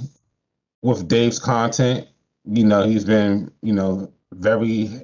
with 0.82 1.08
Dave's 1.08 1.40
content, 1.40 2.08
you 2.46 2.66
know, 2.66 2.84
he's 2.84 3.06
been, 3.06 3.52
you 3.62 3.74
know, 3.74 4.12
very 4.34 5.02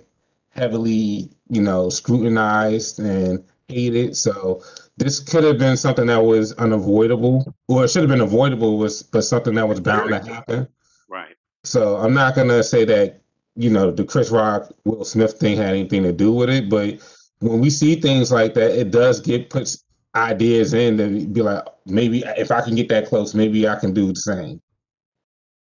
heavily, 0.50 1.30
you 1.50 1.62
know, 1.62 1.90
scrutinized 1.90 3.00
and 3.00 3.44
hated. 3.68 4.16
So 4.16 4.62
this 4.98 5.20
could 5.20 5.44
have 5.44 5.58
been 5.58 5.78
something 5.78 6.08
that 6.08 6.24
was 6.24 6.54
unavoidable, 6.54 7.54
or 7.68 7.86
it 7.86 7.90
should 7.90 8.04
have 8.04 8.10
been 8.10 8.22
avoidable, 8.22 8.78
was 8.78 9.04
but 9.04 9.24
something 9.24 9.56
that 9.56 9.68
was 9.68 9.80
bound 9.80 10.10
to 10.10 10.20
happen. 10.20 10.68
Right. 11.10 11.36
So 11.64 11.98
I'm 11.98 12.14
not 12.14 12.36
gonna 12.36 12.64
say 12.64 12.86
that 12.86 13.22
you 13.56 13.70
know 13.70 13.92
the 13.92 14.04
Chris 14.04 14.30
Rock 14.30 14.72
Will 14.86 15.06
Smith 15.06 15.34
thing 15.34 15.58
had 15.58 15.70
anything 15.70 16.04
to 16.04 16.12
do 16.12 16.32
with 16.32 16.50
it, 16.50 16.70
but 16.70 17.00
when 17.44 17.60
we 17.60 17.70
see 17.70 17.96
things 17.96 18.32
like 18.32 18.54
that, 18.54 18.72
it 18.72 18.92
does 18.92 19.20
get 19.20 19.50
puts 19.50 19.84
ideas 20.16 20.74
in 20.74 20.98
to 20.98 21.26
be 21.28 21.42
like 21.42 21.64
maybe 21.86 22.24
if 22.38 22.52
I 22.52 22.62
can 22.62 22.76
get 22.76 22.88
that 22.90 23.08
close, 23.08 23.34
maybe 23.34 23.68
I 23.68 23.76
can 23.76 23.94
do 23.94 24.08
the 24.08 24.16
same. 24.16 24.62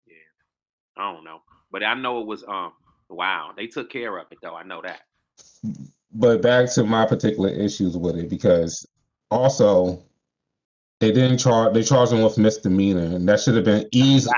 Yeah, 0.05 0.13
I 0.97 1.11
don't 1.11 1.23
know, 1.23 1.41
but 1.71 1.83
I 1.83 1.95
know 1.95 2.21
it 2.21 2.27
was 2.27 2.43
um 2.43 2.73
wow. 3.09 3.53
They 3.57 3.67
took 3.67 3.89
care 3.89 4.17
of 4.17 4.27
it 4.31 4.37
though. 4.41 4.55
I 4.55 4.63
know 4.63 4.81
that. 4.83 5.01
But 6.13 6.43
back 6.43 6.71
to 6.73 6.83
my 6.83 7.07
particular 7.07 7.49
issues 7.49 7.97
with 7.97 8.17
it 8.17 8.29
because 8.29 8.85
also 9.31 10.03
they 10.99 11.11
didn't 11.11 11.39
charge 11.39 11.73
they 11.73 11.81
charged 11.81 12.11
him 12.11 12.21
with 12.21 12.37
misdemeanor 12.37 13.15
and 13.15 13.27
that 13.27 13.39
should 13.39 13.55
have 13.55 13.65
been 13.65 13.87
easily 13.91 14.35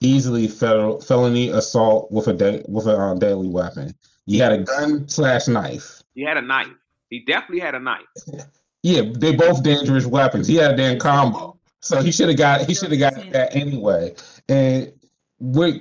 easily 0.00 0.48
federal 0.48 1.00
felony 1.00 1.50
assault 1.50 2.10
with 2.10 2.26
a 2.26 2.32
de- 2.32 2.64
with 2.66 2.86
a 2.88 2.98
um, 2.98 3.20
deadly 3.20 3.48
weapon. 3.48 3.94
You 4.26 4.42
had 4.42 4.52
a 4.52 4.58
gun 4.58 5.08
slash 5.08 5.48
knife. 5.48 6.02
He 6.14 6.22
had 6.22 6.36
a 6.36 6.42
knife. 6.42 6.68
He 7.10 7.20
definitely 7.20 7.60
had 7.60 7.74
a 7.74 7.80
knife. 7.80 8.06
Yeah, 8.86 9.00
they 9.14 9.34
both 9.34 9.62
dangerous 9.62 10.04
weapons. 10.04 10.46
He 10.46 10.56
had 10.56 10.72
a 10.72 10.76
damn 10.76 10.98
combo, 10.98 11.58
so 11.80 12.02
he 12.02 12.12
should 12.12 12.28
have 12.28 12.36
got 12.36 12.66
he 12.66 12.74
should 12.74 12.90
have 12.90 13.00
got 13.00 13.14
that 13.32 13.56
anyway. 13.56 14.14
And 14.50 14.92
what 15.38 15.72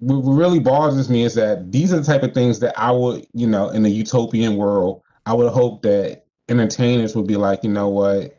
what 0.00 0.16
really 0.22 0.58
bothers 0.58 1.08
me 1.08 1.22
is 1.22 1.34
that 1.36 1.70
these 1.70 1.92
are 1.92 2.00
the 2.00 2.04
type 2.04 2.24
of 2.24 2.34
things 2.34 2.58
that 2.58 2.76
I 2.76 2.90
would, 2.90 3.24
you 3.34 3.46
know, 3.46 3.68
in 3.68 3.84
the 3.84 3.90
utopian 3.90 4.56
world, 4.56 5.02
I 5.26 5.32
would 5.34 5.52
hope 5.52 5.82
that 5.82 6.24
entertainers 6.48 7.14
would 7.14 7.28
be 7.28 7.36
like, 7.36 7.62
you 7.62 7.70
know 7.70 7.88
what, 7.88 8.36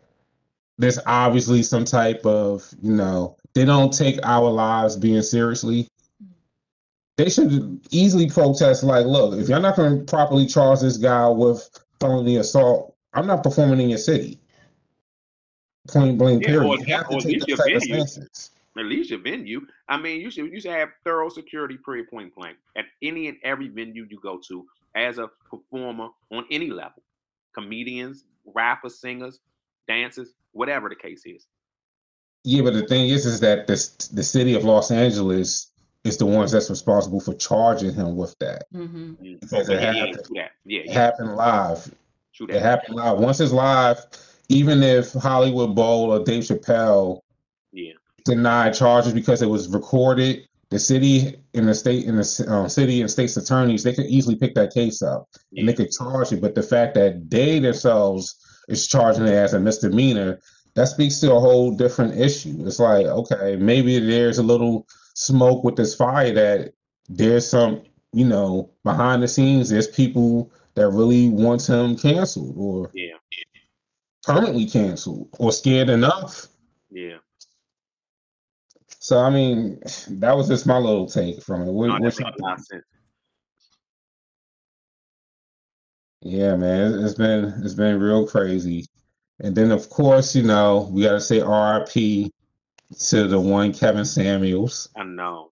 there's 0.78 1.00
obviously 1.06 1.64
some 1.64 1.86
type 1.86 2.26
of, 2.26 2.68
you 2.82 2.92
know, 2.92 3.38
they 3.54 3.64
don't 3.64 3.94
take 3.94 4.20
our 4.24 4.50
lives 4.50 4.98
being 4.98 5.22
seriously. 5.22 5.88
They 7.22 7.30
should 7.30 7.80
easily 7.92 8.28
protest, 8.28 8.82
like, 8.84 9.06
look, 9.06 9.38
if 9.40 9.48
you're 9.48 9.60
not 9.60 9.76
going 9.76 10.00
to 10.00 10.04
properly 10.06 10.48
charge 10.48 10.80
this 10.80 10.98
guy 10.98 11.28
with 11.28 11.70
felony 12.00 12.38
assault, 12.38 12.96
I'm 13.14 13.28
not 13.28 13.44
performing 13.44 13.80
in 13.80 13.90
your 13.90 14.00
city. 14.00 14.40
Point 15.90 16.18
blank, 16.18 16.42
Yeah, 16.42 16.48
period. 16.48 16.68
or- 16.68 16.78
You 16.78 16.86
have 16.96 17.10
to 17.10 17.14
or 17.14 17.18
at 17.18 17.24
take 17.24 17.34
least 17.34 17.48
your 17.48 17.58
venue. 17.58 18.02
At 18.78 18.86
least 18.86 19.10
your 19.12 19.20
venue. 19.20 19.62
I 19.88 19.98
mean, 20.02 20.20
you 20.20 20.32
should 20.32 20.52
you 20.52 20.60
should 20.60 20.72
have 20.72 20.90
thorough 21.04 21.30
security, 21.30 21.78
period, 21.86 22.10
point 22.10 22.34
blank, 22.34 22.58
at 22.76 22.86
any 23.04 23.28
and 23.28 23.38
every 23.44 23.68
venue 23.68 24.08
you 24.10 24.20
go 24.20 24.40
to 24.48 24.66
as 24.96 25.20
a 25.20 25.30
performer 25.48 26.08
on 26.32 26.46
any 26.50 26.72
level. 26.72 27.04
Comedians, 27.54 28.24
rappers, 28.46 29.00
singers, 29.00 29.42
dancers, 29.88 30.34
whatever 30.54 30.90
the 30.90 30.96
case 30.96 31.22
is. 31.28 31.46
Yeah, 32.46 32.64
but 32.64 32.74
the 32.74 32.88
thing 32.88 33.10
is, 33.10 33.28
is 33.28 33.40
that 33.42 33.68
this 33.68 33.90
the 34.08 34.24
city 34.24 34.56
of 34.56 34.64
Los 34.64 34.90
Angeles 34.90 35.71
is 36.04 36.18
the 36.18 36.26
ones 36.26 36.52
that's 36.52 36.70
responsible 36.70 37.20
for 37.20 37.34
charging 37.36 37.94
him 37.94 38.16
with 38.16 38.36
that 38.40 38.64
hmm 38.72 39.14
because 39.42 39.70
it 39.70 39.80
yeah, 39.82 39.94
happened. 39.94 40.24
true 40.26 40.36
that. 40.36 40.52
Yeah, 40.66 40.82
yeah, 40.86 40.94
happened 40.94 41.36
live. 41.36 41.94
true 42.34 42.48
It 42.50 42.62
happened 42.62 42.96
live. 42.96 43.20
Once 43.20 43.40
it's 43.40 43.52
live, 43.52 44.06
even 44.50 44.84
if 44.84 45.14
Hollywood 45.14 45.76
Bowl 45.76 46.12
or 46.12 46.24
Dave 46.24 46.44
Chappelle 46.44 47.20
Yeah, 47.72 47.94
denied 48.26 48.74
charges 48.74 49.14
because 49.14 49.42
it 49.42 49.48
was 49.48 49.68
recorded, 49.70 50.46
the 50.70 50.80
city 50.80 51.36
and 51.54 51.68
the 51.68 51.74
state 51.76 52.08
and 52.08 52.18
the 52.18 52.46
um, 52.48 52.70
city 52.70 53.02
and 53.02 53.12
state's 53.12 53.36
attorneys 53.36 53.84
they 53.84 53.94
could 53.94 54.06
easily 54.06 54.36
pick 54.36 54.56
that 54.56 54.74
case 54.74 55.02
up 55.02 55.28
and 55.58 55.68
they 55.68 55.74
could 55.74 55.92
charge 55.92 56.32
it. 56.32 56.42
But 56.42 56.56
the 56.56 56.64
fact 56.64 56.96
that 56.96 57.30
they 57.30 57.60
themselves 57.60 58.36
is 58.70 58.88
charging 58.88 59.26
it 59.28 59.34
as 59.34 59.54
a 59.54 59.60
misdemeanor, 59.60 60.40
that 60.76 60.88
speaks 60.88 61.20
to 61.20 61.34
a 61.34 61.40
whole 61.40 61.76
different 61.76 62.18
issue. 62.18 62.56
It's 62.66 62.80
like, 62.80 63.06
okay, 63.06 63.58
maybe 63.58 64.00
there's 64.00 64.38
a 64.38 64.44
little 64.44 64.88
smoke 65.14 65.64
with 65.64 65.76
this 65.76 65.96
fire 65.96 66.34
that 66.34 66.74
there's 67.10 67.48
some, 67.48 67.84
you 68.14 68.26
know, 68.26 68.70
behind 68.84 69.22
the 69.24 69.28
scenes, 69.28 69.70
there's 69.70 69.88
people 69.88 70.52
that 70.76 70.90
really 70.90 71.30
want 71.30 71.68
him 71.68 71.98
canceled 71.98 72.56
or 72.58 72.90
yeah, 72.94 73.16
permanently 74.24 74.66
canceled 74.66 75.28
or 75.40 75.52
scared 75.52 75.90
enough. 75.90 76.48
yeah. 76.90 77.18
So 79.04 79.18
I 79.20 79.30
mean, 79.32 79.82
that 80.10 80.38
was 80.38 80.48
just 80.48 80.68
my 80.68 80.78
little 80.78 81.08
take 81.08 81.42
from 81.42 81.64
it. 81.64 81.72
What, 81.72 81.88
No, 81.88 81.98
what's 82.00 82.20
your- 82.20 82.32
lot. 82.40 82.60
Yeah, 86.22 86.56
man, 86.56 86.94
it- 86.94 87.04
it's 87.04 87.16
been 87.16 87.46
it's 87.64 87.74
been 87.74 88.00
real 88.00 88.28
crazy. 88.28 88.86
And 89.40 89.56
then 89.56 89.72
of 89.72 89.90
course, 89.90 90.36
you 90.36 90.44
know, 90.44 90.90
we 90.92 91.02
gotta 91.02 91.20
say 91.20 91.42
RIP 91.42 92.32
to 93.00 93.28
the 93.28 93.40
one 93.40 93.74
Kevin 93.74 94.06
Samuels. 94.06 94.90
I 94.98 95.04
know. 95.04 95.52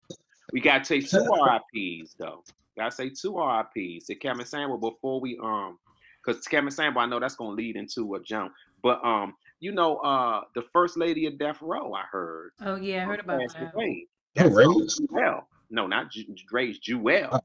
We 0.52 0.60
gotta 0.60 0.84
take 0.84 1.08
two 1.08 1.18
RIPs 1.74 2.14
though. 2.18 2.42
Gotta 2.76 2.92
say 2.92 3.10
two 3.10 3.36
RIPs 3.36 4.06
to 4.06 4.14
Kevin 4.14 4.46
Samuel 4.46 4.78
before 4.78 5.20
we 5.20 5.38
um, 5.42 5.78
because 6.24 6.42
Kevin 6.46 6.70
Samuel, 6.70 7.00
I 7.02 7.06
know 7.06 7.20
that's 7.20 7.36
gonna 7.36 7.50
lead 7.50 7.76
into 7.76 8.14
a 8.14 8.22
jump. 8.22 8.52
But 8.82 9.04
um, 9.04 9.34
you 9.60 9.72
know, 9.72 9.96
uh, 9.98 10.42
the 10.54 10.62
first 10.72 10.96
lady 10.96 11.26
of 11.26 11.38
Death 11.38 11.58
Row, 11.60 11.92
I 11.92 12.04
heard. 12.10 12.52
Oh 12.62 12.76
yeah, 12.76 13.02
I 13.02 13.06
heard 13.06 13.20
about 13.20 13.40
passed 13.40 13.58
that. 13.58 13.74
away. 13.74 14.06
Oh, 14.38 14.42
That's 14.42 14.54
really? 14.54 14.86
Jewell. 14.86 15.48
No, 15.70 15.86
not 15.86 16.10
Ju- 16.10 16.34
Dre's 16.48 16.78
Jewell. 16.78 17.42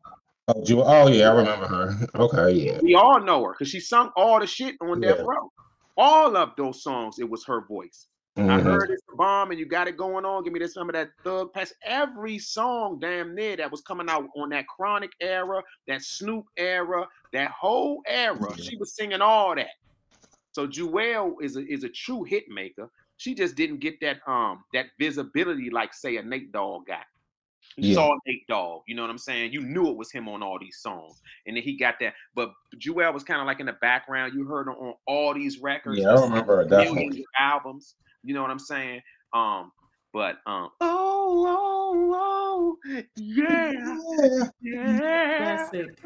Oh, 0.48 0.64
Ju- 0.64 0.84
oh 0.84 1.08
yeah, 1.08 1.30
I 1.30 1.36
remember 1.36 1.68
her. 1.68 2.08
Okay, 2.16 2.52
yeah. 2.52 2.80
We 2.82 2.96
all 2.96 3.20
know 3.20 3.44
her 3.44 3.54
because 3.54 3.70
she 3.70 3.80
sung 3.80 4.12
all 4.16 4.40
the 4.40 4.48
shit 4.48 4.76
on 4.82 5.02
Death 5.02 5.20
Row. 5.20 5.52
All 5.98 6.36
of 6.38 6.52
those 6.58 6.84
songs, 6.84 7.20
it 7.20 7.30
was 7.30 7.46
her 7.46 7.66
voice. 7.66 8.08
I 8.36 8.40
Mhm. 8.42 8.64
heard 8.64 8.90
it's 8.90 9.04
a 9.12 9.16
bomb 9.16 9.52
and 9.52 9.60
you 9.60 9.66
got 9.68 9.88
it 9.88 9.96
going 9.96 10.26
on. 10.26 10.44
Give 10.44 10.54
me 10.54 10.60
this 10.60 10.74
some 10.74 10.90
of 10.90 10.94
that 10.94 11.12
thug 11.24 11.54
pass. 11.54 11.72
Every 11.84 12.40
song 12.40 12.98
damn 13.00 13.36
near 13.36 13.56
that 13.58 13.70
was 13.72 13.82
coming 13.82 14.10
out 14.10 14.28
on 14.36 14.50
that 14.50 14.68
chronic 14.68 15.12
era, 15.20 15.62
that 15.88 16.02
Snoop 16.02 16.46
era, 16.58 17.08
that 17.32 17.52
whole 17.52 18.02
era. 18.08 18.40
Yeah. 18.58 18.64
She 18.64 18.76
was 18.78 18.96
singing 18.96 19.22
all 19.22 19.54
that. 19.56 19.70
So 20.52 20.66
Jewell 20.66 21.36
is 21.42 21.58
a 21.58 21.66
is 21.72 21.84
a 21.84 21.90
true 21.90 22.24
hit 22.24 22.46
maker. 22.50 22.90
She 23.18 23.36
just 23.36 23.56
didn't 23.56 23.78
get 23.80 24.00
that 24.02 24.28
um 24.28 24.64
that 24.74 24.88
visibility 25.00 25.70
like 25.70 25.94
say 25.94 26.18
a 26.18 26.24
Nate 26.24 26.52
Dogg 26.52 26.88
got. 26.88 27.06
You 27.78 27.90
Yeah. 27.90 27.96
saw 27.96 28.16
Nate 28.26 28.48
Dogg, 28.48 28.82
you 28.88 28.96
know 28.96 29.04
what 29.04 29.12
I'm 29.12 29.18
saying? 29.20 29.54
You 29.54 29.62
knew 29.62 29.90
it 29.90 29.96
was 29.96 30.12
him 30.12 30.28
on 30.28 30.42
all 30.42 30.58
these 30.60 30.78
songs, 30.80 31.22
and 31.46 31.56
then 31.56 31.64
he 31.64 31.78
got 31.78 32.00
that. 32.00 32.16
But 32.34 32.52
Jewell 32.80 33.14
was 33.14 33.24
kind 33.24 33.40
of 33.42 33.46
like 33.48 33.60
in 33.60 33.68
the 33.68 33.74
background. 33.74 34.34
You 34.34 34.46
heard 34.46 34.66
her 34.66 34.74
on 34.74 34.96
all 35.06 35.34
these 35.36 35.60
records 35.60 36.00
Yeah, 36.02 36.10
I 36.16 36.22
remember 36.24 36.58
her 36.58 36.66
millions 36.66 36.96
definitely. 36.96 37.20
of 37.22 37.26
albums. 37.40 37.96
You 38.24 38.34
know 38.34 38.42
what 38.42 38.52
I'm 38.52 38.60
saying? 38.60 39.02
Um, 39.34 39.72
but 40.14 40.36
um, 40.46 40.70
oh, 40.80 41.46
oh, 41.48 42.78
oh, 42.86 43.04
yeah, 43.16 43.72
yeah. 44.62 45.38
Classic. 45.38 46.00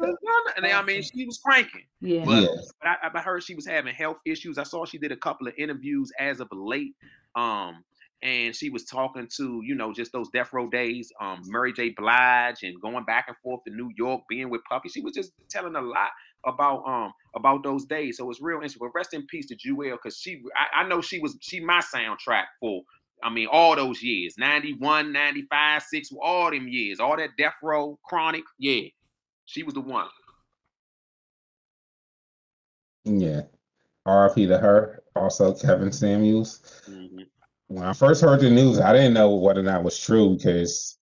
And 0.56 0.66
I 0.66 0.82
mean, 0.82 1.02
she 1.02 1.26
was 1.26 1.38
cranking. 1.44 1.82
Yeah. 2.00 2.24
But, 2.24 2.42
Yeah. 2.42 2.48
but 2.80 2.88
I, 2.88 3.18
I 3.18 3.20
heard 3.20 3.42
she 3.42 3.54
was 3.54 3.66
having 3.66 3.94
health 3.94 4.18
issues. 4.24 4.56
I 4.56 4.62
saw 4.62 4.86
she 4.86 4.98
did 4.98 5.12
a 5.12 5.16
couple 5.16 5.46
of 5.46 5.54
interviews 5.58 6.10
as 6.18 6.40
of 6.40 6.48
late. 6.52 6.94
Um, 7.36 7.84
and 8.22 8.54
she 8.54 8.70
was 8.70 8.84
talking 8.84 9.28
to, 9.36 9.60
you 9.64 9.74
know, 9.74 9.92
just 9.92 10.10
those 10.12 10.28
death 10.30 10.52
row 10.52 10.68
days, 10.68 11.12
um, 11.20 11.42
Mary 11.46 11.72
J. 11.72 11.90
Blige 11.90 12.62
and 12.62 12.80
going 12.80 13.04
back 13.04 13.26
and 13.28 13.36
forth 13.36 13.60
to 13.66 13.72
New 13.72 13.90
York, 13.96 14.22
being 14.28 14.50
with 14.50 14.62
Puffy. 14.68 14.88
She 14.88 15.02
was 15.02 15.14
just 15.14 15.32
telling 15.48 15.76
a 15.76 15.80
lot 15.80 16.08
about 16.46 16.82
um 16.86 17.12
about 17.34 17.62
those 17.62 17.84
days. 17.84 18.16
So 18.16 18.30
it's 18.30 18.40
real 18.40 18.56
interesting. 18.56 18.80
But 18.80 18.94
rest 18.98 19.14
in 19.14 19.26
peace 19.26 19.46
to 19.46 19.56
Jewell, 19.56 19.96
because 20.02 20.18
she 20.18 20.42
I, 20.56 20.82
I 20.82 20.88
know 20.88 21.00
she 21.00 21.18
was 21.20 21.36
she 21.40 21.60
my 21.60 21.80
soundtrack 21.80 22.44
for 22.60 22.82
I 23.22 23.30
mean 23.30 23.48
all 23.50 23.74
those 23.76 24.02
years, 24.02 24.34
91, 24.38 25.12
95, 25.12 25.82
6, 25.82 26.10
all 26.22 26.50
them 26.50 26.68
years, 26.68 27.00
all 27.00 27.16
that 27.16 27.30
death 27.36 27.56
row, 27.62 27.98
chronic, 28.04 28.44
yeah. 28.58 28.82
She 29.46 29.62
was 29.62 29.74
the 29.74 29.80
one. 29.80 30.08
Yeah. 33.04 33.42
RIP 34.06 34.48
to 34.48 34.58
her. 34.58 35.02
Also, 35.16 35.54
Kevin 35.54 35.92
Samuels. 35.92 36.82
Mhm. 36.88 37.26
When 37.68 37.84
I 37.84 37.92
first 37.92 38.22
heard 38.22 38.40
the 38.40 38.50
news, 38.50 38.80
I 38.80 38.92
didn't 38.92 39.14
know 39.14 39.34
whether 39.34 39.60
or 39.60 39.64
not 39.64 39.80
it 39.80 39.84
was 39.84 39.98
true 39.98 40.36
because 40.36 40.97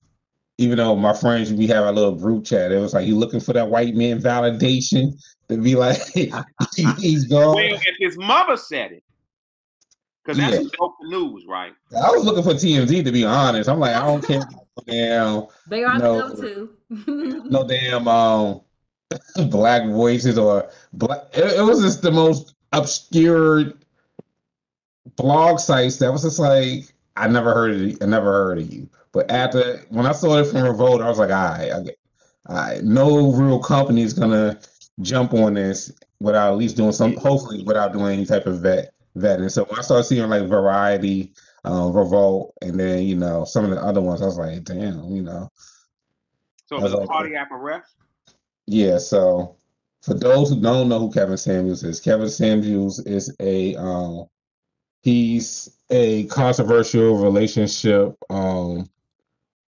even 0.58 0.78
though 0.78 0.96
my 0.96 1.12
friends, 1.12 1.52
we 1.52 1.66
have 1.66 1.84
a 1.86 1.92
little 1.92 2.14
group 2.14 2.44
chat, 2.44 2.72
it 2.72 2.78
was 2.78 2.94
like, 2.94 3.06
you 3.06 3.16
looking 3.16 3.40
for 3.40 3.52
that 3.52 3.68
white 3.68 3.94
man 3.94 4.20
validation 4.20 5.12
to 5.48 5.58
be 5.58 5.74
like, 5.74 5.98
he's 6.76 7.24
gone. 7.26 7.54
Well, 7.56 7.58
and 7.74 7.96
his 7.98 8.16
mother 8.16 8.56
said 8.56 8.92
it. 8.92 9.02
Because 10.24 10.38
that's 10.38 10.56
Yeah. 10.56 10.62
who 10.62 10.70
broke 10.76 10.94
news, 11.02 11.44
right? 11.46 11.72
I 11.96 12.10
was 12.10 12.24
looking 12.24 12.42
for 12.42 12.50
TMZ 12.54 13.04
to 13.04 13.12
be 13.12 13.24
honest. 13.24 13.68
I'm 13.68 13.78
like, 13.78 13.94
I 13.94 14.04
don't 14.04 14.24
care. 14.24 14.44
Damn, 14.86 15.46
They 15.68 15.84
are 15.84 15.98
No. 15.98 16.26
the 16.28 16.68
go-to. 16.90 17.44
no 17.50 17.66
damn 17.66 18.08
um 18.08 18.60
black 19.48 19.86
voices 19.88 20.36
or 20.38 20.68
black. 20.94 21.20
It, 21.32 21.58
it 21.58 21.62
was 21.62 21.80
just 21.80 22.02
the 22.02 22.10
most 22.10 22.54
obscure 22.72 23.72
blog 25.16 25.58
sites 25.60 25.98
that 25.98 26.12
was 26.12 26.22
just 26.22 26.38
like 26.38 26.92
I 27.16 27.28
never 27.28 27.54
heard 27.54 27.70
of 27.72 27.80
you. 27.80 27.98
I 28.02 28.06
never 28.06 28.32
heard 28.32 28.58
of 28.58 28.72
you. 28.72 28.88
But 29.16 29.30
after 29.30 29.78
when 29.88 30.04
I 30.04 30.12
saw 30.12 30.36
it 30.36 30.44
from 30.44 30.62
Revolt, 30.62 31.00
I 31.00 31.08
was 31.08 31.18
like, 31.18 31.30
all 31.30 31.48
right, 31.48 31.72
I 31.72 31.80
get, 31.80 31.98
all 32.50 32.54
right, 32.54 32.84
no 32.84 33.32
real 33.32 33.58
company 33.58 34.02
is 34.02 34.12
gonna 34.12 34.60
jump 35.00 35.32
on 35.32 35.54
this 35.54 35.90
without 36.20 36.52
at 36.52 36.58
least 36.58 36.76
doing 36.76 36.92
some. 36.92 37.16
Hopefully, 37.16 37.64
without 37.64 37.94
doing 37.94 38.12
any 38.12 38.26
type 38.26 38.44
of 38.44 38.60
vet 38.60 38.92
vetting. 39.16 39.50
So 39.50 39.64
when 39.64 39.78
I 39.78 39.82
started 39.82 40.04
seeing 40.04 40.28
like 40.28 40.46
Variety, 40.48 41.32
um, 41.64 41.94
Revolt, 41.94 42.52
and 42.60 42.78
then 42.78 43.04
you 43.04 43.16
know 43.16 43.46
some 43.46 43.64
of 43.64 43.70
the 43.70 43.82
other 43.82 44.02
ones, 44.02 44.20
I 44.20 44.26
was 44.26 44.36
like, 44.36 44.64
damn, 44.64 45.08
you 45.08 45.22
know. 45.22 45.50
So 46.66 46.78
the 46.78 46.98
okay. 46.98 47.06
cardiac 47.06 47.48
arrest. 47.52 47.94
Yeah, 48.66 48.98
so 48.98 49.56
for 50.02 50.12
those 50.12 50.50
who 50.50 50.60
don't 50.60 50.90
know 50.90 50.98
who 50.98 51.10
Kevin 51.10 51.38
Samuels 51.38 51.84
is, 51.84 52.00
Kevin 52.00 52.28
Samuels 52.28 52.98
is 53.06 53.34
a 53.40 53.76
um 53.76 54.26
he's 55.00 55.70
a 55.88 56.24
controversial 56.26 57.16
relationship 57.16 58.14
um 58.28 58.86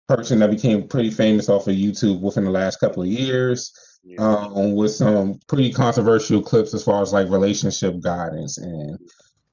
person 0.10 0.40
that 0.40 0.50
became 0.52 0.88
pretty 0.88 1.12
famous 1.12 1.48
off 1.50 1.68
of 1.68 1.76
YouTube 1.76 2.20
within 2.20 2.44
the 2.44 2.50
last 2.52 2.80
couple 2.80 3.04
of 3.04 3.08
years 3.10 3.72
Yeah. 4.04 4.18
um 4.22 4.74
with 4.76 4.92
some 4.92 5.40
pretty 5.48 5.72
controversial 5.72 6.42
clips 6.42 6.74
as 6.74 6.84
far 6.84 7.02
as 7.02 7.14
like 7.14 7.30
relationship 7.30 8.00
guidance 8.02 8.58
and 8.58 8.98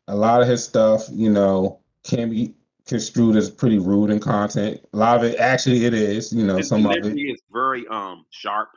a 0.09 0.17
lot 0.17 0.41
of 0.41 0.49
his 0.49 0.63
stuff, 0.65 1.03
you 1.13 1.31
know, 1.31 1.81
can 2.05 2.31
be 2.31 2.55
construed 2.87 3.35
as 3.37 3.51
pretty 3.51 3.79
rude 3.79 4.11
in 4.11 4.21
content. 4.21 4.81
A 4.93 4.97
lot 4.97 5.17
of 5.19 5.25
it 5.25 5.39
actually 5.41 5.85
it 5.85 5.93
is, 5.95 6.33
you 6.33 6.45
know, 6.47 6.57
His 6.59 6.69
some 6.69 6.87
of 6.87 6.93
it 6.93 7.07
is 7.19 7.41
very 7.53 7.87
um 7.89 8.25
sharp. 8.31 8.69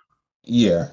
yeah. 0.43 0.87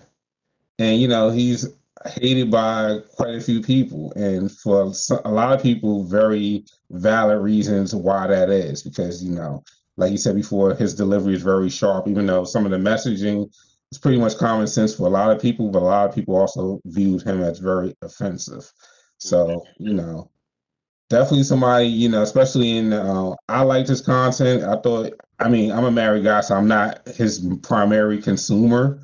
And 0.78 1.00
you 1.00 1.08
know, 1.08 1.30
he's 1.30 1.66
hated 2.04 2.50
by 2.50 2.98
quite 3.16 3.34
a 3.34 3.40
few 3.40 3.62
people, 3.62 4.12
and 4.14 4.52
for 4.52 4.92
a 5.24 5.30
lot 5.30 5.52
of 5.54 5.62
people, 5.62 6.04
very 6.04 6.66
valid 6.90 7.42
reasons 7.42 7.94
why 7.94 8.26
that 8.26 8.50
is. 8.50 8.82
Because 8.82 9.24
you 9.24 9.32
know, 9.32 9.64
like 9.96 10.12
you 10.12 10.18
said 10.18 10.36
before, 10.36 10.74
his 10.74 10.94
delivery 10.94 11.34
is 11.34 11.42
very 11.42 11.70
sharp, 11.70 12.06
even 12.08 12.26
though 12.26 12.44
some 12.44 12.64
of 12.64 12.70
the 12.70 12.76
messaging 12.76 13.50
is 13.90 13.98
pretty 13.98 14.18
much 14.18 14.36
common 14.36 14.66
sense 14.66 14.94
for 14.94 15.06
a 15.06 15.10
lot 15.10 15.30
of 15.30 15.40
people, 15.40 15.70
but 15.70 15.82
a 15.82 15.84
lot 15.84 16.08
of 16.08 16.14
people 16.14 16.36
also 16.36 16.80
viewed 16.86 17.22
him 17.22 17.42
as 17.42 17.58
very 17.58 17.94
offensive. 18.02 18.70
So 19.18 19.64
you 19.78 19.94
know, 19.94 20.30
definitely 21.08 21.44
somebody 21.44 21.86
you 21.86 22.08
know, 22.08 22.22
especially 22.22 22.76
in 22.76 22.92
uh, 22.92 23.34
I 23.48 23.62
liked 23.62 23.88
his 23.88 24.02
content. 24.02 24.64
I 24.64 24.76
thought, 24.76 25.14
I 25.38 25.48
mean, 25.48 25.72
I'm 25.72 25.84
a 25.84 25.90
married 25.90 26.24
guy, 26.24 26.40
so 26.40 26.56
I'm 26.56 26.68
not 26.68 27.06
his 27.08 27.46
primary 27.62 28.20
consumer. 28.20 29.02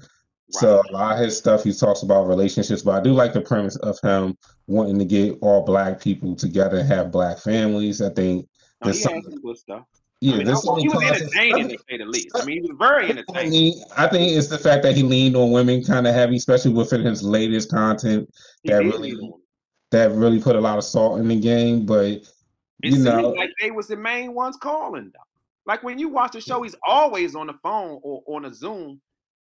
So 0.50 0.82
a 0.90 0.92
lot 0.92 1.14
of 1.14 1.24
his 1.24 1.38
stuff 1.38 1.64
he 1.64 1.72
talks 1.72 2.02
about 2.02 2.28
relationships, 2.28 2.82
but 2.82 2.92
I 2.92 3.00
do 3.02 3.14
like 3.14 3.32
the 3.32 3.40
premise 3.40 3.76
of 3.76 3.98
him 4.02 4.36
wanting 4.66 4.98
to 4.98 5.04
get 5.06 5.38
all 5.40 5.64
black 5.64 5.98
people 5.98 6.36
together 6.36 6.78
and 6.78 6.88
have 6.88 7.10
black 7.10 7.38
families. 7.38 8.02
I 8.02 8.10
think 8.10 8.46
he 8.84 8.92
some, 8.92 9.22
some 9.22 9.40
good 9.40 9.56
stuff. 9.56 9.84
Yeah, 10.22 10.34
I 10.34 10.38
mean, 10.38 10.48
I- 10.48 10.80
he 10.80 10.88
was 10.88 11.02
entertaining 11.02 11.68
to 11.68 11.78
say 11.90 11.98
the 11.98 12.04
least. 12.04 12.28
I 12.36 12.44
mean, 12.44 12.62
he 12.62 12.68
was 12.68 12.76
very 12.78 13.10
entertaining. 13.10 13.82
I 13.96 14.06
think 14.06 14.36
it's 14.36 14.46
the 14.48 14.58
fact 14.58 14.84
that 14.84 14.94
he 14.96 15.02
leaned 15.02 15.34
on 15.36 15.50
women 15.50 15.82
kind 15.82 16.06
of 16.06 16.14
heavy, 16.14 16.36
especially 16.36 16.72
within 16.72 17.02
his 17.04 17.22
latest 17.22 17.70
content 17.70 18.30
that 18.64 18.78
really- 18.78 19.18
that 19.90 20.12
really 20.12 20.40
put 20.40 20.56
a 20.56 20.60
lot 20.60 20.78
of 20.78 20.84
salt 20.84 21.18
in 21.20 21.28
the 21.28 21.38
game. 21.38 21.84
But 21.84 22.04
It 22.04 22.24
you 22.82 22.92
seemed 22.92 23.04
know, 23.04 23.28
like 23.30 23.50
they 23.60 23.70
was 23.72 23.88
the 23.88 23.96
main 23.96 24.32
ones 24.32 24.56
calling 24.56 25.10
though. 25.12 25.20
Like 25.66 25.82
when 25.82 25.98
you 25.98 26.08
watch 26.08 26.32
the 26.32 26.40
show, 26.40 26.62
he's 26.62 26.74
always 26.86 27.34
on 27.34 27.48
the 27.48 27.54
phone 27.54 28.00
or 28.02 28.22
on 28.26 28.44
a 28.44 28.54
Zoom, 28.54 29.00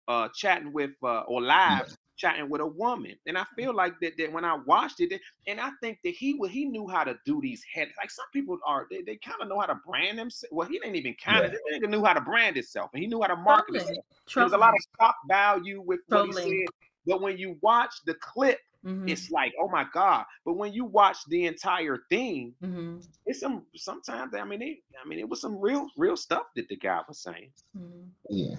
uh, 0.08 0.28
chatting 0.34 0.72
with 0.72 0.92
uh, 1.02 1.20
or 1.20 1.40
live 1.40 1.94
chatting 2.20 2.48
with 2.50 2.60
a 2.60 2.66
woman. 2.66 3.16
And 3.26 3.38
I 3.38 3.44
feel 3.56 3.74
like 3.74 3.94
that, 4.00 4.16
that 4.18 4.32
when 4.32 4.44
I 4.44 4.54
watched 4.66 5.00
it, 5.00 5.20
and 5.46 5.60
I 5.60 5.70
think 5.82 5.98
that 6.04 6.10
he 6.14 6.34
would 6.34 6.50
he 6.50 6.66
knew 6.66 6.86
how 6.88 7.04
to 7.04 7.16
do 7.24 7.40
these 7.40 7.64
head 7.72 7.88
like 7.98 8.10
some 8.10 8.26
people 8.32 8.58
are 8.66 8.86
they, 8.90 9.02
they 9.02 9.16
kind 9.16 9.40
of 9.40 9.48
know 9.48 9.58
how 9.58 9.66
to 9.66 9.80
brand 9.86 10.18
themselves. 10.18 10.52
Well, 10.52 10.68
he 10.68 10.78
didn't 10.78 10.96
even 10.96 11.14
kind 11.24 11.44
of 11.46 11.52
Yeah. 11.52 11.58
this 11.70 11.80
nigga 11.82 11.90
knew 11.90 12.04
how 12.04 12.12
to 12.12 12.20
brand 12.20 12.56
himself 12.56 12.90
and 12.94 13.02
he 13.02 13.08
knew 13.08 13.20
how 13.22 13.28
to 13.28 13.36
market 13.36 13.74
Trolling. 13.74 13.86
himself. 13.88 14.04
There 14.34 14.44
was 14.44 14.52
a 14.52 14.58
lot 14.58 14.74
of 14.74 14.80
stock 14.94 15.16
value 15.28 15.80
with 15.80 16.00
what 16.08 16.26
he 16.26 16.32
said. 16.32 16.66
But 17.06 17.20
when 17.22 17.38
you 17.38 17.58
watch 17.62 17.92
the 18.06 18.14
clip, 18.14 18.58
Mhm, 18.84 19.08
it's 19.10 19.30
like, 19.30 19.52
oh 19.60 19.68
my 19.68 19.86
God. 19.92 20.24
But 20.44 20.54
when 20.54 20.72
you 20.72 20.84
watch 20.84 21.18
the 21.28 21.46
entire 21.46 21.98
thing, 22.10 22.54
mhm, 22.62 23.02
it's 23.26 23.40
some 23.40 23.66
sometimes 23.76 24.34
I 24.34 24.44
mean 24.44 24.62
it, 24.62 24.78
I 25.02 25.06
mean 25.08 25.18
it 25.18 25.28
was 25.28 25.40
some 25.40 25.58
real 25.60 25.88
real 25.96 26.16
stuff 26.16 26.44
that 26.56 26.68
the 26.68 26.76
guy 26.76 27.00
was 27.08 27.18
saying. 27.22 27.52
mhm. 27.76 28.10
yeah. 28.28 28.56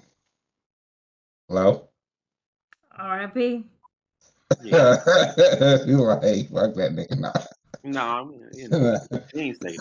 Hello. 1.48 1.91
R.I.P. 2.98 3.64
Yeah. 4.62 4.96
you 5.86 5.96
like 5.98 6.22
fuck 6.50 6.74
that 6.74 6.92
nigga. 6.92 7.18
Nah. 7.18 7.32
no, 7.84 8.00
I 8.00 8.24
mean, 8.24 8.48
you 8.54 8.68
know, 8.70 8.98
he 9.32 9.40
ain't 9.40 9.62
say. 9.62 9.76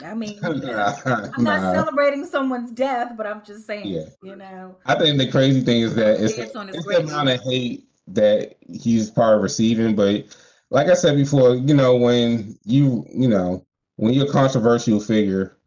I 0.04 0.14
mean, 0.16 0.40
Nah, 0.42 0.96
I'm 1.06 1.44
not 1.44 1.62
nah. 1.62 1.74
celebrating 1.74 2.26
someone's 2.26 2.72
death, 2.72 3.14
but 3.16 3.28
I'm 3.28 3.44
just 3.46 3.68
saying, 3.68 3.86
Yeah. 3.88 4.06
you 4.24 4.36
know. 4.36 4.76
I 4.86 4.96
think 4.96 5.18
the 5.18 5.30
crazy 5.30 5.62
thing 5.62 5.82
is 5.82 5.94
that 5.96 6.20
it's, 6.22 6.36
Dance 6.36 6.56
on 6.56 6.70
it's 6.70 6.78
the 6.80 6.84
grave. 6.84 7.00
amount 7.08 7.30
of 7.30 7.42
hate 7.42 7.88
that 8.08 8.56
he's 8.72 9.12
part 9.12 9.36
of 9.38 9.44
receiving. 9.44 9.96
But 9.96 10.26
like 10.72 10.88
I 10.88 10.94
said 10.94 11.16
before, 11.16 11.56
you 11.56 11.74
know, 11.74 11.96
when 11.96 12.58
you 12.66 13.06
you 13.14 13.28
know 13.28 13.66
when 13.98 14.14
you're 14.14 14.28
a 14.28 14.32
controversial 14.32 15.00
figure, 15.00 15.58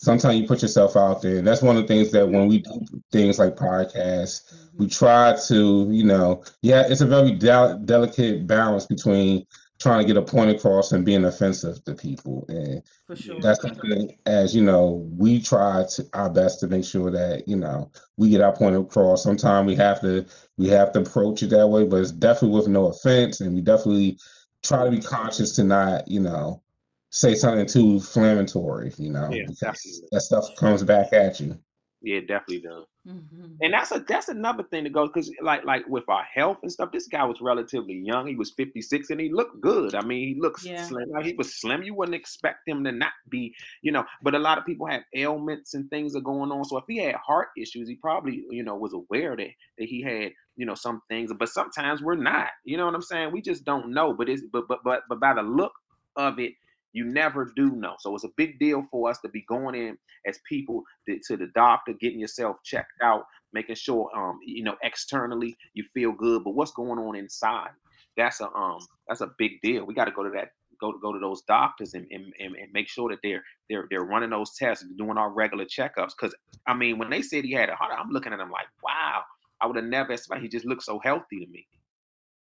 sometimes 0.00 0.40
you 0.40 0.46
put 0.46 0.62
yourself 0.62 0.96
out 0.96 1.20
there. 1.20 1.42
That's 1.42 1.62
one 1.62 1.76
of 1.76 1.82
the 1.82 1.88
things 1.88 2.10
that 2.12 2.28
when 2.28 2.48
we 2.48 2.58
do 2.58 2.86
things 3.12 3.38
like 3.38 3.54
podcasts, 3.56 4.52
mm-hmm. 4.52 4.82
we 4.82 4.88
try 4.88 5.36
to, 5.48 5.88
you 5.90 6.04
know, 6.04 6.42
yeah, 6.62 6.84
it's 6.88 7.02
a 7.02 7.06
very 7.06 7.32
del- 7.32 7.78
delicate 7.78 8.46
balance 8.46 8.86
between 8.86 9.46
trying 9.78 10.00
to 10.00 10.06
get 10.06 10.16
a 10.16 10.22
point 10.22 10.50
across 10.50 10.92
and 10.92 11.04
being 11.04 11.24
offensive 11.24 11.82
to 11.84 11.94
people. 11.94 12.44
And 12.48 12.82
For 13.06 13.16
sure. 13.16 13.40
that's 13.40 13.60
something 13.60 14.16
as 14.26 14.54
you 14.54 14.62
know, 14.62 15.06
we 15.16 15.40
try 15.40 15.84
to 15.96 16.06
our 16.14 16.30
best 16.30 16.60
to 16.60 16.68
make 16.68 16.84
sure 16.84 17.10
that, 17.10 17.46
you 17.46 17.56
know, 17.56 17.90
we 18.16 18.30
get 18.30 18.42
our 18.42 18.54
point 18.54 18.76
across. 18.76 19.22
Sometimes 19.22 19.66
we 19.66 19.74
have 19.76 20.00
to 20.00 20.26
we 20.56 20.68
have 20.68 20.92
to 20.92 21.00
approach 21.00 21.42
it 21.42 21.50
that 21.50 21.68
way, 21.68 21.84
but 21.84 21.96
it's 21.96 22.10
definitely 22.10 22.58
with 22.58 22.68
no 22.68 22.86
offense. 22.86 23.40
And 23.40 23.54
we 23.54 23.60
definitely 23.60 24.18
try 24.62 24.84
to 24.84 24.90
be 24.90 25.00
conscious 25.00 25.52
to 25.56 25.64
not, 25.64 26.08
you 26.08 26.20
know, 26.20 26.62
say 27.10 27.34
something 27.34 27.66
too 27.66 27.92
inflammatory, 27.92 28.92
you 28.98 29.10
know, 29.10 29.30
Yeah, 29.30 29.44
because 29.48 30.02
that 30.12 30.20
stuff 30.22 30.44
comes 30.56 30.82
back 30.82 31.12
at 31.12 31.40
you. 31.40 31.58
Yeah, 32.02 32.16
it 32.16 32.28
definitely 32.28 32.60
does. 32.62 32.86
Mhm. 33.06 33.56
And 33.60 33.74
that's 33.74 33.92
a 33.92 34.00
that's 34.00 34.28
another 34.28 34.62
thing 34.62 34.84
to 34.84 34.90
go 34.90 35.06
because 35.06 35.30
like 35.42 35.64
like 35.64 35.86
with 35.86 36.08
our 36.08 36.22
health 36.22 36.58
and 36.62 36.72
stuff, 36.72 36.92
this 36.92 37.06
guy 37.08 37.24
was 37.24 37.42
relatively 37.42 37.94
young. 37.94 38.26
He 38.26 38.36
was 38.36 38.52
56 38.56 39.10
and 39.10 39.20
he 39.20 39.30
looked 39.30 39.60
good. 39.60 39.94
I 39.94 40.00
mean, 40.02 40.34
he 40.34 40.40
looks 40.40 40.64
Yeah. 40.64 40.82
slim. 40.86 41.10
Like, 41.10 41.26
he 41.26 41.34
was 41.34 41.54
slim. 41.60 41.82
You 41.82 41.94
wouldn't 41.94 42.14
expect 42.14 42.66
him 42.66 42.84
to 42.84 42.92
not 42.92 43.12
be, 43.28 43.54
you 43.82 43.92
know. 43.92 44.04
But 44.22 44.34
a 44.34 44.38
lot 44.38 44.56
of 44.56 44.64
people 44.64 44.86
have 44.86 45.02
ailments 45.14 45.74
and 45.74 45.90
things 45.90 46.16
are 46.16 46.20
going 46.22 46.50
on. 46.50 46.64
So 46.64 46.78
if 46.78 46.84
he 46.88 46.98
had 46.98 47.16
heart 47.16 47.48
issues, 47.58 47.86
he 47.88 47.96
probably, 47.96 48.44
you 48.50 48.62
know, 48.62 48.76
was 48.76 48.94
aware 48.94 49.36
that 49.36 49.48
that 49.78 49.84
he 49.86 50.00
had, 50.00 50.32
you 50.56 50.64
know, 50.64 50.74
some 50.74 51.02
things. 51.10 51.32
But 51.38 51.50
sometimes 51.50 52.00
we're 52.02 52.14
not. 52.14 52.48
You 52.64 52.78
know 52.78 52.86
what 52.86 52.94
I'm 52.94 53.02
saying? 53.02 53.30
We 53.32 53.42
just 53.42 53.64
don't 53.64 53.90
know. 53.90 54.14
But 54.14 54.30
it's 54.30 54.42
but 54.50 54.66
but 54.68 54.80
but 54.84 55.02
but 55.08 55.20
by 55.20 55.34
the 55.34 55.42
look 55.42 55.72
of 56.16 56.38
it, 56.38 56.52
you 56.92 57.04
never 57.04 57.52
do 57.56 57.70
know. 57.72 57.94
So 57.98 58.14
it's 58.14 58.24
a 58.24 58.30
big 58.36 58.58
deal 58.58 58.84
for 58.90 59.10
us 59.10 59.18
to 59.20 59.28
be 59.28 59.44
going 59.48 59.74
in 59.74 59.96
as 60.26 60.38
people 60.48 60.82
to, 61.08 61.18
to 61.28 61.36
the 61.36 61.48
doctor, 61.54 61.92
getting 62.00 62.20
yourself 62.20 62.56
checked 62.64 62.92
out, 63.02 63.24
making 63.52 63.76
sure 63.76 64.10
um 64.16 64.38
you 64.44 64.64
know 64.64 64.76
externally 64.82 65.56
you 65.74 65.84
feel 65.94 66.12
good, 66.12 66.44
but 66.44 66.54
what's 66.54 66.72
going 66.72 66.98
on 66.98 67.16
inside? 67.16 67.70
That's 68.16 68.40
a 68.40 68.50
um 68.52 68.80
that's 69.08 69.20
a 69.20 69.30
big 69.38 69.60
deal. 69.62 69.84
We 69.84 69.94
got 69.94 70.06
to 70.06 70.12
go 70.12 70.22
to 70.22 70.30
that 70.30 70.50
go 70.80 70.92
to 70.92 70.98
go 70.98 71.12
to 71.12 71.18
those 71.18 71.42
doctors 71.42 71.94
and, 71.94 72.06
and, 72.10 72.32
and, 72.38 72.54
make 72.72 72.88
sure 72.88 73.10
that 73.10 73.18
they're 73.22 73.42
they're 73.68 73.86
they're 73.90 74.04
running 74.04 74.30
those 74.30 74.54
tests, 74.54 74.82
and 74.82 74.96
doing 74.96 75.18
our 75.18 75.30
regular 75.30 75.64
checkups. 75.64 76.12
Because 76.18 76.34
I 76.66 76.74
mean, 76.74 76.98
when 76.98 77.10
they 77.10 77.22
said 77.22 77.44
he 77.44 77.52
had 77.52 77.68
a 77.68 77.76
heart, 77.76 77.92
I'm 77.96 78.10
looking 78.10 78.32
at 78.32 78.40
him 78.40 78.50
like, 78.50 78.66
wow, 78.82 79.22
I 79.60 79.66
would 79.66 79.76
have 79.76 79.84
never 79.84 80.12
expected. 80.12 80.42
He 80.42 80.48
just 80.48 80.64
looked 80.64 80.82
so 80.82 80.98
healthy 81.04 81.44
to 81.44 81.46
me. 81.50 81.66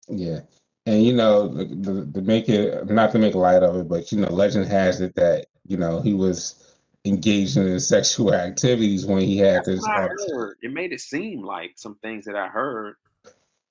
Yeah. 0.08 0.40
And 0.84 1.04
you 1.04 1.12
know, 1.12 1.48
the, 1.48 1.64
the, 1.64 2.12
to 2.12 2.22
make 2.22 2.48
it 2.48 2.90
not 2.90 3.12
to 3.12 3.18
make 3.18 3.34
light 3.34 3.62
of 3.62 3.76
it, 3.76 3.88
but 3.88 4.10
you 4.10 4.18
know, 4.18 4.28
legend 4.28 4.66
has 4.66 5.00
it 5.00 5.14
that 5.14 5.46
you 5.66 5.76
know 5.76 6.00
he 6.00 6.12
was 6.12 6.76
engaged 7.04 7.56
in 7.56 7.78
sexual 7.80 8.34
activities 8.34 9.06
when 9.06 9.20
he 9.20 9.38
had 9.38 9.64
That's 9.64 9.68
this. 9.68 10.54
It 10.62 10.72
made 10.72 10.92
it 10.92 11.00
seem 11.00 11.42
like 11.42 11.72
some 11.76 11.96
things 11.96 12.24
that 12.24 12.36
I 12.36 12.48
heard. 12.48 12.96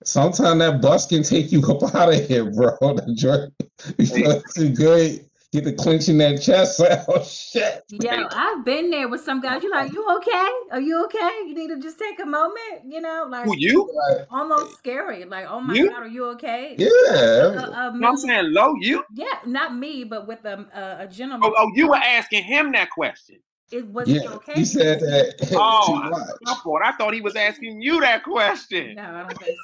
Sometimes 0.04 0.60
that 0.60 0.82
bus 0.82 1.06
can 1.06 1.24
take 1.24 1.52
you 1.52 1.62
up 1.70 1.94
out 1.94 2.14
of 2.14 2.28
here, 2.28 2.50
bro. 2.50 2.78
The 2.82 3.14
joint, 3.16 3.54
you 3.98 4.06
feel 4.06 4.42
too 4.56 4.70
good. 4.70 5.26
Get 5.54 5.66
the 5.66 5.74
clenching 5.74 6.18
that 6.20 6.42
chest. 6.42 6.80
Oh 7.10 7.22
shit. 7.24 7.84
Yeah, 7.90 8.26
I've 8.32 8.64
been 8.64 8.90
there 8.90 9.10
with 9.10 9.20
some 9.22 9.42
guys. 9.42 9.62
You're 9.62 9.72
like, 9.74 9.92
you 9.92 10.06
okay? 10.18 10.50
Are 10.72 10.80
you 10.80 11.04
okay? 11.06 11.30
You 11.46 11.54
need 11.54 11.68
to 11.68 11.78
just 11.80 12.00
take 12.00 12.22
a 12.22 12.26
moment, 12.26 12.86
you 12.88 13.02
know, 13.02 13.26
like 13.30 13.46
Who 13.46 13.56
you? 13.58 13.92
Almost 14.30 14.78
scary. 14.78 15.26
Like, 15.26 15.46
oh 15.50 15.60
my 15.60 15.74
You? 15.74 15.90
god, 15.90 16.04
are 16.04 16.08
you 16.08 16.26
okay? 16.28 16.76
yeah. 16.78 16.88
Uh, 16.90 17.72
uh, 17.74 17.92
I'm 18.02 18.16
saying 18.16 18.54
low. 18.54 18.76
You? 18.80 19.04
yeah, 19.14 19.40
not 19.46 19.76
me, 19.76 20.06
but 20.06 20.26
with 20.26 20.46
a, 20.46 20.66
a, 20.74 21.04
a 21.04 21.08
gentleman. 21.08 21.52
Oh, 21.54 21.66
oh, 21.66 21.72
you 21.76 21.90
were 21.90 21.98
asking 21.98 22.44
him 22.44 22.72
that 22.72 22.90
question. 22.92 23.40
it 23.74 23.86
was 23.88 24.08
he 24.08 24.26
okay? 24.26 24.54
He 24.54 24.64
said 24.64 25.02
that. 25.02 25.36
Oh, 25.54 25.86
to 25.88 25.94
I- 26.06 26.10
watch. 26.12 26.28
My 26.44 26.56
fault. 26.64 26.82
I 26.86 26.94
thought 26.94 27.14
he 27.14 27.20
was 27.22 27.36
asking 27.36 27.82
you 27.82 28.00
that 28.00 28.24
question. 28.24 28.96
No, 28.96 29.04
I 29.04 29.24
don't 29.28 29.38
think 29.38 29.58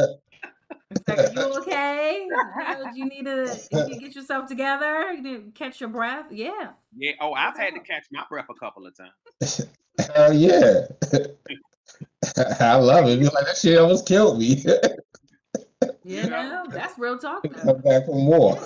so. 0.00 0.16
It's 0.96 1.08
like, 1.08 1.34
you 1.34 1.42
okay? 1.60 2.26
You, 2.28 2.30
know, 2.30 2.90
you 2.94 3.04
need 3.06 3.24
to 3.24 3.60
you 3.72 3.98
get 4.00 4.14
yourself 4.14 4.46
together. 4.48 5.12
You 5.12 5.22
need 5.22 5.44
to 5.44 5.50
catch 5.52 5.80
your 5.80 5.88
breath. 5.90 6.26
Yeah. 6.30 6.70
Yeah. 6.96 7.12
Oh, 7.20 7.32
I've 7.32 7.56
had 7.56 7.74
to 7.74 7.80
catch 7.80 8.04
my 8.12 8.24
breath 8.28 8.46
a 8.50 8.54
couple 8.54 8.86
of 8.86 8.94
times. 8.96 9.60
Hell 10.14 10.32
yeah. 10.32 10.86
I 12.60 12.76
love 12.76 13.08
it. 13.08 13.18
Be 13.18 13.24
like 13.26 13.46
that 13.46 13.56
shit 13.56 13.78
almost 13.78 14.06
killed 14.06 14.38
me. 14.38 14.64
You 16.04 16.28
know, 16.28 16.64
that's 16.70 16.98
real 16.98 17.18
talk. 17.18 17.42
Come 17.62 17.80
back 17.82 18.06
for 18.06 18.14
more. 18.14 18.58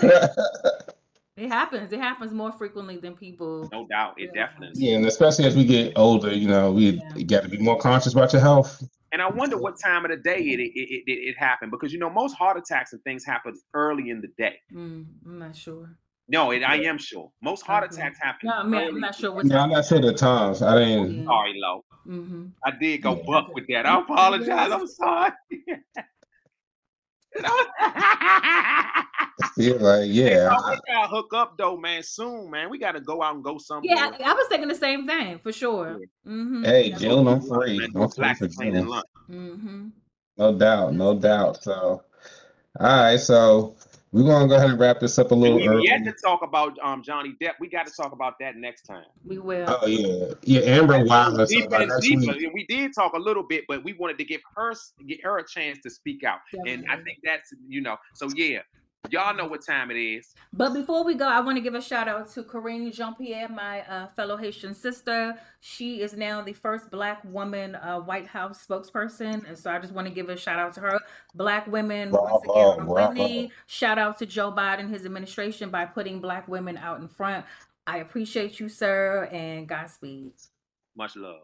It 1.37 1.49
happens. 1.49 1.93
It 1.93 2.01
happens 2.01 2.33
more 2.33 2.51
frequently 2.53 2.97
than 2.97 3.15
people. 3.15 3.69
No 3.73 3.87
doubt. 3.87 4.15
It 4.19 4.31
Yeah. 4.35 4.47
definitely. 4.47 4.83
yeah, 4.85 4.97
and 4.97 5.07
especially 5.07 5.45
as 5.45 5.55
we 5.57 5.65
get 5.65 5.93
older, 5.97 6.33
you 6.35 6.49
know, 6.49 6.73
we 6.73 7.01
Yeah. 7.15 7.23
got 7.25 7.43
to 7.45 7.49
be 7.49 7.59
more 7.59 7.79
conscious 7.79 8.13
about 8.13 8.33
your 8.33 8.43
health. 8.43 8.83
And 9.13 9.23
I 9.23 9.29
wonder 9.31 9.57
what 9.57 9.75
time 9.83 10.05
of 10.05 10.11
the 10.11 10.17
day 10.19 10.39
it 10.39 10.61
it, 10.61 10.73
it, 10.75 11.03
it, 11.07 11.13
it 11.31 11.39
happened 11.39 11.71
because 11.71 11.93
you 11.93 11.99
know 11.99 12.11
most 12.11 12.35
heart 12.35 12.59
attacks 12.59 12.93
and 12.93 13.03
things 13.05 13.25
happen 13.25 13.55
early 13.75 14.11
in 14.11 14.21
the 14.21 14.29
day. 14.37 14.57
Mm, 14.73 15.07
I'm 15.25 15.39
not 15.39 15.57
sure. 15.57 15.97
No, 16.29 16.51
it, 16.51 16.63
I 16.63 16.77
am 16.83 16.99
sure 16.99 17.31
most 17.43 17.65
heart 17.65 17.85
Okay. 17.85 18.03
attacks 18.03 18.19
happen. 18.21 18.49
No, 18.49 18.53
I 18.55 18.63
mean, 18.65 18.89
I'm 18.89 19.01
not 19.01 19.15
sure 19.15 19.33
what 19.33 19.47
No, 19.47 19.59
I'm 19.61 19.71
not 19.71 19.87
sure 19.87 20.01
the 20.01 20.13
times. 20.13 20.61
I 20.61 20.79
didn't. 20.79 21.21
Yeah. 21.21 21.25
Sorry, 21.25 21.55
low. 21.57 21.85
hmm 22.05 22.47
I 22.65 22.71
did 22.73 23.01
go 23.03 23.17
Yeah. 23.17 23.23
buck 23.27 23.55
with 23.55 23.67
that. 23.69 23.87
I 23.87 23.99
apologize. 24.01 24.71
I'm 24.73 24.87
sorry. 24.87 25.33
Yeah, 29.57 29.75
like 29.75 30.05
yeah. 30.09 30.49
Hey, 30.51 30.57
we 30.71 30.95
gotta 30.95 31.09
hook 31.09 31.33
up 31.35 31.57
though, 31.59 31.77
man. 31.77 32.03
Soon, 32.03 32.51
man. 32.51 32.71
We 32.71 32.79
gotta 32.79 33.01
go 33.01 33.23
out 33.23 33.35
and 33.35 33.45
go 33.45 33.59
somewhere. 33.59 33.95
Yeah, 33.95 34.11
I, 34.21 34.31
I 34.31 34.35
was 34.35 34.47
thinking 34.49 34.69
the 34.69 34.75
same 34.75 35.07
thing 35.07 35.39
for 35.39 35.53
sure. 35.53 36.01
hmm 36.25 36.65
Hey, 36.65 36.91
June, 36.91 37.27
I'm 37.29 37.41
free. 37.41 37.89
I'm 37.95 38.09
free 38.11 38.35
for 38.35 38.49
plane 38.49 38.75
June. 38.75 38.87
lunch. 38.89 39.07
hmm 39.27 39.89
No 40.37 40.57
doubt, 40.57 40.95
no 40.95 41.19
doubt. 41.19 41.63
So, 41.63 42.03
all 42.81 42.87
right, 42.87 43.19
so 43.19 43.77
we're 44.13 44.25
gonna 44.25 44.49
go 44.49 44.57
ahead 44.57 44.71
and 44.71 44.81
wrap 44.81 45.01
this 45.01 45.19
up 45.19 45.31
a 45.33 45.35
little 45.35 45.59
We 45.59 45.69
early. 45.69 45.85
yet 45.87 46.05
to 46.05 46.15
talk 46.25 46.43
about 46.43 46.79
um 46.83 47.03
Johnny 47.03 47.35
Depp. 47.43 47.55
We 47.61 47.69
got 47.69 47.87
to 47.87 47.93
talk 47.93 48.13
about 48.13 48.35
that 48.41 48.57
next 48.57 48.83
time. 48.83 49.05
We 49.27 49.39
will. 49.39 49.77
Oh 49.83 49.87
yeah, 49.87 50.35
yeah. 50.43 50.61
Amber 50.61 51.05
Wilder. 51.05 51.45
Deeper 51.47 51.75
and 51.75 51.93
deeper. 52.01 52.33
week, 52.33 52.51
We 52.55 52.67
did 52.67 52.95
talk 52.95 53.13
a 53.13 53.19
little 53.19 53.43
bit, 53.43 53.65
but 53.69 53.85
we 53.85 53.93
wanted 53.93 54.19
to 54.19 54.25
give 54.25 54.41
her 54.57 54.73
get 55.07 55.23
her 55.23 55.39
a 55.39 55.47
chance 55.47 55.79
to 55.83 55.91
speak 55.91 56.25
out. 56.25 56.39
And 56.67 56.85
I 56.91 56.97
think 56.97 57.19
that's 57.23 57.53
you 57.69 57.83
know. 57.83 57.97
So 58.15 58.29
yeah, 58.35 58.61
y'all 59.11 59.35
know 59.35 59.47
what 59.47 59.65
time 59.65 59.91
it 59.91 59.97
is. 59.97 60.35
But 60.53 60.75
before 60.75 61.05
we 61.05 61.15
go, 61.15 61.27
I 61.27 61.41
want 61.41 61.57
to 61.57 61.63
give 61.63 61.75
a 61.75 61.81
shout 61.81 62.09
out 62.09 62.31
to 62.33 62.43
Karine 62.43 62.93
Jean 62.93 63.15
Pierre, 63.15 63.49
my 63.49 63.81
uh, 63.83 64.09
fellow 64.09 64.37
Haitian 64.37 64.75
sister. 64.75 65.35
She 65.61 66.03
is 66.03 66.15
now 66.15 66.43
the 66.43 66.53
first 66.53 66.91
Black 66.91 67.23
woman 67.25 67.75
uh, 67.77 68.01
White 68.01 68.27
House 68.27 68.67
spokesperson. 68.67 69.47
And 69.49 69.59
so 69.59 69.71
I 69.71 69.79
just 69.79 69.93
want 69.93 70.09
to 70.09 70.15
give 70.15 70.29
a 70.29 70.37
shout 70.37 70.59
out 70.59 70.75
to 70.75 70.81
her. 70.81 70.99
Black 71.35 71.67
women, 71.67 72.11
once 72.11 72.43
again, 72.45 72.87
Bravo, 72.87 72.97
are 72.97 73.09
winning. 73.09 73.51
Shout 73.67 73.99
out 73.99 74.19
to 74.19 74.27
Joe 74.27 74.53
Biden, 74.53 74.91
his 74.91 75.05
administration, 75.05 75.71
by 75.71 75.85
putting 75.85 76.21
Black 76.21 76.49
women 76.49 76.77
out 76.77 77.01
in 77.01 77.09
front. 77.09 77.45
I 77.87 77.99
appreciate 77.99 78.61
you, 78.61 78.69
sir, 78.69 79.29
and 79.33 79.67
Godspeed. 79.67 80.33
Much 80.97 81.17
love. 81.17 81.41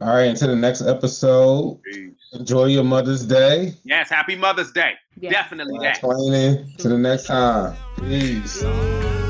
All 0.00 0.08
right. 0.08 0.24
Until 0.24 0.48
the 0.48 0.56
next 0.56 0.82
episode. 0.82 1.80
Peace. 1.84 2.12
Enjoy 2.32 2.66
your 2.66 2.84
Mother's 2.84 3.24
Day. 3.24 3.74
Yes, 3.84 4.10
happy 4.10 4.34
Mother's 4.34 4.72
Day. 4.72 4.94
Yeah. 5.18 5.30
Definitely 5.30 5.78
that. 5.80 6.00
Cleaning. 6.00 6.72
To 6.78 6.88
the 6.88 6.98
next 6.98 7.26
time. 7.26 7.76
Peace. 7.98 8.64
All 8.64 9.23